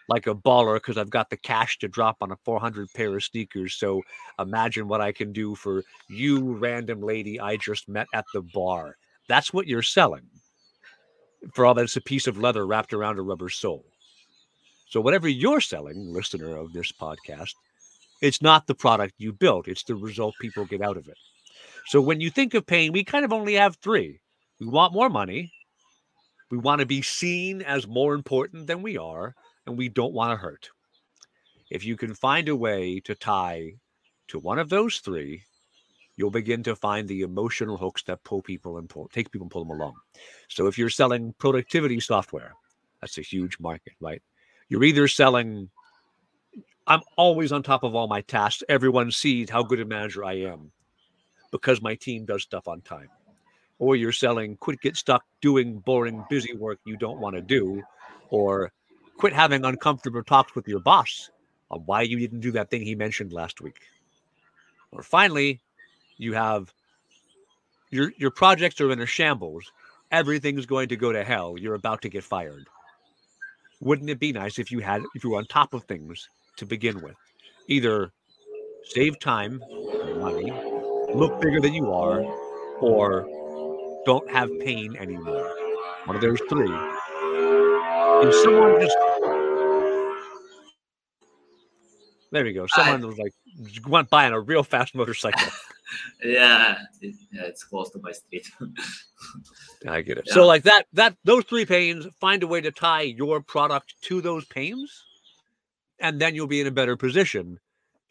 like 0.09 0.27
a 0.27 0.35
baller 0.35 0.75
because 0.75 0.99
I've 0.99 1.11
got 1.11 1.31
the 1.31 1.37
cash 1.37 1.79
to 1.79 1.87
drop 1.87 2.17
on 2.23 2.33
a 2.33 2.37
400 2.45 2.89
pair 2.93 3.15
of 3.15 3.23
sneakers. 3.23 3.75
So 3.75 4.03
imagine 4.41 4.89
what 4.89 5.01
I 5.01 5.13
can 5.13 5.33
do 5.33 5.55
for 5.55 5.85
you, 6.09 6.55
random 6.57 7.01
lady 7.03 7.39
I 7.39 7.57
just 7.57 7.89
met 7.89 8.09
at 8.13 8.25
the 8.35 8.43
bar. 8.43 8.97
That's 9.29 9.53
what 9.53 9.67
you're 9.67 9.83
selling. 9.83 10.29
For 11.55 11.67
all 11.67 11.75
that, 11.75 11.85
it's 11.85 11.97
a 11.97 12.01
piece 12.01 12.27
of 12.27 12.39
leather 12.39 12.67
wrapped 12.67 12.93
around 12.93 13.19
a 13.19 13.23
rubber 13.23 13.49
sole. 13.49 13.85
So, 14.89 15.01
whatever 15.01 15.29
you're 15.29 15.61
selling, 15.61 16.13
listener 16.13 16.57
of 16.57 16.73
this 16.73 16.93
podcast, 16.93 17.55
it's 18.21 18.43
not 18.43 18.67
the 18.67 18.75
product 18.75 19.15
you 19.19 19.33
built, 19.33 19.67
it's 19.69 19.85
the 19.85 19.97
result 19.97 20.35
people 20.41 20.65
get 20.65 20.83
out 20.83 20.97
of 20.97 21.09
it. 21.09 21.17
So, 21.87 22.01
when 22.01 22.21
you 22.21 22.31
think 22.31 22.55
of 22.55 22.67
pain, 22.67 22.93
we 22.93 23.05
kind 23.05 23.25
of 23.25 23.33
only 23.33 23.55
have 23.55 23.77
three. 23.77 24.21
We 24.61 24.67
want 24.67 24.93
more 24.93 25.09
money. 25.09 25.53
We 26.51 26.59
want 26.59 26.81
to 26.81 26.87
be 26.87 27.03
seen 27.03 27.63
as 27.63 27.89
more 27.89 28.15
important 28.15 28.67
than 28.67 28.83
we 28.83 28.99
are 28.99 29.35
and 29.67 29.77
we 29.77 29.89
don't 29.89 30.13
want 30.13 30.33
to 30.33 30.37
hurt. 30.37 30.69
If 31.71 31.85
you 31.85 31.97
can 31.97 32.15
find 32.15 32.49
a 32.49 32.57
way 32.57 33.01
to 33.01 33.15
tie 33.15 33.73
to 34.29 34.39
one 34.39 34.59
of 34.59 34.69
those 34.69 34.99
three, 34.99 35.43
you'll 36.17 36.31
begin 36.31 36.63
to 36.63 36.77
find 36.77 37.09
the 37.09 37.23
emotional 37.23 37.77
hooks 37.77 38.03
that 38.05 38.23
pull 38.25 38.43
people 38.43 38.79
and 38.79 38.89
pull, 38.89 39.09
take 39.09 39.31
people 39.31 39.45
and 39.45 39.51
pull 39.51 39.65
them 39.65 39.79
along. 39.79 39.95
So 40.49 40.67
if 40.67 40.79
you're 40.79 40.91
selling 40.91 41.35
productivity 41.39 42.01
software, 42.01 42.53
that's 43.01 43.19
a 43.19 43.23
huge 43.23 43.59
market, 43.59 43.95
right? 44.01 44.23
You're 44.69 44.85
either 44.85 45.09
selling, 45.09 45.71
I'm 46.87 47.01
always 47.17 47.53
on 47.53 47.63
top 47.63 47.83
of 47.83 47.95
all 47.95 48.09
my 48.09 48.21
tasks. 48.23 48.63
Everyone 48.69 49.11
sees 49.11 49.51
how 49.51 49.63
good 49.63 49.81
a 49.81 49.85
manager 49.85 50.25
I 50.25 50.35
am 50.35 50.71
because 51.51 51.83
my 51.83 51.95
team 51.95 52.25
does 52.25 52.43
stuff 52.43 52.69
on 52.69 52.81
time. 52.83 53.09
Or 53.79 53.97
you're 53.97 54.13
selling, 54.13 54.57
quit, 54.57 54.81
get 54.81 54.97
stuck 54.97 55.25
doing 55.41 55.79
boring, 55.79 56.25
busy 56.31 56.55
work 56.55 56.79
you 56.85 56.97
don't 56.97 57.19
want 57.19 57.35
to 57.35 57.43
do. 57.43 57.83
Or 58.31 58.71
quit 59.17 59.33
having 59.33 59.65
uncomfortable 59.65 60.23
talks 60.23 60.55
with 60.55 60.69
your 60.69 60.81
boss 60.81 61.31
on 61.71 61.81
why 61.81 62.03
you 62.03 62.19
didn't 62.19 62.41
do 62.41 62.53
that 62.53 62.71
thing 62.71 62.83
he 62.83 62.95
mentioned 62.95 63.33
last 63.33 63.61
week. 63.61 63.81
Or 64.93 65.03
finally, 65.03 65.61
you 66.23 66.33
have 66.35 66.73
your 67.91 68.13
your 68.17 68.31
projects 68.31 68.81
are 68.81 68.91
in 68.91 69.01
a 69.01 69.07
shambles. 69.07 69.71
Everything's 70.11 70.67
going 70.67 70.89
to 70.89 70.97
go 70.97 71.13
to 71.13 71.25
hell. 71.25 71.57
You're 71.59 71.75
about 71.75 72.03
to 72.03 72.09
get 72.09 72.25
fired. 72.25 72.67
Wouldn't 73.81 74.11
it 74.11 74.21
be 74.21 74.33
nice 74.33 74.59
if 74.59 74.71
you 74.71 74.81
had 74.81 75.03
if 75.15 75.25
you 75.25 75.31
were 75.31 75.39
on 75.39 75.47
top 75.47 75.75
of 75.75 75.85
things 75.85 76.29
to 76.57 76.67
begin 76.67 77.01
with? 77.03 77.17
Either 77.69 78.13
save 78.85 79.19
time, 79.21 79.63
money, 80.19 80.53
look 81.15 81.41
bigger 81.41 81.61
than 81.61 81.75
you 81.75 81.93
are, 81.93 82.23
or 82.81 83.27
don't 84.05 84.31
have 84.31 84.49
pain 84.61 84.97
anymore. 84.97 85.51
One 86.05 86.17
of 86.17 86.23
those 86.23 86.41
three 86.49 86.73
and 88.23 88.35
someone 88.35 88.81
just 88.81 88.97
there 92.31 92.45
we 92.45 92.55
go. 92.55 92.67
Someone 92.69 93.03
I, 93.03 93.07
was 93.07 93.19
like 93.19 93.33
went 93.87 94.09
by 94.09 94.25
on 94.25 94.33
a 94.33 94.41
real 94.41 94.63
fast 94.63 94.95
motorcycle. 94.95 95.53
yeah, 96.25 96.79
it, 97.01 97.15
yeah, 97.33 97.43
it's 97.43 97.65
close 97.65 97.91
to 97.91 98.01
my 98.01 98.13
street. 98.13 98.51
I 99.89 100.03
get 100.03 100.19
it. 100.19 100.25
Yeah. 100.27 100.35
So 100.35 100.47
like 100.47 100.63
that, 100.65 100.87
that 100.93 101.17
those 101.25 101.45
three 101.45 101.67
pains, 101.67 102.07
find 102.21 102.43
a 102.43 102.47
way 102.47 102.61
to 102.61 102.71
tie 102.71 103.03
your 103.03 103.41
product 103.41 103.95
to 104.03 104.21
those 104.21 104.45
pains, 104.47 105.05
and 105.99 106.21
then 106.21 106.35
you'll 106.35 106.47
be 106.47 106.61
in 106.61 106.67
a 106.67 106.73
better 106.73 106.97
position 106.97 107.59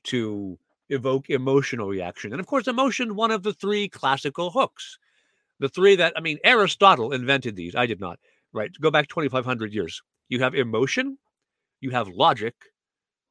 to 0.06 0.58
evoke 0.90 1.30
emotional 1.30 1.88
reaction. 1.88 2.32
And 2.32 2.40
of 2.40 2.48
course, 2.48 2.68
emotion, 2.68 3.16
one 3.16 3.32
of 3.32 3.44
the 3.44 3.54
three 3.54 3.88
classical 3.88 4.52
hooks. 4.52 4.98
The 5.60 5.70
three 5.70 5.96
that 5.96 6.14
I 6.16 6.22
mean, 6.22 6.40
Aristotle 6.44 7.14
invented 7.14 7.56
these. 7.56 7.76
I 7.76 7.86
did 7.86 8.00
not 8.00 8.20
right? 8.54 8.72
Go 8.80 8.92
back 8.92 9.08
2,500 9.08 9.74
years. 9.74 10.02
You 10.30 10.40
have 10.40 10.56
emotion, 10.56 11.18
you 11.80 11.92
have 11.92 12.08
logic, 12.10 12.56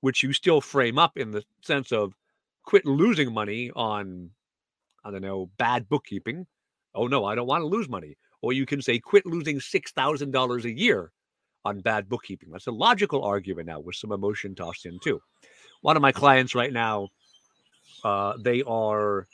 which 0.01 0.23
you 0.23 0.33
still 0.33 0.61
frame 0.61 0.99
up 0.99 1.17
in 1.17 1.31
the 1.31 1.45
sense 1.63 1.93
of 1.93 2.15
quit 2.65 2.87
losing 2.87 3.33
money 3.33 3.71
on, 3.75 4.31
I 5.05 5.11
don't 5.11 5.23
know, 5.23 5.51
bad 5.59 5.89
bookkeeping. 5.89 6.47
Oh, 6.95 7.07
no, 7.07 7.25
I 7.25 7.35
don't 7.35 7.47
want 7.47 7.63
to 7.63 7.67
lose 7.67 7.89
money. 7.89 8.17
Or 8.43 8.53
you 8.53 8.67
can 8.67 8.83
say 8.83 8.99
quit 8.99 9.27
losing 9.27 9.59
$6,000 9.59 10.65
a 10.65 10.71
year 10.71 11.13
on 11.65 11.81
bad 11.81 12.09
bookkeeping. 12.09 12.51
That's 12.51 12.67
a 12.67 12.73
logical 12.73 13.23
argument 13.23 13.67
now 13.69 13.81
with 13.81 13.97
some 13.97 14.13
emotion 14.13 14.55
tossed 14.55 14.87
in 14.87 14.99
too. 15.01 15.21
One 15.83 15.97
of 15.97 16.03
my 16.03 16.13
clients 16.13 16.55
right 16.55 16.73
now, 16.73 17.09
uh, 18.05 18.35
they 18.39 18.63
are 18.63 19.27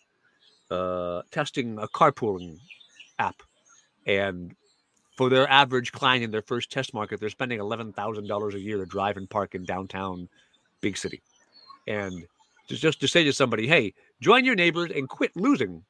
uh, 0.71 1.23
testing 1.31 1.79
a 1.79 1.87
carpooling 1.89 2.59
app. 3.19 3.37
And 4.07 4.55
for 5.17 5.29
their 5.29 5.49
average 5.49 5.93
client 5.93 6.25
in 6.25 6.31
their 6.31 6.43
first 6.43 6.71
test 6.71 6.95
market, 6.95 7.21
they're 7.21 7.31
spending 7.31 7.61
eleven 7.61 7.93
thousand 7.93 8.29
dollars 8.29 8.55
a 8.55 8.61
year 8.61 8.79
to 8.79 8.87
drive 8.87 9.17
and 9.17 9.29
park 9.29 9.55
in 9.55 9.65
downtown 9.65 10.29
big 10.81 10.97
city. 10.97 11.23
And 11.87 12.27
just 12.69 13.01
to 13.01 13.09
say 13.09 13.25
to 13.25 13.33
somebody, 13.33 13.67
hey, 13.67 13.95
join 14.21 14.45
your 14.45 14.55
neighbors 14.55 14.91
and 14.95 15.09
quit 15.09 15.37
losing 15.37 15.85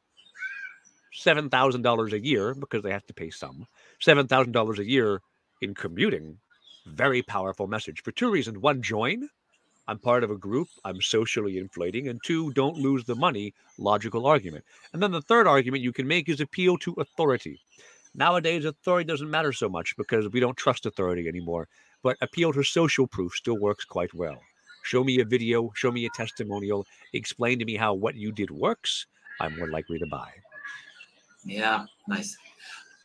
seven 1.12 1.48
thousand 1.48 1.82
dollars 1.82 2.12
a 2.12 2.24
year 2.24 2.54
because 2.54 2.82
they 2.82 2.90
have 2.90 3.06
to 3.06 3.14
pay 3.14 3.30
some 3.30 3.66
seven 4.00 4.26
thousand 4.26 4.52
dollars 4.52 4.78
a 4.78 4.88
year 4.88 5.20
in 5.62 5.74
commuting. 5.74 6.38
Very 6.86 7.22
powerful 7.22 7.66
message 7.66 8.02
for 8.02 8.12
two 8.12 8.30
reasons. 8.30 8.58
One, 8.58 8.82
join. 8.82 9.28
I'm 9.88 9.98
part 9.98 10.24
of 10.24 10.30
a 10.30 10.36
group. 10.36 10.68
I'm 10.84 11.00
socially 11.00 11.58
inflating. 11.58 12.08
And 12.08 12.20
two, 12.24 12.52
don't 12.52 12.76
lose 12.76 13.04
the 13.04 13.14
money. 13.14 13.54
Logical 13.78 14.26
argument. 14.26 14.64
And 14.92 15.02
then 15.02 15.12
the 15.12 15.22
third 15.22 15.46
argument 15.46 15.82
you 15.82 15.92
can 15.92 16.08
make 16.08 16.28
is 16.28 16.40
appeal 16.40 16.76
to 16.78 16.92
authority. 16.94 17.60
Nowadays, 18.14 18.64
authority 18.64 19.06
doesn't 19.06 19.30
matter 19.30 19.52
so 19.52 19.68
much 19.68 19.96
because 19.96 20.28
we 20.28 20.40
don't 20.40 20.56
trust 20.56 20.86
authority 20.86 21.28
anymore. 21.28 21.68
But 22.02 22.16
appeal 22.20 22.52
to 22.52 22.62
social 22.62 23.06
proof 23.06 23.34
still 23.34 23.58
works 23.58 23.84
quite 23.84 24.12
well. 24.14 24.40
Show 24.86 25.02
me 25.02 25.18
a 25.18 25.24
video, 25.24 25.72
show 25.74 25.90
me 25.90 26.06
a 26.06 26.10
testimonial, 26.10 26.86
explain 27.12 27.58
to 27.58 27.64
me 27.64 27.74
how 27.74 27.92
what 27.92 28.14
you 28.14 28.30
did 28.30 28.52
works. 28.52 29.06
I'm 29.40 29.58
more 29.58 29.68
likely 29.68 29.98
to 29.98 30.06
buy. 30.06 30.30
Yeah, 31.44 31.86
nice. 32.06 32.38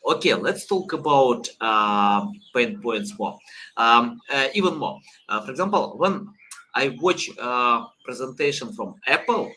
Okay, 0.05 0.35
let's 0.35 0.67
talk 0.67 0.93
about 0.93 1.49
uh, 1.59 2.27
pain 2.53 2.79
points 2.79 3.17
more. 3.17 3.39
Um, 3.77 4.21
uh, 4.31 4.49
even 4.53 4.77
more. 4.77 4.99
Uh, 5.27 5.41
for 5.41 5.49
example, 5.49 5.95
when 5.97 6.29
I 6.75 6.95
watch 7.01 7.29
a 7.29 7.41
uh, 7.41 7.87
presentation 8.05 8.73
from 8.73 9.01
Apple, 9.07 9.51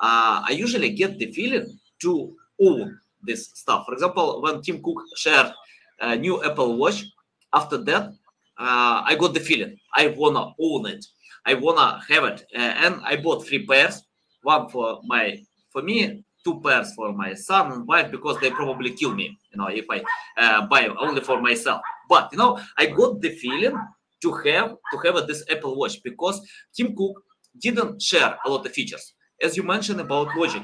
uh, 0.00 0.42
I 0.42 0.58
usually 0.58 0.90
get 0.90 1.18
the 1.18 1.30
feeling 1.30 1.78
to 2.02 2.34
own 2.60 2.98
this 3.22 3.50
stuff. 3.54 3.86
For 3.86 3.94
example, 3.94 4.42
when 4.42 4.60
Tim 4.60 4.82
Cook 4.82 5.02
shared 5.16 5.52
a 6.00 6.16
new 6.16 6.42
Apple 6.42 6.76
Watch, 6.76 7.04
after 7.52 7.78
that, 7.78 8.12
uh, 8.58 9.02
I 9.04 9.16
got 9.18 9.34
the 9.34 9.40
feeling 9.40 9.76
I 9.94 10.08
wanna 10.08 10.52
own 10.60 10.86
it. 10.86 11.04
I 11.46 11.54
wanna 11.54 12.00
have 12.08 12.24
it, 12.24 12.44
uh, 12.56 12.58
and 12.58 13.00
I 13.04 13.16
bought 13.16 13.46
three 13.46 13.66
pairs. 13.66 14.02
One 14.42 14.68
for 14.68 15.00
my 15.04 15.38
for 15.72 15.82
me, 15.82 16.24
two 16.44 16.60
pairs 16.60 16.94
for 16.94 17.12
my 17.12 17.34
son 17.34 17.72
and 17.72 17.86
wife 17.86 18.10
because 18.10 18.38
they 18.40 18.50
probably 18.50 18.90
kill 18.90 19.14
me. 19.14 19.36
You 19.52 19.58
know, 19.58 19.68
if 19.68 19.86
I 19.90 20.02
uh, 20.38 20.66
buy 20.66 20.86
only 20.86 21.20
for 21.20 21.40
myself. 21.40 21.80
But 22.08 22.28
you 22.32 22.38
know, 22.38 22.60
I 22.78 22.86
got 22.86 23.20
the 23.20 23.30
feeling 23.30 23.76
to 24.22 24.32
have 24.32 24.76
to 24.92 24.98
have 25.04 25.26
this 25.26 25.44
Apple 25.50 25.76
Watch 25.76 26.02
because 26.02 26.40
Tim 26.74 26.94
Cook 26.94 27.22
didn't 27.60 28.00
share 28.00 28.38
a 28.44 28.48
lot 28.48 28.66
of 28.66 28.72
features. 28.72 29.14
As 29.42 29.56
you 29.56 29.62
mentioned 29.62 30.00
about 30.00 30.36
logic, 30.36 30.62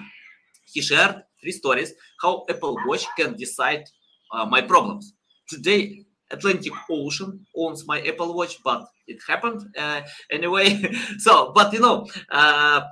he 0.72 0.80
shared 0.80 1.22
three 1.40 1.52
stories 1.52 1.92
how 2.22 2.44
Apple 2.48 2.76
Watch 2.86 3.06
can 3.16 3.36
decide 3.36 3.84
uh, 4.32 4.46
my 4.46 4.60
problems. 4.60 5.14
Today, 5.48 6.04
Atlantic 6.30 6.72
Ocean 6.88 7.44
owns 7.56 7.86
my 7.86 8.00
Apple 8.02 8.34
Watch, 8.34 8.58
but 8.64 8.86
it 9.06 9.18
happened 9.26 9.62
uh, 9.76 10.02
anyway. 10.30 10.80
so, 11.18 11.52
but 11.54 11.72
you 11.72 11.80
know, 11.80 12.06
uh, 12.30 12.82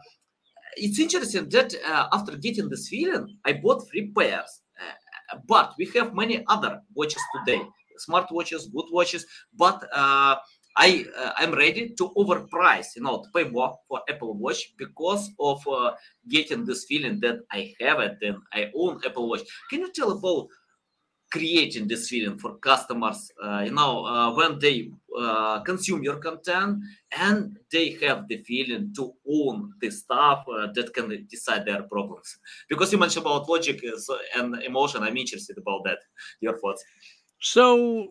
it's 0.76 0.98
interesting 0.98 1.48
that 1.50 1.74
uh, 1.86 2.08
after 2.12 2.36
getting 2.36 2.68
this 2.68 2.88
feeling, 2.88 3.36
I 3.44 3.54
bought 3.54 3.88
three 3.88 4.10
pairs. 4.16 4.62
Uh, 4.80 5.38
but 5.46 5.74
we 5.78 5.86
have 5.96 6.14
many 6.14 6.44
other 6.48 6.80
watches 6.94 7.22
today, 7.36 7.62
smart 7.98 8.30
watches, 8.30 8.68
good 8.68 8.86
watches. 8.92 9.26
But 9.56 9.82
uh, 9.92 10.36
I 10.76 11.04
I'm 11.36 11.52
ready 11.52 11.94
to 11.98 12.10
overprice, 12.16 12.96
you 12.96 13.02
know, 13.02 13.22
to 13.22 13.28
pay 13.34 13.50
more 13.50 13.76
for 13.88 14.00
Apple 14.08 14.34
Watch 14.34 14.74
because 14.78 15.30
of 15.40 15.60
getting 16.28 16.64
this 16.64 16.84
feeling 16.88 17.18
that 17.20 17.40
I 17.50 17.74
have 17.80 17.98
it 18.00 18.18
and 18.22 18.36
I 18.52 18.70
own 18.76 19.00
Apple 19.04 19.28
Watch. 19.28 19.42
Can 19.70 19.80
you 19.80 19.90
tell 19.92 20.12
about 20.12 20.46
creating 21.30 21.86
this 21.86 22.08
feeling 22.08 22.38
for 22.38 22.56
customers 22.56 23.30
uh, 23.44 23.60
you 23.64 23.70
know 23.70 24.04
uh, 24.06 24.34
when 24.34 24.58
they 24.58 24.90
uh, 25.18 25.60
consume 25.60 26.02
your 26.02 26.16
content 26.16 26.78
and 27.18 27.58
they 27.72 27.90
have 28.02 28.26
the 28.28 28.38
feeling 28.44 28.92
to 28.94 29.12
own 29.28 29.72
the 29.80 29.90
stuff 29.90 30.44
uh, 30.48 30.68
that 30.74 30.92
can 30.94 31.26
decide 31.30 31.64
their 31.64 31.82
problems. 31.82 32.38
Because 32.68 32.92
you 32.92 32.98
mentioned 32.98 33.26
about 33.26 33.48
logic 33.48 33.82
uh, 33.84 34.14
and 34.36 34.62
emotion 34.62 35.02
i'm 35.02 35.16
interested 35.16 35.58
about 35.58 35.84
that 35.84 35.98
your 36.40 36.58
thoughts. 36.58 36.84
So 37.40 38.08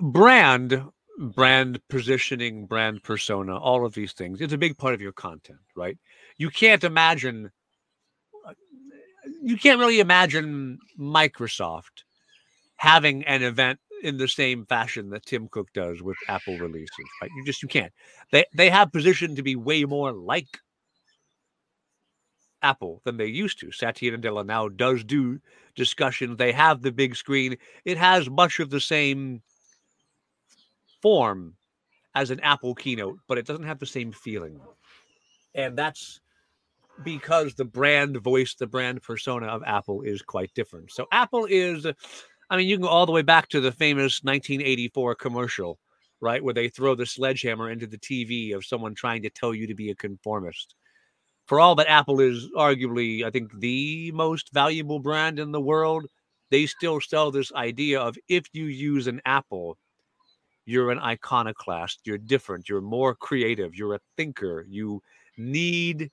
brand 0.00 0.82
brand 1.18 1.80
positioning 1.88 2.66
brand 2.66 3.02
persona 3.02 3.58
all 3.58 3.84
of 3.84 3.92
these 3.92 4.12
things 4.12 4.40
it's 4.40 4.52
a 4.52 4.58
big 4.58 4.78
part 4.78 4.94
of 4.94 5.00
your 5.00 5.12
content 5.12 5.58
right? 5.76 5.98
You 6.36 6.50
can't 6.50 6.84
imagine 6.84 7.50
you 9.42 9.56
can't 9.56 9.80
really 9.80 10.00
imagine 10.00 10.78
microsoft 10.98 12.04
having 12.78 13.24
an 13.24 13.42
event 13.42 13.78
in 14.02 14.16
the 14.16 14.28
same 14.28 14.64
fashion 14.64 15.10
that 15.10 15.26
Tim 15.26 15.48
Cook 15.48 15.72
does 15.74 16.00
with 16.00 16.16
Apple 16.28 16.56
releases, 16.58 17.06
right? 17.20 17.30
You 17.36 17.44
just 17.44 17.62
you 17.62 17.68
can't. 17.68 17.92
They 18.32 18.44
they 18.54 18.70
have 18.70 18.92
positioned 18.92 19.36
to 19.36 19.42
be 19.42 19.56
way 19.56 19.84
more 19.84 20.12
like 20.12 20.58
Apple 22.62 23.02
than 23.04 23.16
they 23.16 23.26
used 23.26 23.60
to. 23.60 23.72
Satya 23.72 24.16
Nadella 24.16 24.46
now 24.46 24.68
does 24.68 25.04
do 25.04 25.40
discussions. 25.74 26.36
They 26.36 26.52
have 26.52 26.82
the 26.82 26.92
big 26.92 27.16
screen. 27.16 27.56
It 27.84 27.98
has 27.98 28.30
much 28.30 28.60
of 28.60 28.70
the 28.70 28.80
same 28.80 29.42
form 31.02 31.54
as 32.14 32.30
an 32.30 32.40
Apple 32.40 32.74
keynote, 32.74 33.18
but 33.28 33.38
it 33.38 33.46
doesn't 33.46 33.64
have 33.66 33.78
the 33.78 33.86
same 33.86 34.12
feeling. 34.12 34.60
And 35.54 35.76
that's 35.76 36.20
because 37.04 37.54
the 37.54 37.64
brand 37.64 38.16
voice, 38.16 38.54
the 38.54 38.66
brand 38.66 39.02
persona 39.02 39.46
of 39.46 39.62
Apple 39.64 40.02
is 40.02 40.22
quite 40.22 40.52
different. 40.54 40.90
So 40.90 41.06
Apple 41.12 41.46
is 41.48 41.86
I 42.50 42.56
mean, 42.56 42.68
you 42.68 42.76
can 42.76 42.82
go 42.82 42.88
all 42.88 43.06
the 43.06 43.12
way 43.12 43.22
back 43.22 43.48
to 43.50 43.60
the 43.60 43.72
famous 43.72 44.22
1984 44.22 45.14
commercial, 45.16 45.78
right, 46.20 46.42
where 46.42 46.54
they 46.54 46.68
throw 46.68 46.94
the 46.94 47.04
sledgehammer 47.06 47.70
into 47.70 47.86
the 47.86 47.98
TV 47.98 48.54
of 48.54 48.64
someone 48.64 48.94
trying 48.94 49.22
to 49.22 49.30
tell 49.30 49.54
you 49.54 49.66
to 49.66 49.74
be 49.74 49.90
a 49.90 49.94
conformist. 49.94 50.74
For 51.46 51.60
all 51.60 51.74
that 51.76 51.90
Apple 51.90 52.20
is 52.20 52.48
arguably, 52.56 53.24
I 53.24 53.30
think, 53.30 53.50
the 53.58 54.12
most 54.12 54.52
valuable 54.52 54.98
brand 54.98 55.38
in 55.38 55.52
the 55.52 55.60
world, 55.60 56.06
they 56.50 56.66
still 56.66 57.00
sell 57.00 57.30
this 57.30 57.52
idea 57.52 58.00
of 58.00 58.16
if 58.28 58.44
you 58.52 58.64
use 58.66 59.06
an 59.06 59.20
Apple, 59.26 59.76
you're 60.64 60.90
an 60.90 60.98
iconoclast, 60.98 62.00
you're 62.04 62.18
different, 62.18 62.68
you're 62.68 62.80
more 62.80 63.14
creative, 63.14 63.74
you're 63.74 63.94
a 63.94 64.00
thinker, 64.16 64.64
you 64.68 65.02
need 65.36 66.10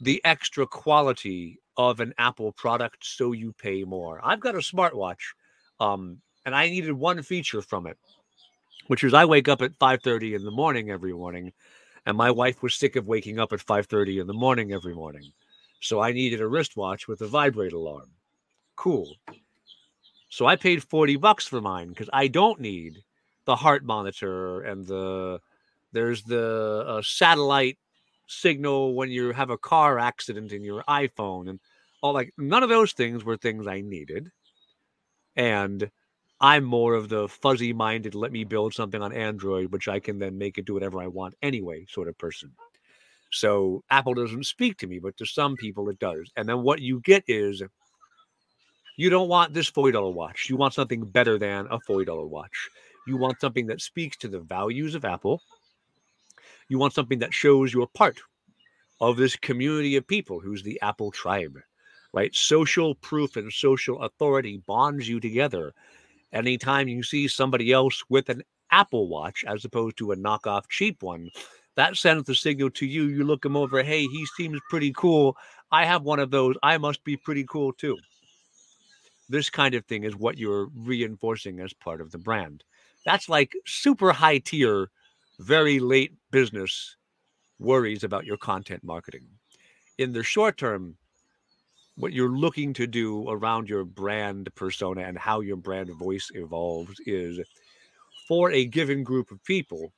the 0.00 0.20
extra 0.24 0.66
quality 0.66 1.58
of 1.76 2.00
an 2.00 2.14
Apple 2.18 2.52
product, 2.52 3.04
so 3.04 3.32
you 3.32 3.52
pay 3.52 3.84
more. 3.84 4.20
I've 4.22 4.40
got 4.40 4.54
a 4.54 4.58
smartwatch, 4.58 5.34
um, 5.80 6.20
and 6.46 6.54
I 6.54 6.68
needed 6.68 6.92
one 6.92 7.22
feature 7.22 7.62
from 7.62 7.86
it, 7.86 7.98
which 8.86 9.04
is 9.04 9.14
I 9.14 9.24
wake 9.24 9.48
up 9.48 9.62
at 9.62 9.78
5:30 9.78 10.34
in 10.34 10.44
the 10.44 10.50
morning 10.50 10.90
every 10.90 11.12
morning, 11.12 11.52
and 12.06 12.16
my 12.16 12.30
wife 12.30 12.62
was 12.62 12.74
sick 12.74 12.96
of 12.96 13.06
waking 13.06 13.38
up 13.38 13.52
at 13.52 13.60
5:30 13.60 14.18
in 14.18 14.26
the 14.26 14.34
morning 14.34 14.72
every 14.72 14.94
morning, 14.94 15.32
so 15.80 16.00
I 16.00 16.12
needed 16.12 16.40
a 16.40 16.48
wristwatch 16.48 17.08
with 17.08 17.20
a 17.20 17.26
vibrate 17.26 17.72
alarm. 17.72 18.10
Cool. 18.76 19.16
So 20.28 20.46
I 20.46 20.56
paid 20.56 20.82
40 20.82 21.16
bucks 21.16 21.46
for 21.46 21.60
mine 21.60 21.90
because 21.90 22.10
I 22.12 22.26
don't 22.26 22.60
need 22.60 23.04
the 23.44 23.56
heart 23.56 23.84
monitor 23.84 24.62
and 24.62 24.86
the 24.86 25.40
there's 25.92 26.24
the 26.24 26.84
uh, 26.86 27.02
satellite 27.02 27.78
signal 28.26 28.94
when 28.94 29.10
you 29.10 29.32
have 29.32 29.50
a 29.50 29.58
car 29.58 29.98
accident 29.98 30.52
in 30.52 30.64
your 30.64 30.82
iPhone 30.84 31.48
and 31.48 31.60
all 32.02 32.12
like 32.12 32.32
none 32.38 32.62
of 32.62 32.68
those 32.68 32.92
things 32.92 33.24
were 33.24 33.36
things 33.36 33.66
I 33.66 33.80
needed. 33.80 34.30
And 35.36 35.90
I'm 36.40 36.64
more 36.64 36.94
of 36.94 37.08
the 37.08 37.28
fuzzy 37.28 37.72
minded, 37.72 38.14
let 38.14 38.32
me 38.32 38.44
build 38.44 38.74
something 38.74 39.00
on 39.00 39.12
Android, 39.12 39.72
which 39.72 39.88
I 39.88 40.00
can 40.00 40.18
then 40.18 40.36
make 40.36 40.58
it 40.58 40.66
do 40.66 40.74
whatever 40.74 41.00
I 41.00 41.06
want 41.06 41.34
anyway, 41.42 41.86
sort 41.88 42.08
of 42.08 42.18
person. 42.18 42.52
So 43.30 43.82
Apple 43.90 44.14
doesn't 44.14 44.46
speak 44.46 44.78
to 44.78 44.86
me, 44.86 44.98
but 44.98 45.16
to 45.16 45.26
some 45.26 45.56
people 45.56 45.88
it 45.88 45.98
does. 45.98 46.30
And 46.36 46.48
then 46.48 46.62
what 46.62 46.80
you 46.80 47.00
get 47.00 47.24
is 47.26 47.62
you 48.96 49.10
don't 49.10 49.28
want 49.28 49.54
this 49.54 49.70
$40 49.70 50.12
watch. 50.12 50.48
You 50.48 50.56
want 50.56 50.74
something 50.74 51.04
better 51.04 51.38
than 51.38 51.66
a 51.70 51.78
$40 51.80 52.28
watch. 52.28 52.68
You 53.06 53.16
want 53.16 53.40
something 53.40 53.66
that 53.66 53.80
speaks 53.80 54.16
to 54.18 54.28
the 54.28 54.40
values 54.40 54.94
of 54.94 55.04
Apple 55.04 55.40
you 56.68 56.78
want 56.78 56.94
something 56.94 57.18
that 57.20 57.34
shows 57.34 57.72
you're 57.72 57.86
part 57.86 58.18
of 59.00 59.16
this 59.16 59.36
community 59.36 59.96
of 59.96 60.06
people 60.06 60.40
who's 60.40 60.62
the 60.62 60.80
Apple 60.80 61.10
tribe, 61.10 61.58
right? 62.12 62.34
Social 62.34 62.94
proof 62.94 63.36
and 63.36 63.52
social 63.52 64.02
authority 64.02 64.62
bonds 64.66 65.08
you 65.08 65.20
together. 65.20 65.74
Anytime 66.32 66.88
you 66.88 67.02
see 67.02 67.28
somebody 67.28 67.72
else 67.72 68.02
with 68.08 68.28
an 68.28 68.42
Apple 68.70 69.08
Watch 69.08 69.44
as 69.46 69.64
opposed 69.64 69.96
to 69.98 70.12
a 70.12 70.16
knockoff 70.16 70.68
cheap 70.68 71.02
one, 71.02 71.30
that 71.76 71.96
sends 71.96 72.24
the 72.24 72.34
signal 72.34 72.70
to 72.70 72.86
you. 72.86 73.04
You 73.04 73.24
look 73.24 73.44
him 73.44 73.56
over, 73.56 73.82
hey, 73.82 74.06
he 74.06 74.26
seems 74.36 74.60
pretty 74.70 74.92
cool. 74.92 75.36
I 75.70 75.84
have 75.84 76.02
one 76.02 76.20
of 76.20 76.30
those. 76.30 76.56
I 76.62 76.78
must 76.78 77.02
be 77.04 77.16
pretty 77.16 77.44
cool 77.44 77.72
too. 77.72 77.98
This 79.28 79.50
kind 79.50 79.74
of 79.74 79.84
thing 79.86 80.04
is 80.04 80.14
what 80.14 80.38
you're 80.38 80.68
reinforcing 80.76 81.60
as 81.60 81.72
part 81.72 82.00
of 82.00 82.12
the 82.12 82.18
brand. 82.18 82.62
That's 83.04 83.28
like 83.28 83.52
super 83.66 84.12
high 84.12 84.38
tier 84.38 84.90
very 85.38 85.78
late 85.78 86.12
business 86.30 86.96
worries 87.58 88.04
about 88.04 88.26
your 88.26 88.36
content 88.36 88.82
marketing. 88.84 89.26
In 89.98 90.12
the 90.12 90.22
short 90.22 90.56
term, 90.56 90.96
what 91.96 92.12
you're 92.12 92.36
looking 92.36 92.72
to 92.74 92.86
do 92.86 93.28
around 93.28 93.68
your 93.68 93.84
brand 93.84 94.48
persona 94.54 95.02
and 95.02 95.16
how 95.16 95.40
your 95.40 95.56
brand 95.56 95.90
voice 95.94 96.30
evolves 96.34 96.96
is 97.06 97.38
for 98.26 98.50
a 98.50 98.64
given 98.64 99.04
group 99.04 99.30
of 99.30 99.44
people, 99.44 99.92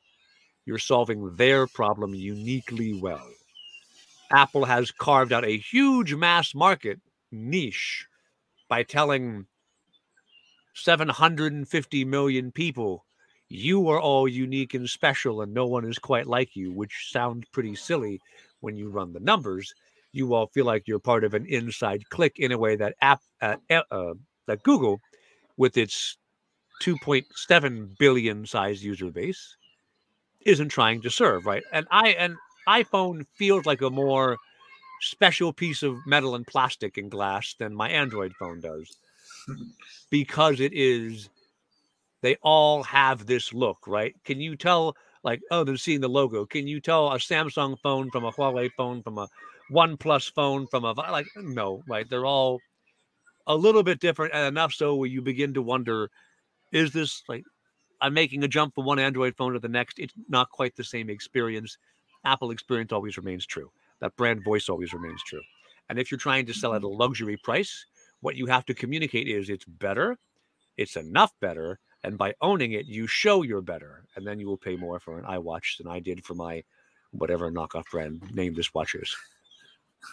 you're 0.67 0.79
solving 0.79 1.35
their 1.37 1.67
problem 1.67 2.15
uniquely 2.15 2.95
well. 3.01 3.27
Apple 4.33 4.65
has 4.65 4.91
carved 4.91 5.33
out 5.33 5.45
a 5.45 5.57
huge 5.59 6.13
mass 6.15 6.55
market 6.55 7.01
niche 7.31 8.07
by 8.69 8.83
telling 8.83 9.47
750 10.75 12.05
million 12.05 12.53
people 12.53 13.06
you 13.49 13.89
are 13.89 14.01
all 14.01 14.27
unique 14.27 14.75
and 14.75 14.89
special 14.89 15.43
and 15.43 15.55
no 15.55 15.67
one 15.67 15.85
is 15.85 15.99
quite 15.99 16.27
like 16.27 16.57
you, 16.57 16.73
which 16.73 17.11
sounds 17.11 17.47
pretty 17.53 17.75
silly 17.75 18.21
when 18.61 18.77
you 18.77 18.89
run 18.89 19.13
the 19.13 19.21
numbers. 19.21 19.73
You 20.13 20.35
all 20.35 20.49
feel 20.49 20.65
like 20.65 20.89
you're 20.89 20.99
part 20.99 21.25
of 21.25 21.35
an 21.35 21.47
inside 21.47 22.09
click 22.11 22.39
in 22.39 22.53
a 22.53 22.59
way 22.59 22.77
that 22.77 22.97
app 23.01 23.21
uh, 23.41 23.57
uh, 23.71 24.15
that 24.47 24.63
Google, 24.63 25.01
with 25.57 25.77
its 25.77 26.17
2.7 26.83 27.99
billion 27.99 28.47
size 28.47 28.85
user 28.85 29.11
base, 29.11 29.57
isn't 30.45 30.69
trying 30.69 31.03
to 31.03 31.11
serve. 31.11 31.47
Right, 31.47 31.63
and 31.73 31.87
I 31.91 32.11
an 32.11 32.37
iPhone 32.69 33.27
feels 33.35 33.67
like 33.67 33.83
a 33.83 33.91
more 33.91 34.37
special 35.03 35.53
piece 35.53 35.83
of 35.83 35.99
metal 36.07 36.35
and 36.35 36.47
plastic 36.47 36.97
and 36.97 37.11
glass 37.11 37.55
than 37.59 37.75
my 37.75 37.89
Android 37.91 38.33
phone 38.39 38.61
does, 38.61 38.97
because 40.11 40.61
it 40.61 40.73
is 40.73 41.29
they 42.23 42.37
all 42.43 42.83
have 42.83 43.27
this 43.27 43.53
look, 43.53 43.79
right? 43.87 44.15
Can 44.25 44.41
you 44.41 44.57
tell, 44.57 44.97
like, 45.23 45.41
oh, 45.51 45.65
they're 45.65 45.77
seeing 45.77 46.01
the 46.01 46.09
logo. 46.09 46.47
Can 46.47 46.67
you 46.67 46.81
tell 46.81 47.13
a 47.13 47.19
Samsung 47.19 47.79
phone 47.83 48.11
from 48.11 48.25
a 48.25 48.33
Huawei 48.33 48.71
phone 48.77 49.03
from 49.03 49.19
a 49.19 49.29
OnePlus 49.71 50.33
phone 50.33 50.67
from 50.67 50.85
a 50.85 50.93
like? 50.93 51.27
No, 51.37 51.83
right? 51.89 52.09
They're 52.09 52.27
all 52.27 52.61
a 53.47 53.57
little 53.57 53.83
bit 53.83 54.01
different, 54.01 54.35
and 54.35 54.47
enough 54.47 54.73
so 54.73 54.95
where 54.95 55.09
you 55.09 55.23
begin 55.23 55.55
to 55.55 55.63
wonder, 55.63 56.11
is 56.73 56.93
this 56.93 57.23
like, 57.29 57.45
I'm 58.01 58.15
making 58.15 58.45
a 58.45 58.49
jump 58.49 58.75
from 58.75 58.85
one 58.85 58.99
Android 58.99 59.37
phone 59.37 59.53
to 59.53 59.59
the 59.59 59.69
next. 59.69 59.99
It's 59.99 60.15
not 60.29 60.51
quite 60.51 60.77
the 60.77 60.85
same 60.85 61.09
experience. 61.09 61.79
Apple 62.25 62.51
experience 62.51 62.93
always 62.93 63.17
remains 63.17 63.47
true. 63.47 63.71
That 64.01 64.17
brand 64.17 64.45
voice 64.45 64.69
always 64.69 64.93
remains 64.93 65.23
true. 65.23 65.43
And 65.89 65.99
if 65.99 66.11
you're 66.11 66.19
trying 66.19 66.47
to 66.47 66.55
sell 66.55 66.75
at 66.75 66.83
a 66.83 66.87
mm-hmm. 66.87 67.01
luxury 67.01 67.37
price, 67.37 67.87
what 68.21 68.37
you 68.37 68.47
have 68.47 68.65
to 68.67 68.75
communicate 68.75 69.29
is 69.29 69.49
it's 69.49 69.65
better, 69.65 70.19
it's 70.77 70.97
enough 70.97 71.33
better, 71.41 71.79
and 72.07 72.17
by 72.17 72.33
owning 72.41 72.73
it, 72.73 72.87
you 72.87 73.09
show 73.09 73.43
you're 73.43 73.61
better, 73.61 74.05
and 74.15 74.25
then 74.25 74.39
you 74.39 74.47
will 74.47 74.57
pay 74.57 74.77
more 74.77 75.01
for 75.01 75.19
an 75.19 75.25
iWatch 75.25 75.79
than 75.79 75.89
I 75.89 75.99
did 75.99 76.25
for 76.25 76.35
my 76.35 76.63
whatever 77.11 77.51
knockoff 77.51 77.91
brand 77.91 78.23
name 78.33 78.55
this 78.55 78.73
watch 78.73 78.95
is. 78.95 79.11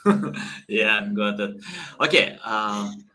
yeah, 0.68 1.08
got 1.14 1.40
it. 1.40 1.62
Okay, 2.02 2.38
um, 2.44 3.06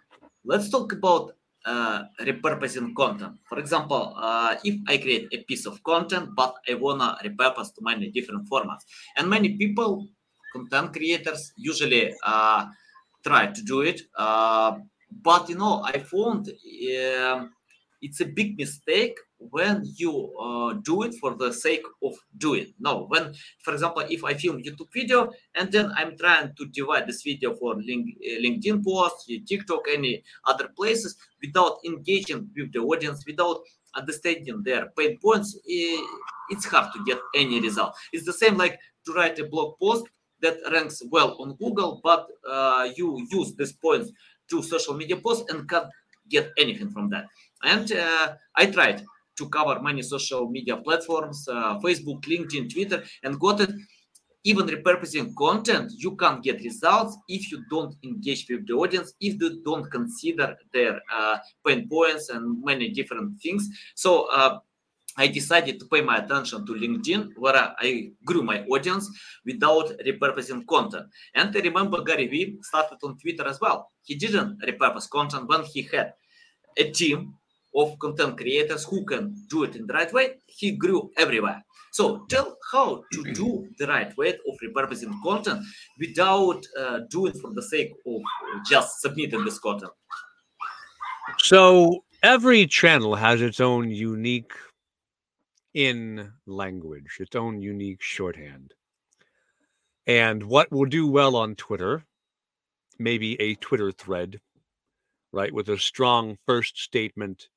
let's 0.45 0.71
talk 0.71 0.93
about 0.93 1.35
uh, 1.67 2.05
repurposing 2.23 2.95
content. 2.95 3.35
For 3.49 3.59
example, 3.59 4.15
uh, 4.17 4.55
if 4.63 4.77
I 4.87 4.99
create 4.99 5.27
a 5.33 5.43
piece 5.43 5.67
of 5.67 5.83
content, 5.83 6.31
but 6.37 6.55
I 6.71 6.75
wanna 6.75 7.19
repurpose 7.25 7.75
to 7.75 7.81
many 7.83 8.11
different 8.13 8.49
formats, 8.49 8.87
and 9.17 9.29
many 9.29 9.59
people, 9.59 10.07
content 10.53 10.93
creators, 10.93 11.53
usually 11.57 12.15
uh, 12.25 12.67
try 13.27 13.49
to 13.49 13.63
do 13.65 13.81
it, 13.81 14.03
uh, 14.17 14.79
but 15.11 15.49
you 15.49 15.57
know, 15.59 15.83
I 15.85 15.99
found 15.99 16.49
um, 16.49 17.51
it's 18.01 18.21
a 18.21 18.25
big 18.25 18.57
mistake 18.57 19.19
when 19.39 19.83
you 19.97 20.35
uh, 20.39 20.75
do 20.83 21.03
it 21.03 21.15
for 21.21 21.35
the 21.35 21.53
sake 21.53 21.83
of 22.03 22.15
doing. 22.37 22.73
No, 22.81 23.07
when, 23.07 23.35
for 23.63 23.73
example, 23.73 24.05
if 24.09 24.25
I 24.25 24.35
film 24.35 24.63
YouTube 24.63 24.93
video 24.93 25.31
and 25.55 25.71
then 25.71 25.93
I'm 25.97 26.17
trying 26.17 26.55
to 26.57 26.67
divide 26.67 27.07
this 27.07 27.23
video 27.23 27.55
for 27.55 27.77
link, 27.77 28.17
uh, 28.25 28.41
LinkedIn 28.41 28.85
posts, 28.85 29.31
TikTok, 29.47 29.83
any 29.93 30.23
other 30.47 30.69
places 30.77 31.17
without 31.43 31.79
engaging 31.87 32.49
with 32.57 32.73
the 32.73 32.81
audience, 32.81 33.25
without 33.27 33.61
understanding 33.95 34.63
their 34.65 34.89
pain 34.97 35.19
points, 35.23 35.57
uh, 35.57 36.03
it's 36.51 36.65
hard 36.65 36.93
to 36.93 37.05
get 37.05 37.19
any 37.35 37.61
result. 37.61 37.95
It's 38.13 38.27
the 38.27 38.33
same 38.33 38.57
like 38.57 38.79
to 39.07 39.13
write 39.13 39.39
a 39.39 39.45
blog 39.45 39.79
post 39.81 40.07
that 40.41 40.57
ranks 40.73 41.03
well 41.11 41.37
on 41.41 41.57
Google, 41.57 42.01
but 42.03 42.27
uh, 42.49 42.89
you 42.97 43.27
use 43.31 43.55
these 43.57 43.73
points 43.73 44.11
to 44.51 44.63
social 44.63 44.95
media 44.95 45.17
posts 45.17 45.53
and 45.53 45.69
can't 45.69 45.89
get 46.29 46.53
anything 46.59 46.91
from 46.91 47.11
that. 47.11 47.27
And 47.63 47.91
uh, 47.93 48.35
I 48.55 48.67
tried 48.67 49.05
to 49.39 49.49
cover 49.49 49.81
many 49.81 50.03
social 50.03 50.49
media 50.49 50.77
platforms, 50.77 51.47
uh, 51.49 51.79
Facebook, 51.79 52.23
LinkedIn, 52.23 52.73
Twitter, 52.73 53.03
and 53.23 53.39
got 53.39 53.61
it. 53.61 53.71
Even 54.45 54.67
repurposing 54.67 55.35
content, 55.35 55.93
you 55.97 56.17
can't 56.17 56.43
get 56.43 56.61
results 56.63 57.17
if 57.29 57.51
you 57.51 57.63
don't 57.69 57.95
engage 58.05 58.47
with 58.49 58.67
the 58.67 58.73
audience, 58.73 59.13
if 59.21 59.41
you 59.41 59.61
don't 59.65 59.91
consider 59.91 60.57
their 60.73 61.01
uh, 61.13 61.39
pain 61.67 61.89
points 61.89 62.31
and 62.31 62.63
many 62.65 62.89
different 62.91 63.41
things. 63.43 63.69
So 63.95 64.31
uh, 64.31 64.61
I 65.17 65.27
decided 65.27 65.81
to 65.81 65.87
pay 65.87 66.01
my 66.01 66.19
attention 66.19 66.65
to 66.65 66.73
LinkedIn, 66.73 67.33
where 67.37 67.75
I 67.79 68.13
grew 68.25 68.43
my 68.43 68.63
audience 68.67 69.11
without 69.45 69.91
repurposing 70.07 70.65
content. 70.67 71.07
And 71.35 71.55
I 71.55 71.61
remember 71.61 72.03
Gary 72.05 72.29
Vee 72.29 72.59
started 72.63 72.99
on 73.03 73.19
Twitter 73.19 73.47
as 73.47 73.61
well. 73.61 73.91
He 74.05 74.15
didn't 74.15 74.63
repurpose 74.63 75.11
content 75.11 75.49
when 75.49 75.65
he 75.65 75.83
had 75.83 76.15
a 76.77 76.91
team 76.91 77.35
of 77.79 77.99
content 77.99 78.37
creators 78.37 78.85
who 78.85 79.05
can 79.05 79.35
do 79.49 79.65
it 79.65 79.77
in 79.77 79.87
the 79.87 79.95
right 79.95 80.13
way, 80.13 80.35
he 80.47 80.73
grew 80.73 81.11
everywhere. 81.17 81.63
So 81.93 82.27
tell 82.29 82.57
how 82.73 83.03
to 83.13 83.33
do 83.33 83.67
the 83.79 83.87
right 83.87 84.15
way 84.17 84.31
of 84.31 84.59
repurposing 84.63 85.13
content 85.23 85.65
without 85.99 86.61
uh, 86.79 87.01
doing 87.11 87.33
for 87.41 87.53
the 87.55 87.63
sake 87.63 87.93
of 88.07 88.21
just 88.69 89.01
submitting 89.01 89.45
this 89.45 89.59
content. 89.59 89.93
So 91.39 92.05
every 92.23 92.67
channel 92.67 93.15
has 93.15 93.41
its 93.41 93.61
own 93.61 93.91
unique 93.91 94.53
in 95.75 96.33
language, 96.47 97.17
its 97.21 97.37
own 97.37 97.63
unique 97.63 98.03
shorthand. 98.03 98.75
And 100.07 100.43
what 100.43 100.73
will 100.73 100.87
do 100.87 101.07
well 101.07 101.37
on 101.37 101.55
Twitter, 101.55 102.05
maybe 102.99 103.41
a 103.41 103.55
Twitter 103.57 103.93
thread, 103.93 104.41
right, 105.33 105.53
with 105.53 105.69
a 105.69 105.79
strong 105.79 106.39
first 106.47 106.79
statement 106.79 107.49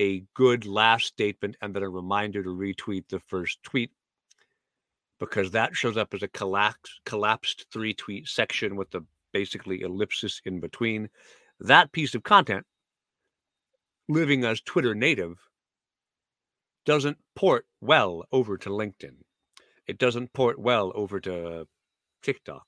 a 0.00 0.24
good 0.34 0.66
last 0.66 1.06
statement 1.06 1.56
and 1.60 1.74
then 1.74 1.82
a 1.82 1.88
reminder 1.88 2.42
to 2.42 2.50
retweet 2.50 3.04
the 3.08 3.20
first 3.20 3.62
tweet 3.62 3.90
because 5.18 5.50
that 5.50 5.74
shows 5.74 5.96
up 5.96 6.14
as 6.14 6.22
a 6.22 6.28
collapsed, 6.28 7.00
collapsed 7.04 7.66
three 7.72 7.92
tweet 7.92 8.28
section 8.28 8.76
with 8.76 8.90
the 8.90 9.04
basically 9.32 9.80
ellipsis 9.80 10.40
in 10.44 10.60
between. 10.60 11.08
That 11.60 11.92
piece 11.92 12.14
of 12.14 12.22
content, 12.22 12.64
living 14.08 14.44
as 14.44 14.60
Twitter 14.60 14.94
native, 14.94 15.38
doesn't 16.86 17.18
port 17.34 17.66
well 17.80 18.24
over 18.32 18.56
to 18.58 18.70
LinkedIn. 18.70 19.16
It 19.86 19.98
doesn't 19.98 20.32
port 20.32 20.58
well 20.58 20.92
over 20.94 21.20
to 21.20 21.66
TikTok. 22.22 22.64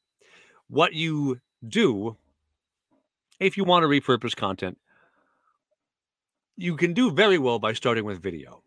What 0.69 0.93
you 0.93 1.41
do, 1.67 2.17
if 3.39 3.57
you 3.57 3.65
want 3.65 3.85
to 3.85 3.89
repurpose 3.89 4.35
content, 4.37 4.79
you 6.61 6.77
can 6.77 6.93
do 6.93 7.11
very 7.11 7.39
well 7.39 7.59
by 7.59 7.73
starting 7.73 8.05
with 8.05 8.23
video. 8.23 8.63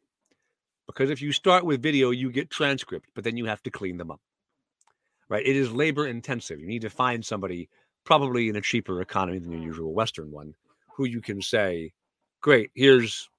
Because 0.87 1.11
if 1.11 1.21
you 1.21 1.31
start 1.31 1.63
with 1.63 1.83
video, 1.83 2.09
you 2.09 2.31
get 2.31 2.49
transcript, 2.49 3.09
but 3.13 3.23
then 3.23 3.37
you 3.37 3.45
have 3.45 3.61
to 3.63 3.69
clean 3.69 3.97
them 3.97 4.09
up. 4.09 4.19
Right? 5.29 5.45
It 5.45 5.55
is 5.55 5.71
labor 5.71 6.07
intensive. 6.07 6.59
You 6.59 6.65
need 6.65 6.81
to 6.81 6.89
find 6.89 7.23
somebody, 7.23 7.69
probably 8.03 8.49
in 8.49 8.55
a 8.55 8.61
cheaper 8.61 8.99
economy 8.99 9.37
than 9.37 9.51
your 9.51 9.61
usual 9.61 9.93
Western 9.93 10.31
one, 10.31 10.55
who 10.95 11.05
you 11.05 11.21
can 11.21 11.39
say, 11.39 11.93
Great, 12.41 12.71
here's 12.73 13.29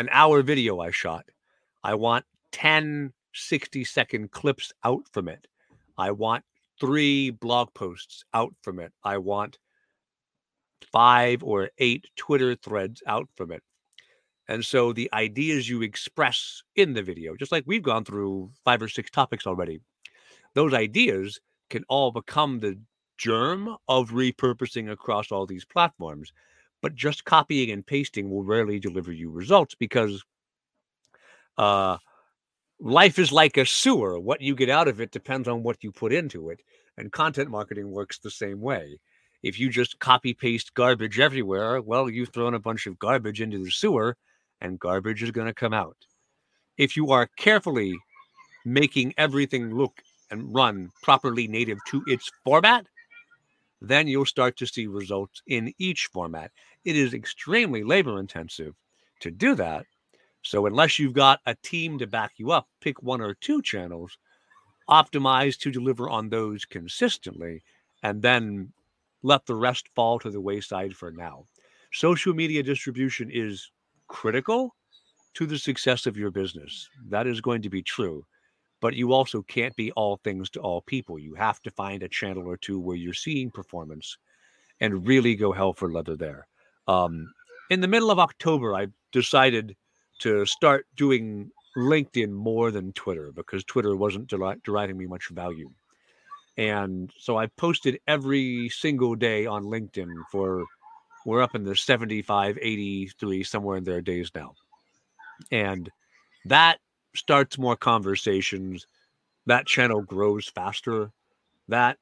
an 0.00 0.08
hour 0.10 0.42
video 0.42 0.80
I 0.80 0.90
shot. 0.90 1.24
I 1.84 1.94
want 1.94 2.24
10 2.50 3.12
60 3.32 3.84
second 3.84 4.32
clips 4.32 4.72
out 4.82 5.02
from 5.12 5.28
it. 5.28 5.46
I 5.96 6.10
want 6.10 6.44
three 6.80 7.30
blog 7.30 7.72
posts 7.72 8.24
out 8.34 8.52
from 8.62 8.80
it. 8.80 8.92
I 9.04 9.18
want 9.18 9.58
five 10.90 11.44
or 11.44 11.70
eight 11.78 12.06
Twitter 12.16 12.56
threads 12.56 13.00
out 13.06 13.28
from 13.36 13.52
it. 13.52 13.62
And 14.48 14.64
so 14.64 14.92
the 14.92 15.10
ideas 15.12 15.68
you 15.68 15.82
express 15.82 16.62
in 16.76 16.92
the 16.92 17.02
video, 17.02 17.34
just 17.34 17.52
like 17.52 17.64
we've 17.66 17.82
gone 17.82 18.04
through 18.04 18.50
five 18.64 18.80
or 18.80 18.88
six 18.88 19.10
topics 19.10 19.46
already, 19.46 19.80
those 20.54 20.72
ideas 20.72 21.40
can 21.68 21.84
all 21.88 22.12
become 22.12 22.60
the 22.60 22.78
germ 23.18 23.76
of 23.88 24.10
repurposing 24.10 24.90
across 24.90 25.32
all 25.32 25.46
these 25.46 25.64
platforms. 25.64 26.32
But 26.80 26.94
just 26.94 27.24
copying 27.24 27.70
and 27.70 27.84
pasting 27.84 28.30
will 28.30 28.44
rarely 28.44 28.78
deliver 28.78 29.10
you 29.10 29.30
results 29.30 29.74
because 29.74 30.22
uh, 31.58 31.96
life 32.78 33.18
is 33.18 33.32
like 33.32 33.56
a 33.56 33.66
sewer. 33.66 34.20
What 34.20 34.42
you 34.42 34.54
get 34.54 34.70
out 34.70 34.86
of 34.86 35.00
it 35.00 35.10
depends 35.10 35.48
on 35.48 35.62
what 35.62 35.82
you 35.82 35.90
put 35.90 36.12
into 36.12 36.50
it. 36.50 36.60
And 36.96 37.10
content 37.10 37.50
marketing 37.50 37.90
works 37.90 38.18
the 38.18 38.30
same 38.30 38.60
way. 38.60 39.00
If 39.42 39.58
you 39.58 39.70
just 39.70 39.98
copy 39.98 40.34
paste 40.34 40.74
garbage 40.74 41.18
everywhere, 41.18 41.80
well, 41.80 42.08
you've 42.08 42.30
thrown 42.30 42.54
a 42.54 42.60
bunch 42.60 42.86
of 42.86 42.98
garbage 42.98 43.40
into 43.40 43.58
the 43.58 43.70
sewer 43.70 44.16
and 44.60 44.78
garbage 44.78 45.22
is 45.22 45.30
going 45.30 45.46
to 45.46 45.54
come 45.54 45.72
out. 45.72 45.96
If 46.76 46.96
you 46.96 47.10
are 47.10 47.28
carefully 47.38 47.96
making 48.64 49.14
everything 49.16 49.74
look 49.74 50.02
and 50.30 50.54
run 50.54 50.90
properly 51.02 51.46
native 51.46 51.78
to 51.88 52.02
its 52.06 52.30
format, 52.44 52.86
then 53.80 54.08
you'll 54.08 54.26
start 54.26 54.56
to 54.56 54.66
see 54.66 54.86
results 54.86 55.42
in 55.46 55.72
each 55.78 56.06
format. 56.06 56.50
It 56.84 56.96
is 56.96 57.14
extremely 57.14 57.84
labor 57.84 58.18
intensive 58.18 58.74
to 59.20 59.30
do 59.30 59.54
that. 59.54 59.86
So, 60.42 60.66
unless 60.66 60.98
you've 60.98 61.12
got 61.12 61.40
a 61.46 61.56
team 61.56 61.98
to 61.98 62.06
back 62.06 62.32
you 62.36 62.52
up, 62.52 62.68
pick 62.80 63.02
one 63.02 63.20
or 63.20 63.34
two 63.34 63.62
channels, 63.62 64.16
optimize 64.88 65.58
to 65.58 65.72
deliver 65.72 66.08
on 66.08 66.28
those 66.28 66.64
consistently, 66.64 67.62
and 68.02 68.22
then 68.22 68.72
let 69.22 69.46
the 69.46 69.54
rest 69.54 69.88
fall 69.94 70.18
to 70.20 70.30
the 70.30 70.40
wayside 70.40 70.94
for 70.94 71.10
now. 71.10 71.46
Social 71.92 72.32
media 72.32 72.62
distribution 72.62 73.30
is 73.32 73.70
critical 74.08 74.74
to 75.34 75.46
the 75.46 75.58
success 75.58 76.06
of 76.06 76.16
your 76.16 76.30
business. 76.30 76.88
That 77.08 77.26
is 77.26 77.40
going 77.40 77.62
to 77.62 77.70
be 77.70 77.82
true. 77.82 78.24
But 78.80 78.94
you 78.94 79.12
also 79.12 79.42
can't 79.42 79.74
be 79.76 79.90
all 79.92 80.16
things 80.16 80.50
to 80.50 80.60
all 80.60 80.82
people. 80.82 81.18
You 81.18 81.34
have 81.34 81.60
to 81.62 81.70
find 81.70 82.02
a 82.02 82.08
channel 82.08 82.46
or 82.46 82.56
two 82.56 82.78
where 82.78 82.96
you're 82.96 83.14
seeing 83.14 83.50
performance 83.50 84.18
and 84.80 85.06
really 85.06 85.34
go 85.34 85.52
hell 85.52 85.72
for 85.72 85.90
leather 85.90 86.16
there. 86.16 86.46
Um, 86.86 87.32
in 87.70 87.80
the 87.80 87.88
middle 87.88 88.10
of 88.10 88.18
October, 88.18 88.74
I 88.74 88.88
decided 89.12 89.76
to 90.20 90.44
start 90.46 90.86
doing 90.96 91.50
LinkedIn 91.76 92.30
more 92.30 92.70
than 92.70 92.92
Twitter 92.92 93.32
because 93.34 93.64
Twitter 93.64 93.96
wasn't 93.96 94.32
deriving 94.64 94.96
me 94.96 95.06
much 95.06 95.28
value. 95.30 95.70
And 96.56 97.10
so 97.18 97.36
I 97.36 97.46
posted 97.46 97.98
every 98.06 98.70
single 98.70 99.14
day 99.14 99.44
on 99.46 99.64
LinkedIn 99.64 100.10
for 100.30 100.64
we're 101.26 101.42
up 101.42 101.56
in 101.56 101.64
the 101.64 101.74
75, 101.74 102.56
83, 102.62 103.42
somewhere 103.42 103.76
in 103.76 103.84
their 103.84 104.00
days 104.00 104.30
now. 104.32 104.54
And 105.50 105.90
that 106.44 106.78
starts 107.16 107.58
more 107.58 107.74
conversations. 107.76 108.86
That 109.46 109.66
channel 109.66 110.02
grows 110.02 110.46
faster. 110.46 111.10
That 111.66 111.98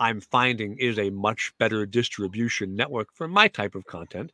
I'm 0.00 0.20
finding 0.20 0.76
is 0.78 0.98
a 0.98 1.10
much 1.10 1.52
better 1.60 1.86
distribution 1.86 2.74
network 2.74 3.08
for 3.14 3.28
my 3.28 3.46
type 3.46 3.76
of 3.76 3.86
content 3.86 4.32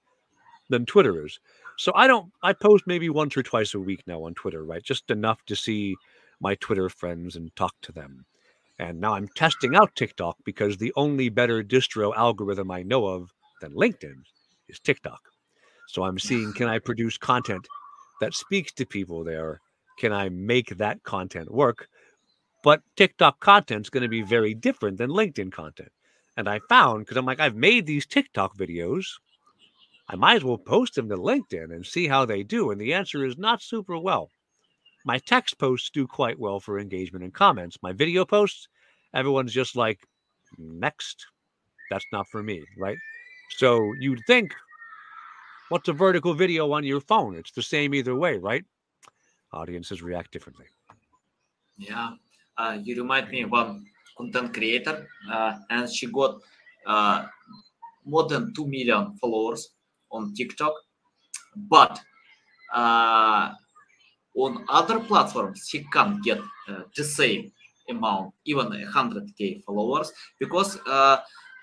than 0.71 0.87
Twitter 0.87 1.27
is. 1.27 1.39
So 1.77 1.93
I 1.95 2.07
don't. 2.07 2.33
I 2.43 2.55
post 2.55 2.85
maybe 2.87 3.11
once 3.11 3.37
or 3.37 3.43
twice 3.43 3.75
a 3.75 3.79
week 3.79 4.03
now 4.07 4.25
on 4.25 4.33
Twitter, 4.33 4.65
right? 4.65 4.83
Just 4.83 5.11
enough 5.11 5.45
to 5.47 5.55
see 5.55 5.97
my 6.41 6.55
Twitter 6.55 6.89
friends 6.89 7.37
and 7.37 7.55
talk 7.57 7.75
to 7.83 7.93
them. 7.93 8.25
And 8.79 9.01
now 9.01 9.13
I'm 9.13 9.29
testing 9.29 9.77
out 9.77 9.95
TikTok 9.95 10.39
because 10.45 10.79
the 10.79 10.95
only 10.97 11.29
better 11.29 11.63
distro 11.63 12.17
algorithm 12.17 12.71
I 12.71 12.83
know 12.83 13.05
of 13.05 13.35
than 13.61 13.75
LinkedIn 13.75 14.17
is 14.69 14.81
TikTok. 14.81 15.21
So 15.89 16.05
I'm 16.05 16.19
seeing 16.19 16.53
can 16.53 16.69
I 16.69 16.79
produce 16.79 17.19
content 17.19 17.67
that 18.21 18.35
speaks 18.35 18.73
to 18.73 18.87
people 18.87 19.25
there? 19.25 19.61
Can 19.99 20.13
I 20.13 20.29
make 20.29 20.77
that 20.79 21.03
content 21.03 21.51
work? 21.51 21.89
But 22.63 22.83
TikTok 22.97 23.41
content 23.41 23.87
is 23.87 23.91
going 23.91 24.03
to 24.03 24.09
be 24.09 24.23
very 24.23 24.55
different 24.55 24.99
than 24.99 25.11
LinkedIn 25.11 25.53
content. 25.53 25.91
And 26.37 26.49
I 26.49 26.61
found 26.69 27.01
because 27.01 27.17
I'm 27.17 27.27
like, 27.27 27.41
I've 27.41 27.57
made 27.57 27.87
these 27.87 28.07
TikTok 28.07 28.57
videos. 28.57 29.05
I 30.09 30.17
might 30.17 30.37
as 30.37 30.45
well 30.45 30.59
post 30.59 30.95
them 30.95 31.09
to 31.09 31.17
LinkedIn 31.17 31.75
and 31.75 31.87
see 31.87 32.09
how 32.09 32.25
they 32.25 32.43
do. 32.43 32.71
And 32.71 32.81
the 32.81 32.95
answer 32.95 33.25
is 33.25 33.39
not 33.39 33.63
super 33.63 33.99
well. 33.99 34.31
My 35.05 35.19
text 35.19 35.59
posts 35.59 35.91
do 35.91 36.07
quite 36.07 36.39
well 36.39 36.61
for 36.61 36.79
engagement 36.79 37.25
and 37.25 37.33
comments. 37.33 37.79
My 37.83 37.93
video 37.93 38.25
posts, 38.25 38.69
everyone's 39.15 39.53
just 39.53 39.77
like, 39.77 40.01
next. 40.59 41.27
That's 41.91 42.05
not 42.13 42.29
for 42.29 42.43
me, 42.43 42.63
right? 42.79 42.99
So 43.57 43.93
you'd 43.99 44.23
think, 44.27 44.55
what's 45.69 45.89
a 45.89 45.93
vertical 45.93 46.35
video 46.35 46.73
on 46.73 46.85
your 46.85 47.01
phone? 47.01 47.37
It's 47.37 47.53
the 47.53 47.63
same 47.63 47.95
either 47.95 48.15
way, 48.15 48.39
right? 48.39 48.65
Audiences 49.53 50.03
react 50.03 50.33
differently. 50.33 50.67
Yeah. 51.77 52.11
Uh, 52.57 52.79
you 52.83 52.97
remind 52.97 53.31
me 53.31 53.43
of 53.43 53.51
one 53.51 53.87
content 54.17 54.53
creator, 54.55 55.07
uh, 55.33 55.55
and 55.71 55.89
she 55.89 56.07
got 56.07 56.41
uh, 56.87 57.27
more 58.05 58.29
than 58.29 58.53
2 58.55 58.67
million 58.67 59.17
followers 59.17 59.71
on 60.11 60.35
TikTok. 60.35 60.75
But 61.57 62.01
uh, 62.73 63.53
on 64.37 64.65
other 64.69 65.01
platforms, 65.01 65.67
she 65.69 65.85
can't 65.93 66.23
get 66.23 66.39
uh, 66.69 66.83
the 66.97 67.05
same 67.05 67.51
amount, 67.89 68.35
even 68.45 68.69
100k 68.69 69.65
followers, 69.65 70.13
because 70.39 70.79
uh, 70.87 71.19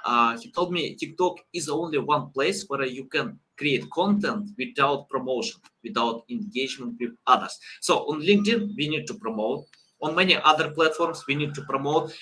uh, 0.05 0.37
he 0.37 0.51
told 0.51 0.71
me 0.71 0.95
TikTok 0.95 1.37
is 1.53 1.69
only 1.69 1.97
one 1.97 2.29
place 2.31 2.65
where 2.67 2.85
you 2.85 3.05
can 3.05 3.39
create 3.57 3.89
content 3.91 4.49
without 4.57 5.09
promotion, 5.09 5.59
without 5.83 6.23
engagement 6.29 6.95
with 6.99 7.11
others. 7.25 7.57
So 7.81 7.99
on 8.09 8.21
LinkedIn, 8.21 8.75
we 8.77 8.89
need 8.89 9.07
to 9.07 9.15
promote. 9.15 9.65
On 10.01 10.13
many 10.13 10.35
other 10.35 10.69
platforms, 10.69 11.23
we 11.27 11.33
need 11.35 11.55
to 11.55 11.63
promote. 11.63 12.13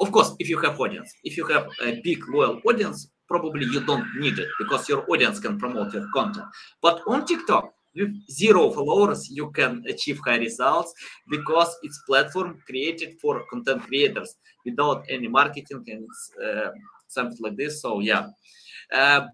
Of 0.00 0.10
course, 0.10 0.34
if 0.38 0.48
you 0.48 0.58
have 0.60 0.80
audience, 0.80 1.12
if 1.22 1.36
you 1.36 1.46
have 1.48 1.68
a 1.82 2.00
big 2.02 2.26
loyal 2.28 2.60
audience, 2.66 3.10
probably 3.28 3.66
you 3.66 3.84
don't 3.84 4.06
need 4.18 4.38
it 4.38 4.48
because 4.58 4.88
your 4.88 5.04
audience 5.10 5.38
can 5.38 5.58
promote 5.58 5.92
your 5.92 6.06
content. 6.14 6.46
But 6.80 7.02
on 7.06 7.26
TikTok, 7.26 7.74
with 7.94 8.14
zero 8.30 8.70
followers 8.70 9.28
you 9.30 9.50
can 9.50 9.82
achieve 9.88 10.20
high 10.24 10.38
results 10.38 10.94
because 11.28 11.76
it's 11.82 12.00
platform 12.06 12.62
created 12.66 13.18
for 13.20 13.42
content 13.50 13.82
creators 13.82 14.36
without 14.64 15.04
any 15.08 15.28
marketing 15.28 15.84
and 15.88 16.06
uh, 16.44 16.70
something 17.10 17.38
like 17.40 17.56
this 17.56 17.82
so 17.82 18.00
yeah 18.00 18.26
uh, 18.92 19.26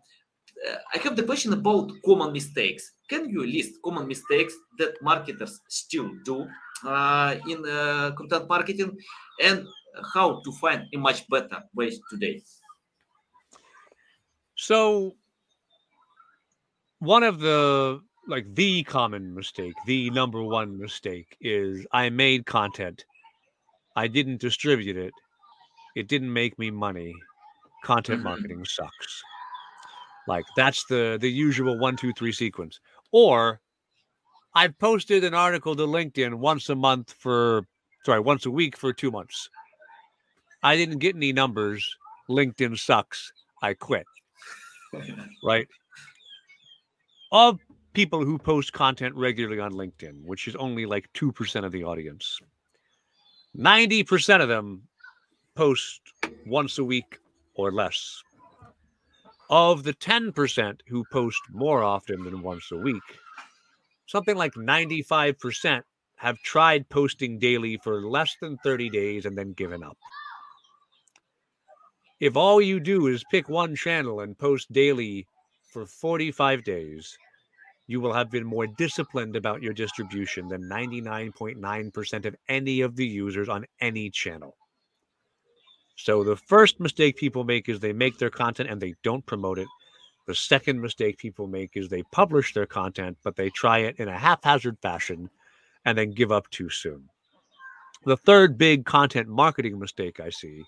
i 0.95 0.99
have 0.99 1.16
the 1.16 1.22
question 1.22 1.53
about 1.53 1.91
common 2.05 2.33
mistakes 2.33 2.93
can 3.09 3.29
you 3.29 3.47
list 3.47 3.72
common 3.85 4.07
mistakes 4.07 4.55
that 4.79 5.01
marketers 5.03 5.61
still 5.68 6.11
do 6.24 6.47
uh, 6.85 7.37
in 7.49 7.59
uh, 7.66 8.11
content 8.16 8.49
marketing 8.49 8.97
and 9.43 9.66
how 10.14 10.41
to 10.45 10.53
find 10.53 10.85
a 10.95 10.99
much 10.99 11.29
better 11.29 11.62
way 11.74 11.91
today 12.11 12.43
so 14.55 15.14
one 16.99 17.22
of 17.22 17.41
the 17.41 18.01
like 18.27 18.55
the 18.55 18.83
common 18.83 19.35
mistake, 19.35 19.74
the 19.87 20.11
number 20.11 20.43
one 20.43 20.79
mistake 20.79 21.37
is 21.41 21.87
I 21.93 22.11
made 22.11 22.47
content. 22.47 23.05
I 23.95 24.09
didn't 24.09 24.41
distribute 24.41 24.97
it. 24.97 25.14
It 25.95 26.09
didn't 26.09 26.33
make 26.33 26.59
me 26.59 26.70
money. 26.70 27.14
Content 27.85 28.22
marketing 28.22 28.64
sucks. 28.64 29.22
Like 30.27 30.45
that's 30.57 30.85
the 30.87 31.18
the 31.20 31.31
usual 31.31 31.79
one, 31.79 31.97
two, 31.97 32.12
three 32.12 32.33
sequence. 32.33 32.81
Or 33.12 33.61
I've 34.55 34.79
posted 34.79 35.22
an 35.24 35.35
article 35.35 35.77
to 35.77 35.83
LinkedIn 35.83 36.35
once 36.35 36.68
a 36.68 36.74
month 36.74 37.14
for 37.18 37.66
sorry, 38.05 38.20
once 38.20 38.47
a 38.47 38.51
week 38.51 38.77
for 38.77 38.93
two 38.93 39.11
months. 39.11 39.49
I 40.62 40.77
didn't 40.77 40.99
get 40.99 41.14
any 41.14 41.33
numbers. 41.33 41.97
LinkedIn 42.29 42.79
sucks. 42.79 43.33
I 43.62 43.74
quit. 43.74 44.07
right? 45.45 45.66
Of 47.33 47.61
people 47.93 48.24
who 48.24 48.39
post 48.39 48.72
content 48.72 49.14
regularly 49.14 49.61
on 49.61 49.72
LinkedIn, 49.72 50.24
which 50.24 50.49
is 50.49 50.57
only 50.57 50.87
like 50.87 51.12
2% 51.14 51.64
of 51.64 51.72
the 51.72 51.85
audience. 51.85 52.39
90% 53.57 54.43
of 54.43 54.49
them 54.49 54.83
post 55.55 56.01
once 56.47 56.79
a 56.79 56.85
week 56.85 57.18
or 57.57 57.73
less. 57.73 58.23
Of 59.49 59.85
the 59.85 59.95
10% 59.95 60.81
who 60.87 61.05
post 61.13 61.41
more 61.51 61.83
often 61.83 62.25
than 62.25 62.43
once 62.43 62.71
a 62.73 62.77
week, 62.77 63.03
something 64.07 64.37
like 64.37 64.55
95% 64.55 65.83
have 66.17 66.39
tried 66.43 66.89
posting 66.89 67.39
daily 67.39 67.79
for 67.83 68.01
less 68.03 68.37
than 68.41 68.57
30 68.59 68.91
days 68.91 69.27
and 69.27 69.37
then 69.37 69.53
given 69.53 69.83
up. 69.83 69.99
If 72.19 72.37
all 72.37 72.61
you 72.63 72.81
do 72.81 73.09
is 73.09 73.25
pick 73.31 73.49
one 73.49 73.77
channel 73.77 74.21
and 74.21 74.39
post 74.39 74.73
daily 74.73 75.27
for 75.71 75.85
45 75.87 76.65
days, 76.65 77.17
you 77.87 78.01
will 78.01 78.15
have 78.15 78.31
been 78.31 78.45
more 78.45 78.67
disciplined 78.67 79.37
about 79.37 79.63
your 79.63 79.75
distribution 79.75 80.49
than 80.49 80.63
99.9% 80.63 82.25
of 82.25 82.37
any 82.49 82.81
of 82.81 82.97
the 82.97 83.07
users 83.07 83.49
on 83.49 83.67
any 83.81 84.11
channel. 84.11 84.57
So 85.97 86.23
the 86.23 86.37
first 86.37 86.79
mistake 86.79 87.17
people 87.17 87.45
make 87.45 87.69
is 87.69 87.81
they 87.81 87.93
make 87.93 88.19
their 88.19 88.31
content 88.31 88.71
and 88.71 88.81
they 88.81 88.95
don't 89.03 89.25
promote 89.27 89.59
it. 89.59 89.69
The 90.27 90.35
second 90.35 90.81
mistake 90.81 91.19
people 91.19 91.47
make 91.47 91.71
is 91.75 91.89
they 91.89 92.03
publish 92.13 92.53
their 92.53 92.67
content, 92.67 93.17
but 93.23 93.37
they 93.37 93.51
try 93.51 93.79
it 93.79 93.97
in 93.99 94.09
a 94.09 94.19
haphazard 94.19 94.79
fashion 94.83 95.31
and 95.85 95.97
then 95.97 96.11
give 96.13 96.33
up 96.33 96.51
too 96.51 96.69
soon. 96.69 97.09
The 98.05 98.17
third 98.17 98.59
big 98.59 98.85
content 98.85 99.29
marketing 99.29 99.79
mistake 99.79 100.21
I 100.21 100.31
see 100.31 100.65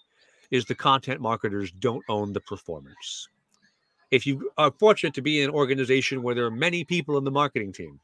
is 0.51 0.65
the 0.65 0.75
content 0.75 1.21
marketers 1.21 1.71
don't 1.73 2.05
own 2.09 2.33
the 2.33 2.41
performance 2.41 3.29
if 4.11 4.27
you 4.27 4.51
are 4.57 4.73
fortunate 4.79 5.15
to 5.15 5.23
be 5.23 5.41
in 5.41 5.49
an 5.49 5.55
organization 5.55 6.23
where 6.23 6.35
there 6.35 6.47
are 6.47 6.51
many 6.51 6.85
people 6.85 7.19
in 7.19 7.25
the 7.25 7.31
marketing 7.31 7.73
team 7.73 8.01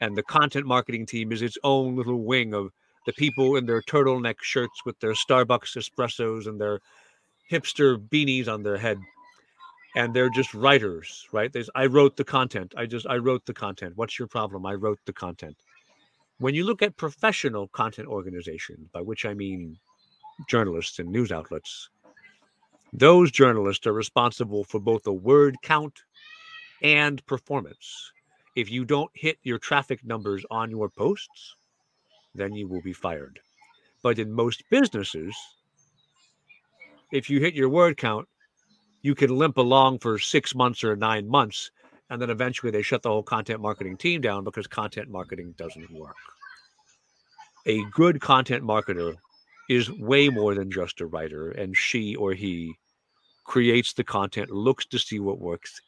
and 0.00 0.16
the 0.16 0.22
content 0.22 0.66
marketing 0.66 1.06
team 1.06 1.32
is 1.32 1.42
its 1.42 1.58
own 1.62 1.96
little 1.96 2.22
wing 2.22 2.54
of 2.54 2.72
the 3.06 3.12
people 3.12 3.56
in 3.56 3.66
their 3.66 3.82
turtleneck 3.82 4.36
shirts 4.42 4.84
with 4.84 4.98
their 5.00 5.12
Starbucks 5.12 5.76
espressos 5.76 6.46
and 6.46 6.60
their 6.60 6.80
hipster 7.50 7.96
beanies 7.96 8.48
on 8.48 8.62
their 8.62 8.76
head. 8.76 8.98
And 9.94 10.12
they're 10.12 10.28
just 10.28 10.52
writers 10.52 11.26
right? 11.32 11.52
There's, 11.52 11.70
i 11.74 11.86
wrote 11.86 12.16
the 12.16 12.24
content. 12.24 12.74
I 12.76 12.86
just 12.86 13.06
i 13.06 13.16
wrote 13.16 13.46
the 13.46 13.54
content. 13.54 13.96
What's 13.96 14.18
your 14.18 14.28
problem? 14.28 14.66
I 14.66 14.74
wrote 14.74 14.98
the 15.06 15.12
content. 15.12 15.56
When 16.38 16.54
you 16.54 16.64
look 16.64 16.82
at 16.82 16.96
professional 16.96 17.68
content 17.68 18.08
organizations 18.08 18.88
by 18.92 19.00
which 19.00 19.24
i 19.24 19.32
mean 19.32 19.78
journalists 20.48 20.98
and 20.98 21.08
news 21.08 21.32
outlets 21.32 21.88
those 22.92 23.30
journalists 23.30 23.86
are 23.86 23.92
responsible 23.92 24.64
for 24.64 24.80
both 24.80 25.02
the 25.02 25.12
word 25.12 25.56
count 25.62 26.02
and 26.82 27.24
performance. 27.26 28.12
If 28.54 28.70
you 28.70 28.84
don't 28.84 29.10
hit 29.14 29.38
your 29.42 29.58
traffic 29.58 30.04
numbers 30.04 30.44
on 30.50 30.70
your 30.70 30.88
posts, 30.88 31.56
then 32.36 32.54
you 32.54 32.68
will 32.68 32.82
be 32.82 32.92
fired. 32.92 33.40
But 34.02 34.18
in 34.18 34.32
most 34.32 34.62
businesses, 34.70 35.34
if 37.12 37.30
you 37.30 37.40
hit 37.40 37.54
your 37.54 37.68
word 37.68 37.96
count, 37.96 38.28
you 39.02 39.14
can 39.14 39.36
limp 39.36 39.56
along 39.56 40.00
for 40.00 40.18
six 40.18 40.54
months 40.54 40.82
or 40.82 40.96
nine 40.96 41.28
months, 41.28 41.70
and 42.10 42.20
then 42.20 42.30
eventually 42.30 42.72
they 42.72 42.82
shut 42.82 43.02
the 43.02 43.08
whole 43.08 43.22
content 43.22 43.60
marketing 43.60 43.96
team 43.96 44.20
down 44.20 44.44
because 44.44 44.66
content 44.66 45.08
marketing 45.08 45.54
doesn't 45.56 45.90
work. 45.92 46.16
A 47.66 47.84
good 47.92 48.20
content 48.20 48.62
marketer 48.62 49.14
is 49.68 49.90
way 49.90 50.28
more 50.28 50.54
than 50.54 50.70
just 50.70 51.00
a 51.00 51.06
writer, 51.06 51.50
and 51.50 51.76
she 51.76 52.14
or 52.16 52.32
he 52.32 52.74
creates 53.44 53.92
the 53.92 54.04
content, 54.04 54.50
looks 54.50 54.86
to 54.86 54.98
see 54.98 55.20
what 55.20 55.38
works, 55.38 55.80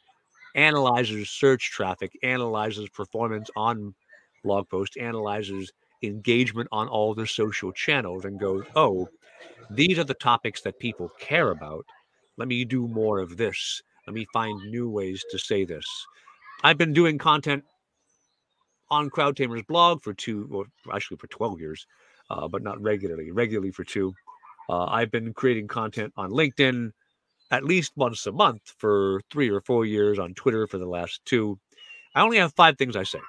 analyzes 0.55 1.29
search 1.29 1.71
traffic, 1.71 2.11
analyzes 2.23 2.89
performance 2.89 3.49
on 3.55 3.93
blog 4.43 4.67
posts, 4.69 4.97
analyzes 4.97 5.71
engagement 6.01 6.69
on 6.71 6.87
all 6.87 7.13
the 7.13 7.27
social 7.27 7.71
channels, 7.71 8.25
and 8.25 8.39
goes, 8.39 8.63
oh, 8.75 9.09
these 9.69 9.99
are 9.99 10.03
the 10.03 10.13
topics 10.13 10.61
that 10.61 10.79
people 10.79 11.11
care 11.19 11.51
about. 11.51 11.85
Let 12.37 12.47
me 12.47 12.65
do 12.65 12.87
more 12.87 13.19
of 13.19 13.37
this. 13.37 13.81
Let 14.07 14.13
me 14.13 14.25
find 14.33 14.59
new 14.71 14.89
ways 14.89 15.23
to 15.31 15.37
say 15.37 15.65
this. 15.65 15.85
I've 16.63 16.77
been 16.77 16.93
doing 16.93 17.17
content 17.17 17.63
on 18.89 19.09
CrowdTamer's 19.09 19.63
blog 19.63 20.01
for 20.01 20.13
two, 20.13 20.49
or 20.51 20.65
actually 20.93 21.17
for 21.17 21.27
12 21.27 21.59
years 21.59 21.85
uh, 22.29 22.47
but 22.47 22.63
not 22.63 22.81
regularly, 22.81 23.31
regularly 23.31 23.71
for 23.71 23.83
two. 23.83 24.13
Uh, 24.69 24.85
I've 24.85 25.11
been 25.11 25.33
creating 25.33 25.67
content 25.67 26.13
on 26.15 26.31
LinkedIn 26.31 26.91
at 27.51 27.63
least 27.63 27.93
once 27.95 28.27
a 28.27 28.31
month 28.31 28.75
for 28.77 29.21
three 29.31 29.49
or 29.49 29.61
four 29.61 29.85
years, 29.85 30.19
on 30.19 30.35
Twitter 30.35 30.67
for 30.67 30.77
the 30.77 30.85
last 30.85 31.21
two. 31.25 31.59
I 32.13 32.21
only 32.21 32.37
have 32.37 32.53
five 32.53 32.77
things 32.77 32.95
I 32.95 33.03
say. 33.03 33.19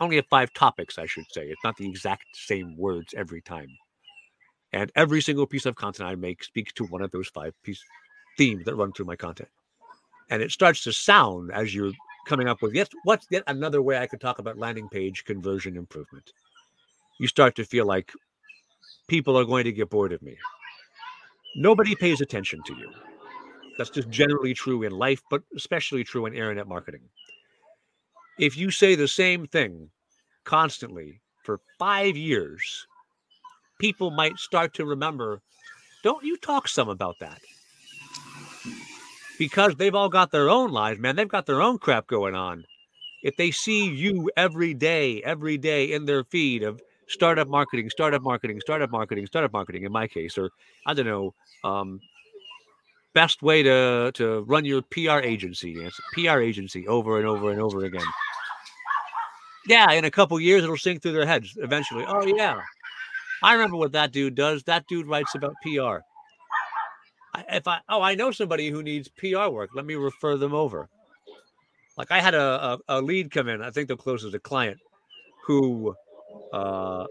Only 0.00 0.16
have 0.16 0.26
five 0.26 0.52
topics, 0.52 0.98
I 0.98 1.06
should 1.06 1.24
say. 1.32 1.46
It's 1.46 1.64
not 1.64 1.76
the 1.76 1.88
exact 1.88 2.24
same 2.34 2.76
words 2.76 3.14
every 3.16 3.40
time. 3.40 3.68
And 4.72 4.92
every 4.94 5.22
single 5.22 5.46
piece 5.46 5.64
of 5.64 5.74
content 5.76 6.08
I 6.08 6.14
make 6.16 6.44
speaks 6.44 6.72
to 6.74 6.84
one 6.84 7.02
of 7.02 7.10
those 7.10 7.28
five 7.28 7.54
piece 7.62 7.82
themes 8.36 8.64
that 8.66 8.76
run 8.76 8.92
through 8.92 9.06
my 9.06 9.16
content. 9.16 9.48
And 10.28 10.42
it 10.42 10.50
starts 10.50 10.82
to 10.84 10.92
sound 10.92 11.50
as 11.52 11.74
you're 11.74 11.92
coming 12.26 12.48
up 12.48 12.60
with 12.60 12.74
yes, 12.74 12.88
what's 13.04 13.26
yet 13.30 13.44
another 13.46 13.80
way 13.80 13.96
I 13.98 14.06
could 14.06 14.20
talk 14.20 14.38
about 14.38 14.58
landing 14.58 14.88
page 14.88 15.24
conversion 15.24 15.76
improvement. 15.76 16.30
You 17.18 17.28
start 17.28 17.54
to 17.56 17.64
feel 17.64 17.86
like 17.86 18.12
people 19.08 19.38
are 19.38 19.44
going 19.44 19.64
to 19.64 19.72
get 19.72 19.88
bored 19.88 20.12
of 20.12 20.20
me. 20.20 20.36
Nobody 21.54 21.94
pays 21.94 22.20
attention 22.20 22.62
to 22.66 22.74
you. 22.74 22.92
That's 23.78 23.90
just 23.90 24.10
generally 24.10 24.52
true 24.52 24.82
in 24.82 24.92
life, 24.92 25.22
but 25.30 25.42
especially 25.56 26.04
true 26.04 26.26
in 26.26 26.34
internet 26.34 26.66
marketing. 26.68 27.02
If 28.38 28.56
you 28.56 28.70
say 28.70 28.94
the 28.94 29.08
same 29.08 29.46
thing 29.46 29.90
constantly 30.44 31.20
for 31.42 31.60
five 31.78 32.16
years, 32.16 32.86
people 33.78 34.10
might 34.10 34.38
start 34.38 34.74
to 34.74 34.84
remember 34.84 35.40
don't 36.02 36.24
you 36.24 36.36
talk 36.36 36.68
some 36.68 36.88
about 36.88 37.18
that? 37.18 37.40
Because 39.40 39.74
they've 39.74 39.94
all 39.94 40.08
got 40.08 40.30
their 40.30 40.48
own 40.48 40.70
lives, 40.70 41.00
man. 41.00 41.16
They've 41.16 41.26
got 41.26 41.46
their 41.46 41.60
own 41.60 41.78
crap 41.78 42.06
going 42.06 42.36
on. 42.36 42.64
If 43.24 43.36
they 43.36 43.50
see 43.50 43.88
you 43.88 44.30
every 44.36 44.72
day, 44.72 45.20
every 45.24 45.58
day 45.58 45.92
in 45.92 46.04
their 46.04 46.22
feed 46.22 46.62
of 46.62 46.80
startup 47.08 47.48
marketing, 47.48 47.90
startup 47.90 48.22
marketing, 48.22 48.60
startup 48.60 48.90
marketing, 48.90 49.26
startup 49.26 49.52
marketing, 49.52 49.82
in 49.82 49.90
my 49.90 50.06
case, 50.06 50.38
or 50.38 50.50
I 50.86 50.94
don't 50.94 51.06
know, 51.06 51.34
um, 51.64 52.00
best 53.16 53.42
way 53.42 53.62
to 53.62 54.12
to 54.12 54.42
run 54.42 54.64
your 54.66 54.82
PR 54.82 55.20
agency. 55.34 55.72
It's 55.72 55.98
PR 56.12 56.40
agency 56.40 56.86
over 56.86 57.18
and 57.18 57.26
over 57.26 57.50
and 57.50 57.60
over 57.60 57.84
again. 57.86 58.10
Yeah, 59.66 59.90
in 59.92 60.04
a 60.04 60.10
couple 60.10 60.38
years 60.38 60.62
it'll 60.62 60.76
sink 60.76 61.02
through 61.02 61.14
their 61.14 61.26
heads 61.26 61.56
eventually. 61.56 62.04
Oh 62.06 62.26
yeah, 62.26 62.60
I 63.42 63.54
remember 63.54 63.78
what 63.78 63.92
that 63.92 64.12
dude 64.12 64.34
does. 64.34 64.62
That 64.64 64.86
dude 64.86 65.06
writes 65.06 65.34
about 65.34 65.54
PR. 65.62 66.04
If 67.50 67.66
I 67.66 67.80
oh 67.88 68.02
I 68.02 68.14
know 68.14 68.30
somebody 68.30 68.68
who 68.68 68.82
needs 68.82 69.08
PR 69.08 69.48
work, 69.48 69.70
let 69.74 69.86
me 69.86 69.94
refer 69.94 70.36
them 70.36 70.52
over. 70.52 70.88
Like 71.96 72.12
I 72.12 72.20
had 72.20 72.34
a, 72.34 72.78
a, 72.88 72.98
a 72.98 73.00
lead 73.00 73.30
come 73.30 73.48
in. 73.48 73.62
I 73.62 73.70
think 73.70 73.88
the 73.88 73.96
closest 73.96 74.34
a 74.34 74.38
client 74.38 74.78
who 75.46 75.94
uh, 76.52 77.06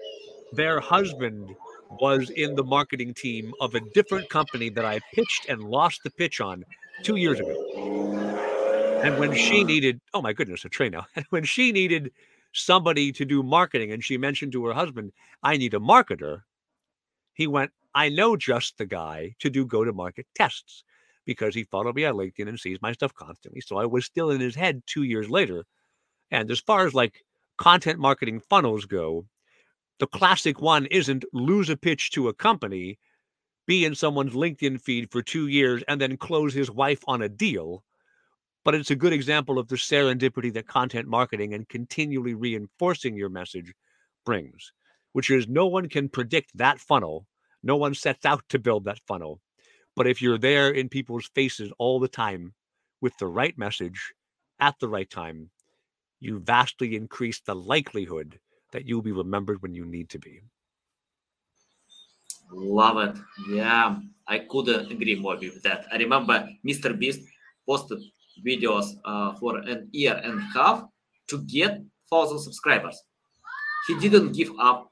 their 0.53 0.80
husband 0.80 1.49
was 1.90 2.30
in 2.30 2.56
the 2.56 2.64
marketing 2.64 3.14
team 3.14 3.54
of 3.60 3.76
a 3.76 3.80
different 3.94 4.30
company 4.30 4.70
that 4.70 4.86
I 4.86 5.00
pitched 5.14 5.48
and 5.50 5.64
lost 5.64 6.02
the 6.04 6.12
pitch 6.12 6.42
on 6.42 6.64
two 7.04 7.16
years 7.16 7.40
ago. 7.40 9.02
And 9.04 9.20
when 9.20 9.34
she 9.36 9.64
needed, 9.64 10.02
oh 10.14 10.22
my 10.22 10.34
goodness, 10.34 10.66
a 10.66 10.70
train 10.70 10.92
now. 10.92 11.06
And 11.16 11.26
when 11.30 11.44
she 11.44 11.72
needed 11.72 12.12
somebody 12.54 13.12
to 13.12 13.26
do 13.26 13.44
marketing 13.44 13.92
and 13.92 14.04
she 14.04 14.18
mentioned 14.18 14.52
to 14.54 14.66
her 14.66 14.74
husband, 14.74 15.12
I 15.44 15.58
need 15.58 15.74
a 15.74 15.80
marketer, 15.80 16.42
he 17.34 17.48
went, 17.48 17.72
I 17.94 18.10
know 18.10 18.36
just 18.36 18.78
the 18.78 18.86
guy 18.86 19.36
to 19.40 19.50
do 19.50 19.66
go 19.66 19.84
to 19.84 19.94
market 19.94 20.26
tests 20.36 20.84
because 21.26 21.56
he 21.56 21.64
followed 21.64 21.96
me 21.96 22.06
on 22.06 22.16
LinkedIn 22.16 22.48
and 22.48 22.60
sees 22.60 22.82
my 22.82 22.94
stuff 22.94 23.14
constantly. 23.14 23.62
So 23.62 23.78
I 23.78 23.86
was 23.86 24.06
still 24.06 24.32
in 24.32 24.42
his 24.42 24.56
head 24.56 24.84
two 24.86 25.04
years 25.04 25.30
later. 25.30 25.66
And 26.32 26.50
as 26.50 26.60
far 26.60 26.86
as 26.86 26.94
like 26.94 27.24
content 27.58 28.00
marketing 28.00 28.40
funnels 28.40 28.86
go, 28.86 29.26
the 30.00 30.08
classic 30.08 30.62
one 30.62 30.86
isn't 30.88 31.26
lose 31.32 31.70
a 31.70 31.78
pitch 31.78 32.12
to 32.12 32.28
a 32.28 32.34
company, 32.34 33.00
be 33.66 33.86
in 33.86 33.96
someone's 33.96 34.34
LinkedIn 34.34 34.82
feed 34.82 35.12
for 35.12 35.22
two 35.22 35.48
years, 35.48 35.84
and 35.88 36.02
then 36.02 36.18
close 36.18 36.54
his 36.54 36.70
wife 36.70 37.02
on 37.08 37.22
a 37.22 37.30
deal. 37.30 37.84
But 38.64 38.76
it's 38.76 38.91
a 38.91 38.96
good 38.96 39.14
example 39.14 39.58
of 39.58 39.68
the 39.68 39.76
serendipity 39.76 40.54
that 40.54 40.68
content 40.68 41.08
marketing 41.08 41.54
and 41.54 41.70
continually 41.70 42.34
reinforcing 42.34 43.16
your 43.16 43.30
message 43.30 43.74
brings, 44.26 44.74
which 45.14 45.30
is 45.30 45.48
no 45.48 45.68
one 45.68 45.88
can 45.88 46.10
predict 46.10 46.52
that 46.58 46.80
funnel. 46.80 47.26
No 47.64 47.78
one 47.78 47.96
sets 47.96 48.26
out 48.26 48.43
to 48.50 48.60
build 48.60 48.86
that 48.86 49.00
funnel. 49.08 49.39
But 49.96 50.08
if 50.08 50.22
you're 50.22 50.38
there 50.38 50.70
in 50.72 50.89
people's 50.89 51.30
faces 51.34 51.72
all 51.78 52.00
the 52.00 52.08
time 52.08 52.54
with 53.02 53.18
the 53.18 53.28
right 53.28 53.58
message 53.58 54.14
at 54.60 54.76
the 54.80 54.89
right 54.89 55.10
time, 55.10 55.52
you 56.20 56.39
vastly 56.39 56.96
increase 56.96 57.39
the 57.39 57.56
likelihood 57.56 58.39
that 58.76 58.86
you'll 58.86 59.02
be 59.02 59.14
remembered 59.14 59.62
when 59.62 59.74
you 59.74 59.86
need 59.86 60.10
to 60.10 60.20
be. 60.20 60.42
Love 62.52 62.98
it. 63.08 63.16
Yeah, 63.50 63.96
I 64.28 64.40
couldn't 64.52 64.92
agree 64.92 65.16
more 65.16 65.38
with 65.38 65.64
that. 65.64 65.86
I 65.94 65.96
remember 65.96 66.46
Mr. 66.68 66.92
Beast 67.00 67.22
posted 67.66 68.02
videos 68.46 68.88
uh, 69.06 69.34
for 69.40 69.60
an 69.60 69.88
year 69.94 70.20
and 70.22 70.40
a 70.40 70.48
half 70.54 70.84
to 71.30 71.42
get 71.44 71.82
thousand 72.12 72.40
subscribers. 72.40 73.02
He 73.88 73.96
didn't 73.98 74.34
give 74.34 74.52
up. 74.60 74.92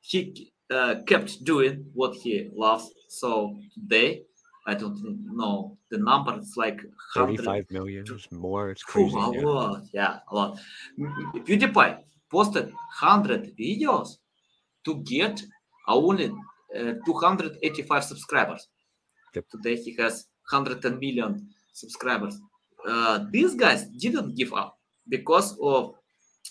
He 0.00 0.52
uh, 0.70 1.02
kept 1.04 1.42
doing 1.42 1.86
what 1.92 2.14
he 2.14 2.48
loves. 2.54 2.92
So 3.08 3.58
today 3.74 4.22
I 4.68 4.74
don't 4.74 4.98
know 5.34 5.76
the 5.90 5.98
number. 5.98 6.36
It's 6.38 6.56
like 6.56 6.80
35 7.14 7.66
million 7.70 8.04
more. 8.30 8.70
It's 8.70 8.84
crazy. 8.84 9.16
a 9.16 9.32
yeah. 9.32 9.42
lot. 9.42 9.82
Yeah, 9.92 10.18
a 10.30 10.34
lot. 10.34 10.60
PewDiePie 11.46 11.98
posted 12.30 12.66
100 12.66 13.56
videos 13.58 14.18
to 14.84 15.02
get 15.04 15.42
only 15.88 16.30
uh, 16.76 16.94
285 17.04 18.04
subscribers. 18.04 18.68
Yep. 19.34 19.44
Today 19.50 19.76
he 19.76 19.94
has 19.96 20.26
110 20.50 20.98
million 20.98 21.48
subscribers. 21.72 22.38
Uh, 22.86 23.24
these 23.30 23.54
guys 23.54 23.86
didn't 23.98 24.36
give 24.36 24.52
up 24.54 24.78
because 25.08 25.56
of 25.62 25.94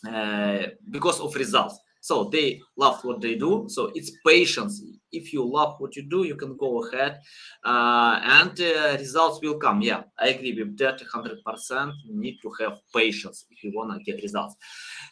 uh, 0.08 0.68
because 0.90 1.20
of 1.20 1.34
results. 1.36 1.80
So 2.02 2.26
they 2.26 2.62
love 2.78 3.04
what 3.04 3.22
they 3.22 3.36
do. 3.36 3.66
So 3.68 3.92
it's 3.94 4.12
patience. 4.26 4.82
If 5.12 5.34
you 5.34 5.44
love 5.44 5.76
what 5.80 5.96
you 5.96 6.04
do, 6.04 6.24
you 6.24 6.36
can 6.36 6.56
go 6.56 6.86
ahead 6.86 7.20
uh, 7.66 8.20
and 8.24 8.60
uh, 8.62 8.96
results 8.98 9.40
will 9.42 9.58
come. 9.58 9.82
Yeah, 9.82 10.04
I 10.18 10.30
agree 10.30 10.54
with 10.54 10.78
that 10.78 11.02
100%. 11.02 11.94
You 12.06 12.16
need 12.16 12.38
to 12.42 12.52
have 12.62 12.80
patience 12.96 13.46
if 13.50 13.64
you 13.64 13.72
want 13.76 13.92
to 13.98 14.04
get 14.04 14.22
results. 14.22 14.56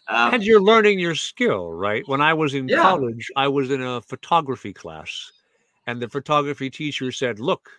Um, 0.08 0.36
and 0.36 0.44
you're 0.44 0.62
learning 0.62 1.00
your 1.00 1.16
skill, 1.16 1.74
right? 1.74 2.04
When 2.08 2.22
I 2.22 2.34
was 2.34 2.54
in 2.54 2.68
yeah. 2.68 2.82
college, 2.82 3.30
I 3.36 3.48
was 3.48 3.72
in 3.72 3.82
a 3.82 4.02
photography 4.02 4.72
class, 4.72 5.32
and 5.88 6.02
the 6.02 6.08
photography 6.08 6.70
teacher 6.70 7.12
said, 7.12 7.40
Look, 7.40 7.70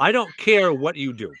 I 0.00 0.10
don't 0.10 0.34
care 0.36 0.72
what 0.72 0.96
you 0.96 1.12
do. 1.12 1.32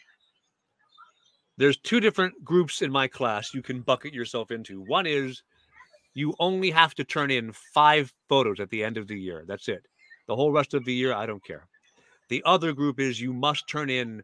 There's 1.58 1.78
two 1.78 2.00
different 2.00 2.44
groups 2.44 2.82
in 2.82 2.92
my 2.92 3.08
class 3.08 3.54
you 3.54 3.62
can 3.62 3.80
bucket 3.80 4.12
yourself 4.12 4.50
into. 4.50 4.82
One 4.82 5.06
is 5.06 5.42
you 6.16 6.34
only 6.38 6.70
have 6.70 6.94
to 6.94 7.04
turn 7.04 7.30
in 7.30 7.52
five 7.52 8.10
photos 8.26 8.58
at 8.58 8.70
the 8.70 8.82
end 8.82 8.96
of 8.96 9.06
the 9.06 9.20
year. 9.20 9.44
That's 9.46 9.68
it. 9.68 9.84
The 10.26 10.34
whole 10.34 10.50
rest 10.50 10.72
of 10.72 10.82
the 10.86 10.94
year, 10.94 11.12
I 11.12 11.26
don't 11.26 11.44
care. 11.44 11.68
The 12.30 12.42
other 12.46 12.72
group 12.72 12.98
is 12.98 13.20
you 13.20 13.34
must 13.34 13.68
turn 13.68 13.90
in 13.90 14.22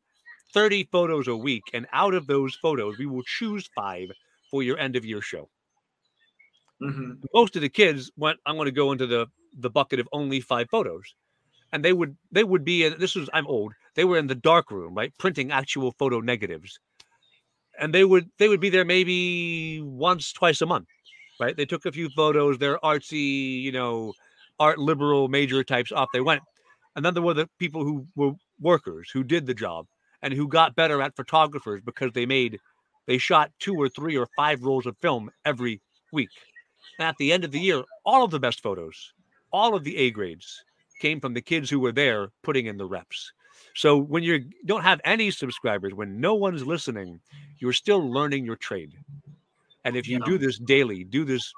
30 0.55 0.89
photos 0.91 1.29
a 1.29 1.37
week. 1.37 1.65
And 1.75 1.87
out 1.93 2.15
of 2.15 2.27
those 2.27 2.55
photos, 2.55 2.97
we 2.97 3.05
will 3.05 3.23
choose 3.25 3.69
five 3.75 4.09
for 4.51 4.63
your 4.63 4.79
end 4.79 4.97
of 4.97 5.05
year 5.05 5.21
show. 5.21 5.51
Mm-hmm. 6.83 7.25
Most 7.35 7.57
of 7.57 7.63
the 7.63 7.69
kids 7.69 8.11
went, 8.17 8.39
I'm 8.47 8.57
going 8.57 8.67
to 8.67 8.73
go 8.73 8.93
into 8.93 9.07
the, 9.07 9.27
the 9.59 9.71
bucket 9.71 10.01
of 10.01 10.09
only 10.13 10.41
five 10.41 10.71
photos. 10.71 11.15
And 11.73 11.85
they 11.85 11.93
would 11.93 12.17
they 12.31 12.45
would 12.45 12.65
be 12.65 12.85
in 12.85 12.99
this 12.99 13.15
was 13.15 13.31
I'm 13.33 13.47
old. 13.47 13.73
They 13.97 14.05
were 14.05 14.19
in 14.19 14.27
the 14.27 14.35
dark 14.35 14.71
room, 14.71 14.95
right? 14.95 15.13
Printing 15.19 15.53
actual 15.53 15.93
photo 15.93 16.21
negatives. 16.21 16.79
And 17.79 17.95
they 17.95 18.05
would 18.05 18.29
they 18.39 18.49
would 18.49 18.61
be 18.61 18.69
there 18.69 18.85
maybe 18.85 19.81
once, 19.81 20.35
twice 20.35 20.61
a 20.61 20.67
month 20.67 20.89
right? 21.43 21.57
They 21.57 21.67
took 21.67 21.87
a 21.87 21.93
few 21.93 22.09
photos. 22.11 22.59
They're 22.59 22.79
artsy, 22.79 23.61
you 23.63 23.73
know, 23.73 24.15
art 24.61 24.79
liberal 24.79 25.29
major 25.29 25.65
types. 25.65 25.93
Off 25.93 26.09
they 26.13 26.21
went. 26.21 26.43
And 26.95 27.05
then 27.05 27.15
there 27.15 27.23
were 27.23 27.35
the 27.35 27.49
people 27.59 27.85
who 27.85 28.07
were 28.15 28.33
workers 28.61 29.11
who 29.13 29.25
did 29.25 29.47
the 29.47 29.55
job 29.55 29.87
and 30.23 30.33
who 30.33 30.47
got 30.47 30.77
better 30.77 31.03
at 31.03 31.17
photographers 31.17 31.81
because 31.85 32.13
they 32.13 32.27
made, 32.27 32.59
they 33.07 33.19
shot 33.19 33.51
two 33.59 33.75
or 33.75 33.89
three 33.89 34.17
or 34.17 34.29
five 34.37 34.63
rolls 34.63 34.87
of 34.87 34.97
film 35.03 35.31
every 35.45 35.81
week. 36.13 36.29
And 36.99 37.09
at 37.09 37.17
the 37.19 37.33
end 37.33 37.45
of 37.45 37.51
the 37.51 37.61
year, 37.61 37.83
all 38.05 38.25
of 38.25 38.31
the 38.31 38.39
best 38.39 38.63
photos, 38.63 39.13
all 39.53 39.75
of 39.75 39.85
the 39.85 39.97
A 39.97 40.11
grades 40.11 40.63
came 41.01 41.21
from 41.21 41.35
the 41.35 41.41
kids 41.41 41.69
who 41.69 41.81
were 41.81 41.93
there 41.93 42.29
putting 42.43 42.67
in 42.67 42.77
the 42.77 42.87
reps. 42.87 43.33
So 43.75 43.97
when 43.97 44.23
you 44.23 44.45
don't 44.67 44.83
have 44.83 45.01
any 45.05 45.31
subscribers, 45.31 45.95
when 45.95 46.21
no 46.21 46.35
one's 46.35 46.67
listening, 46.67 47.21
you're 47.59 47.73
still 47.73 48.13
learning 48.13 48.45
your 48.45 48.57
trade. 48.57 48.93
And 49.85 49.97
if 49.97 50.07
you 50.09 50.21
do 50.21 50.39
this 50.39 50.59
daily, 50.59 51.05
do 51.05 51.25
this 51.25 51.53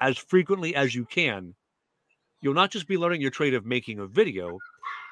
as 0.00 0.18
frequently 0.18 0.74
as 0.74 0.94
you 0.94 1.04
can, 1.06 1.54
you'll 2.40 2.54
not 2.54 2.70
just 2.70 2.86
be 2.86 2.98
learning 2.98 3.20
your 3.20 3.30
trade 3.30 3.54
of 3.54 3.64
making 3.64 4.00
a 4.00 4.06
video, 4.06 4.58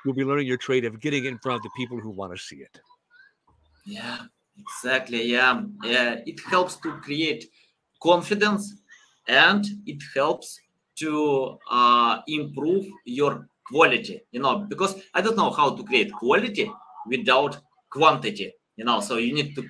you'll 0.05 0.15
be 0.15 0.25
learning 0.25 0.47
your 0.47 0.59
trade 0.59 0.85
of 0.85 1.01
getting 1.01 1.25
in 1.25 1.39
front 1.39 1.57
of 1.57 1.63
the 1.63 1.71
people 1.77 1.99
who 1.99 2.11
want 2.11 2.33
to 2.37 2.39
see 2.39 2.57
it. 2.57 2.81
Yeah, 3.87 4.19
exactly. 4.59 5.25
Yeah. 5.25 5.63
Yeah. 5.83 6.17
It 6.27 6.41
helps 6.51 6.77
to 6.77 6.93
create 6.99 7.47
confidence 8.03 8.75
and 9.27 9.65
it 9.87 10.03
helps 10.15 10.61
to 10.97 11.59
uh, 11.71 12.19
improve 12.29 12.87
your 13.07 13.49
quality, 13.67 14.21
you 14.31 14.41
know, 14.41 14.67
because 14.69 15.01
I 15.15 15.23
don't 15.23 15.37
know 15.37 15.51
how 15.51 15.75
to 15.75 15.83
create 15.85 16.13
quality 16.13 16.71
without 17.07 17.59
quantity, 17.91 18.53
you 18.77 18.85
know, 18.85 19.01
so 19.01 19.17
you 19.17 19.33
need 19.33 19.55
to 19.55 19.65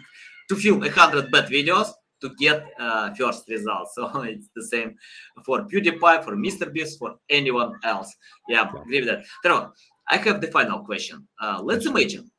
to 0.49 0.57
film 0.57 0.83
a 0.83 0.91
hundred 0.91 1.31
bad 1.31 1.49
videos 1.49 1.93
to 2.23 2.31
get 2.39 2.65
uh, 2.79 3.13
first 3.15 3.49
results. 3.49 3.93
So 3.97 4.23
it's 4.23 4.49
the 4.57 4.65
same 4.65 4.97
for 5.45 5.63
PewDiePie, 5.65 6.25
for 6.25 6.35
Mr. 6.37 6.73
Beast, 6.73 6.99
for 6.99 7.17
anyone 7.29 7.73
else. 7.85 8.11
Yeah, 8.49 8.69
agree 8.69 9.01
with 9.01 9.09
that. 9.09 9.25
Trevor, 9.45 9.73
I 10.09 10.17
have 10.17 10.41
the 10.41 10.49
final 10.49 10.81
question. 10.81 11.29
Uh, 11.41 11.61
let's 11.63 11.87
imagine 11.87 12.31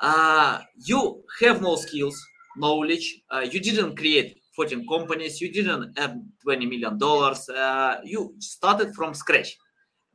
uh, 0.00 0.60
you 0.76 1.22
have 1.40 1.62
no 1.62 1.76
skills, 1.76 2.16
knowledge, 2.56 3.22
uh, 3.30 3.40
you 3.40 3.60
didn't 3.60 3.96
create 3.96 4.38
14 4.56 4.86
companies, 4.86 5.40
you 5.40 5.52
didn't 5.52 5.98
earn 5.98 6.30
20 6.42 6.66
million 6.66 6.98
dollars, 6.98 7.48
uh, 7.48 8.00
you 8.04 8.34
started 8.38 8.94
from 8.94 9.14
scratch, 9.14 9.56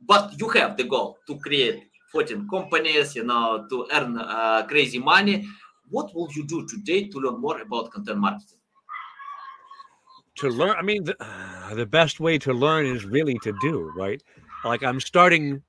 but 0.00 0.32
you 0.38 0.48
have 0.50 0.76
the 0.76 0.84
goal 0.84 1.18
to 1.26 1.38
create 1.38 1.82
14 2.12 2.48
companies, 2.48 3.14
you 3.16 3.24
know, 3.24 3.66
to 3.68 3.86
earn 3.92 4.18
uh, 4.18 4.64
crazy 4.66 4.98
money. 4.98 5.46
What 5.88 6.14
will 6.14 6.28
you 6.34 6.46
do 6.46 6.66
today 6.66 7.08
to 7.08 7.18
learn 7.18 7.40
more 7.40 7.60
about 7.60 7.90
content 7.90 8.18
marketing? 8.18 8.59
To 10.36 10.48
learn, 10.48 10.76
I 10.76 10.82
mean, 10.82 11.04
the, 11.04 11.16
the 11.74 11.86
best 11.86 12.20
way 12.20 12.38
to 12.38 12.52
learn 12.52 12.86
is 12.86 13.04
really 13.04 13.38
to 13.42 13.54
do, 13.60 13.92
right? 13.96 14.22
Like 14.64 14.82
I'm 14.82 15.00
starting 15.00 15.62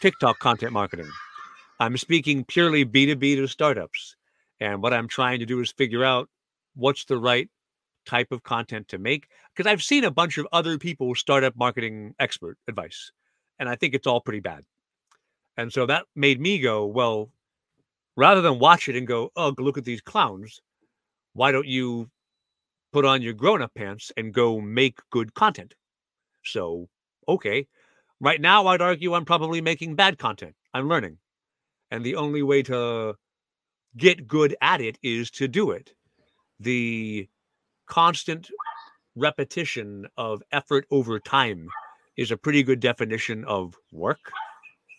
TikTok 0.00 0.38
content 0.38 0.72
marketing. 0.72 1.10
I'm 1.80 1.96
speaking 1.96 2.44
purely 2.44 2.84
B2B 2.84 3.36
to 3.36 3.46
startups. 3.46 4.16
And 4.60 4.82
what 4.82 4.94
I'm 4.94 5.08
trying 5.08 5.40
to 5.40 5.46
do 5.46 5.60
is 5.60 5.72
figure 5.72 6.04
out 6.04 6.28
what's 6.74 7.04
the 7.04 7.18
right 7.18 7.48
type 8.06 8.32
of 8.32 8.42
content 8.42 8.88
to 8.88 8.98
make. 8.98 9.28
Because 9.54 9.70
I've 9.70 9.82
seen 9.82 10.04
a 10.04 10.10
bunch 10.10 10.38
of 10.38 10.46
other 10.52 10.78
people 10.78 11.14
startup 11.14 11.56
marketing 11.56 12.14
expert 12.18 12.56
advice, 12.68 13.10
and 13.58 13.68
I 13.68 13.76
think 13.76 13.94
it's 13.94 14.06
all 14.06 14.20
pretty 14.20 14.40
bad. 14.40 14.64
And 15.56 15.72
so 15.72 15.86
that 15.86 16.04
made 16.14 16.40
me 16.40 16.58
go, 16.58 16.86
well, 16.86 17.30
rather 18.16 18.40
than 18.40 18.58
watch 18.58 18.88
it 18.88 18.96
and 18.96 19.06
go, 19.06 19.30
oh, 19.36 19.54
look 19.58 19.78
at 19.78 19.84
these 19.84 20.00
clowns, 20.00 20.60
why 21.32 21.52
don't 21.52 21.66
you 21.66 22.10
put 22.92 23.04
on 23.04 23.22
your 23.22 23.34
grown 23.34 23.62
up 23.62 23.74
pants 23.74 24.12
and 24.16 24.32
go 24.32 24.60
make 24.60 24.98
good 25.10 25.34
content? 25.34 25.74
So, 26.44 26.88
okay. 27.28 27.66
Right 28.20 28.40
now, 28.40 28.66
I'd 28.68 28.80
argue 28.80 29.14
I'm 29.14 29.24
probably 29.24 29.60
making 29.60 29.94
bad 29.94 30.18
content. 30.18 30.54
I'm 30.72 30.88
learning. 30.88 31.18
And 31.90 32.04
the 32.04 32.16
only 32.16 32.42
way 32.42 32.62
to 32.64 33.14
get 33.96 34.26
good 34.26 34.56
at 34.60 34.80
it 34.80 34.98
is 35.02 35.30
to 35.32 35.48
do 35.48 35.70
it. 35.70 35.92
The 36.60 37.28
constant 37.86 38.50
repetition 39.14 40.06
of 40.16 40.42
effort 40.52 40.86
over 40.90 41.18
time 41.18 41.68
is 42.16 42.30
a 42.30 42.36
pretty 42.36 42.62
good 42.62 42.80
definition 42.80 43.44
of 43.44 43.74
work. 43.92 44.32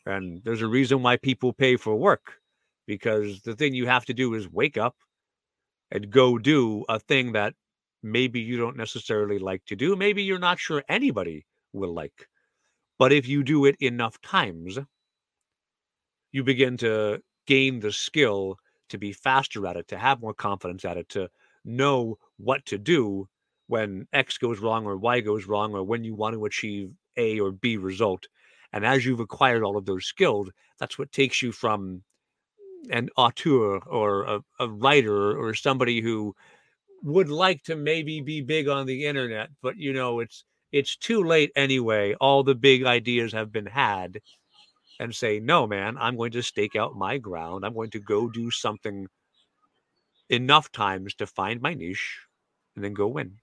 And 0.06 0.42
there's 0.44 0.62
a 0.62 0.68
reason 0.68 1.02
why 1.02 1.18
people 1.18 1.54
pay 1.54 1.76
for 1.76 1.96
work 1.96 2.40
because 2.86 3.42
the 3.42 3.56
thing 3.56 3.74
you 3.74 3.86
have 3.86 4.06
to 4.06 4.14
do 4.14 4.34
is 4.34 4.50
wake 4.50 4.78
up 4.78 4.96
and 5.92 6.10
go 6.10 6.38
do 6.38 6.86
a 6.90 7.00
thing 7.00 7.34
that 7.34 7.54
maybe 8.04 8.40
you 8.40 8.58
don't 8.58 8.78
necessarily 8.78 9.40
like 9.40 9.66
to 9.66 9.76
do. 9.76 9.96
Maybe 9.96 10.24
you're 10.24 10.40
not 10.40 10.60
sure 10.60 10.84
anybody 10.90 11.46
will 11.74 11.94
like. 11.94 12.28
But 13.00 13.14
if 13.14 13.28
you 13.28 13.44
do 13.44 13.66
it 13.66 13.76
enough 13.80 14.20
times, 14.22 14.80
you 16.32 16.44
begin 16.44 16.78
to 16.78 17.22
gain 17.46 17.80
the 17.80 17.92
skill 17.92 18.58
to 18.90 18.98
be 18.98 19.12
faster 19.12 19.66
at 19.68 19.78
it, 19.78 19.88
to 19.90 19.98
have 19.98 20.22
more 20.22 20.34
confidence 20.34 20.86
at 20.86 20.98
it, 20.98 21.10
to 21.10 21.30
know 21.66 22.18
what 22.38 22.66
to 22.66 22.78
do 22.78 23.28
when 23.68 24.08
X 24.14 24.38
goes 24.38 24.60
wrong 24.60 24.86
or 24.86 24.98
Y 24.98 25.20
goes 25.20 25.46
wrong, 25.46 25.74
or 25.74 25.84
when 25.84 26.04
you 26.04 26.16
want 26.16 26.34
to 26.34 26.46
achieve 26.46 26.92
A 27.18 27.40
or 27.40 27.52
B 27.52 27.78
result. 27.78 28.28
And 28.74 28.86
as 28.86 29.06
you've 29.06 29.20
acquired 29.20 29.64
all 29.64 29.78
of 29.78 29.86
those 29.86 30.06
skills, 30.06 30.50
that's 30.80 30.98
what 30.98 31.12
takes 31.12 31.42
you 31.42 31.52
from 31.52 32.04
an 32.90 33.10
auteur 33.18 33.80
or 33.80 34.24
a, 34.24 34.42
a 34.60 34.70
writer 34.70 35.38
or 35.38 35.54
somebody 35.54 36.00
who 36.02 36.36
would 37.04 37.30
like 37.30 37.64
to 37.64 37.76
maybe 37.76 38.22
be 38.22 38.42
big 38.42 38.68
on 38.68 38.86
the 38.86 39.06
internet, 39.06 39.50
but 39.62 39.78
you 39.78 39.94
know, 39.94 40.20
it's 40.20 40.44
it's 40.72 40.96
too 40.98 41.24
late 41.24 41.52
anyway. 41.56 42.14
All 42.16 42.44
the 42.44 42.56
big 42.56 42.84
ideas 42.86 43.32
have 43.34 43.52
been 43.52 43.66
had 43.66 44.20
and 45.00 45.14
say, 45.16 45.40
no, 45.40 45.68
man, 45.68 45.98
I'm 45.98 46.18
going 46.18 46.32
to 46.32 46.44
stake 46.44 46.76
out 46.76 46.96
my 46.96 47.18
ground. 47.18 47.66
I'm 47.66 47.74
going 47.74 47.92
to 47.92 48.00
go 48.00 48.30
do 48.30 48.52
something 48.52 49.08
enough 50.30 50.72
times 50.72 51.14
to 51.16 51.28
find 51.28 51.62
my 51.62 51.74
niche 51.74 52.20
and 52.76 52.84
then 52.84 52.94
go 52.94 53.08
win. 53.08 53.40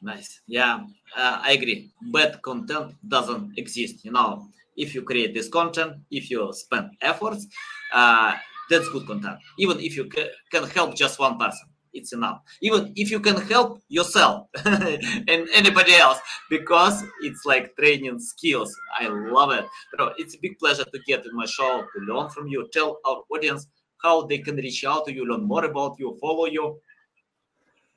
Nice. 0.00 0.40
Yeah, 0.46 0.84
uh, 1.16 1.40
I 1.42 1.52
agree. 1.52 1.90
Bad 2.12 2.40
content 2.42 2.94
doesn't 3.06 3.58
exist. 3.58 4.04
You 4.04 4.12
know, 4.12 4.46
if 4.76 4.94
you 4.94 5.02
create 5.02 5.34
this 5.34 5.48
content, 5.48 5.96
if 6.10 6.30
you 6.30 6.52
spend 6.52 6.90
efforts, 7.00 7.46
uh, 7.92 8.34
that's 8.70 8.88
good 8.90 9.06
content. 9.06 9.38
Even 9.58 9.80
if 9.80 9.96
you 9.96 10.08
ca- 10.08 10.30
can 10.52 10.64
help 10.70 10.94
just 10.94 11.18
one 11.18 11.36
person 11.36 11.68
it's 11.98 12.12
enough 12.12 12.38
even 12.62 12.92
if 12.96 13.10
you 13.10 13.20
can 13.20 13.38
help 13.52 13.82
yourself 13.88 14.46
and 14.64 15.42
anybody 15.60 15.94
else 15.94 16.18
because 16.48 17.04
it's 17.22 17.44
like 17.44 17.74
training 17.76 18.18
skills 18.18 18.74
i 19.00 19.06
love 19.08 19.50
it 19.58 19.66
Bro, 19.96 20.12
it's 20.16 20.34
a 20.34 20.38
big 20.40 20.58
pleasure 20.58 20.84
to 20.84 20.98
get 21.06 21.24
in 21.26 21.34
my 21.34 21.46
show 21.46 21.72
to 21.92 21.98
learn 22.08 22.28
from 22.30 22.46
you 22.48 22.68
tell 22.72 22.98
our 23.04 23.22
audience 23.34 23.66
how 24.02 24.26
they 24.26 24.38
can 24.38 24.56
reach 24.56 24.84
out 24.84 25.04
to 25.06 25.12
you 25.12 25.26
learn 25.30 25.44
more 25.54 25.64
about 25.64 25.96
you 25.98 26.16
follow 26.20 26.46
you 26.46 26.80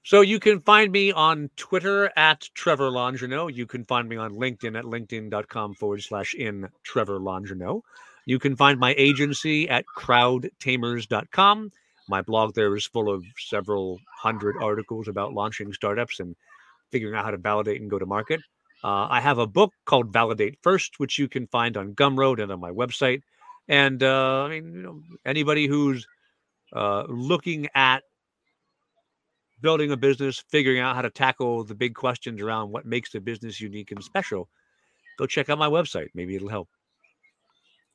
so 0.04 0.22
you 0.22 0.40
can 0.40 0.60
find 0.60 0.92
me 0.92 1.12
on 1.12 1.52
Twitter 1.58 2.12
at 2.16 2.50
Trevor 2.56 2.90
Longino. 2.90 3.54
You 3.54 3.68
can 3.68 3.86
find 3.86 4.10
me 4.10 4.18
on 4.18 4.32
LinkedIn 4.34 4.76
at 4.78 4.86
linkedin.com 4.86 5.76
forward 5.76 6.02
slash 6.02 6.34
in 6.34 6.70
Trevor 6.84 7.20
Longino. 7.20 7.82
You 8.26 8.40
can 8.40 8.56
find 8.56 8.80
my 8.80 8.96
agency 8.98 9.70
at 9.70 9.86
crowdtamers.com. 9.96 11.72
My 12.10 12.22
blog 12.22 12.54
there 12.56 12.76
is 12.76 12.86
full 12.86 13.10
of 13.10 13.24
several 13.38 14.00
hundred 14.22 14.58
articles 14.62 15.08
about 15.08 15.34
launching 15.34 15.74
startups 15.74 16.20
and 16.20 16.36
figuring 16.92 17.16
out 17.16 17.26
how 17.26 17.32
to 17.32 17.38
validate 17.38 17.82
and 17.82 17.90
go 17.90 18.00
to 18.00 18.06
market. 18.06 18.42
Uh, 18.84 19.08
I 19.10 19.22
have 19.22 19.38
a 19.38 19.48
book 19.48 19.74
called 19.86 20.12
Validate 20.12 20.58
First, 20.62 21.00
which 21.00 21.20
you 21.20 21.28
can 21.28 21.48
find 21.48 21.78
on 21.78 21.94
Gumroad 21.94 22.42
and 22.42 22.52
on 22.52 22.60
my 22.60 22.72
website. 22.72 23.22
And 23.68 24.02
uh, 24.02 24.44
I 24.44 24.50
mean, 24.50 24.74
you 24.74 24.82
know, 24.82 25.02
anybody 25.26 25.68
who's 25.68 26.06
uh, 26.74 27.04
looking 27.08 27.68
at 27.76 28.04
building 29.62 29.92
a 29.92 29.98
business, 29.98 30.44
figuring 30.50 30.80
out 30.80 30.96
how 30.96 31.04
to 31.04 31.12
tackle 31.12 31.64
the 31.64 31.76
big 31.76 31.94
questions 31.94 32.42
around 32.42 32.72
what 32.72 32.86
makes 32.86 33.12
the 33.12 33.22
business 33.22 33.62
unique 33.62 33.92
and 33.92 34.04
special, 34.04 34.50
go 35.18 35.28
check 35.28 35.50
out 35.50 35.60
my 35.60 35.70
website. 35.70 36.10
Maybe 36.16 36.36
it'll 36.36 36.50
help. 36.50 36.68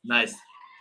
Nice. 0.05 0.35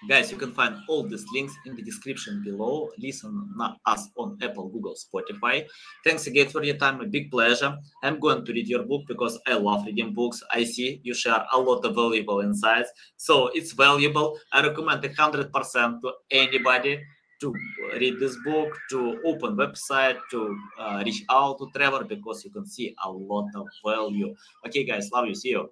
Guys, 0.07 0.31
you 0.31 0.37
can 0.37 0.51
find 0.51 0.75
all 0.87 1.07
these 1.07 1.25
links 1.33 1.55
in 1.65 1.75
the 1.75 1.81
description 1.81 2.43
below. 2.43 2.89
Listen 2.99 3.49
us 3.85 4.09
on 4.17 4.37
Apple, 4.41 4.69
Google, 4.69 4.95
Spotify. 4.95 5.65
Thanks 6.03 6.27
again 6.27 6.47
for 6.49 6.63
your 6.63 6.77
time. 6.77 7.01
A 7.01 7.05
big 7.05 7.31
pleasure. 7.31 7.75
I'm 8.03 8.19
going 8.19 8.45
to 8.45 8.53
read 8.53 8.67
your 8.67 8.83
book 8.83 9.03
because 9.07 9.39
I 9.47 9.53
love 9.55 9.85
reading 9.85 10.13
books. 10.13 10.43
I 10.51 10.63
see 10.63 10.99
you 11.03 11.15
share 11.15 11.43
a 11.51 11.59
lot 11.59 11.85
of 11.85 11.95
valuable 11.95 12.41
insights. 12.41 12.91
So 13.17 13.47
it's 13.53 13.71
valuable. 13.71 14.37
I 14.51 14.61
recommend 14.61 15.01
100% 15.01 16.01
to 16.01 16.11
anybody 16.29 17.01
to 17.41 17.53
read 17.99 18.19
this 18.19 18.37
book, 18.45 18.77
to 18.89 19.19
open 19.25 19.55
website, 19.55 20.17
to 20.31 20.57
uh, 20.79 21.01
reach 21.05 21.23
out 21.29 21.57
to 21.59 21.69
Trevor 21.75 22.03
because 22.03 22.45
you 22.45 22.51
can 22.51 22.65
see 22.65 22.95
a 23.03 23.11
lot 23.11 23.49
of 23.55 23.67
value. 23.85 24.35
Okay, 24.67 24.83
guys, 24.83 25.09
love 25.11 25.25
you. 25.25 25.35
See 25.35 25.49
you. 25.49 25.71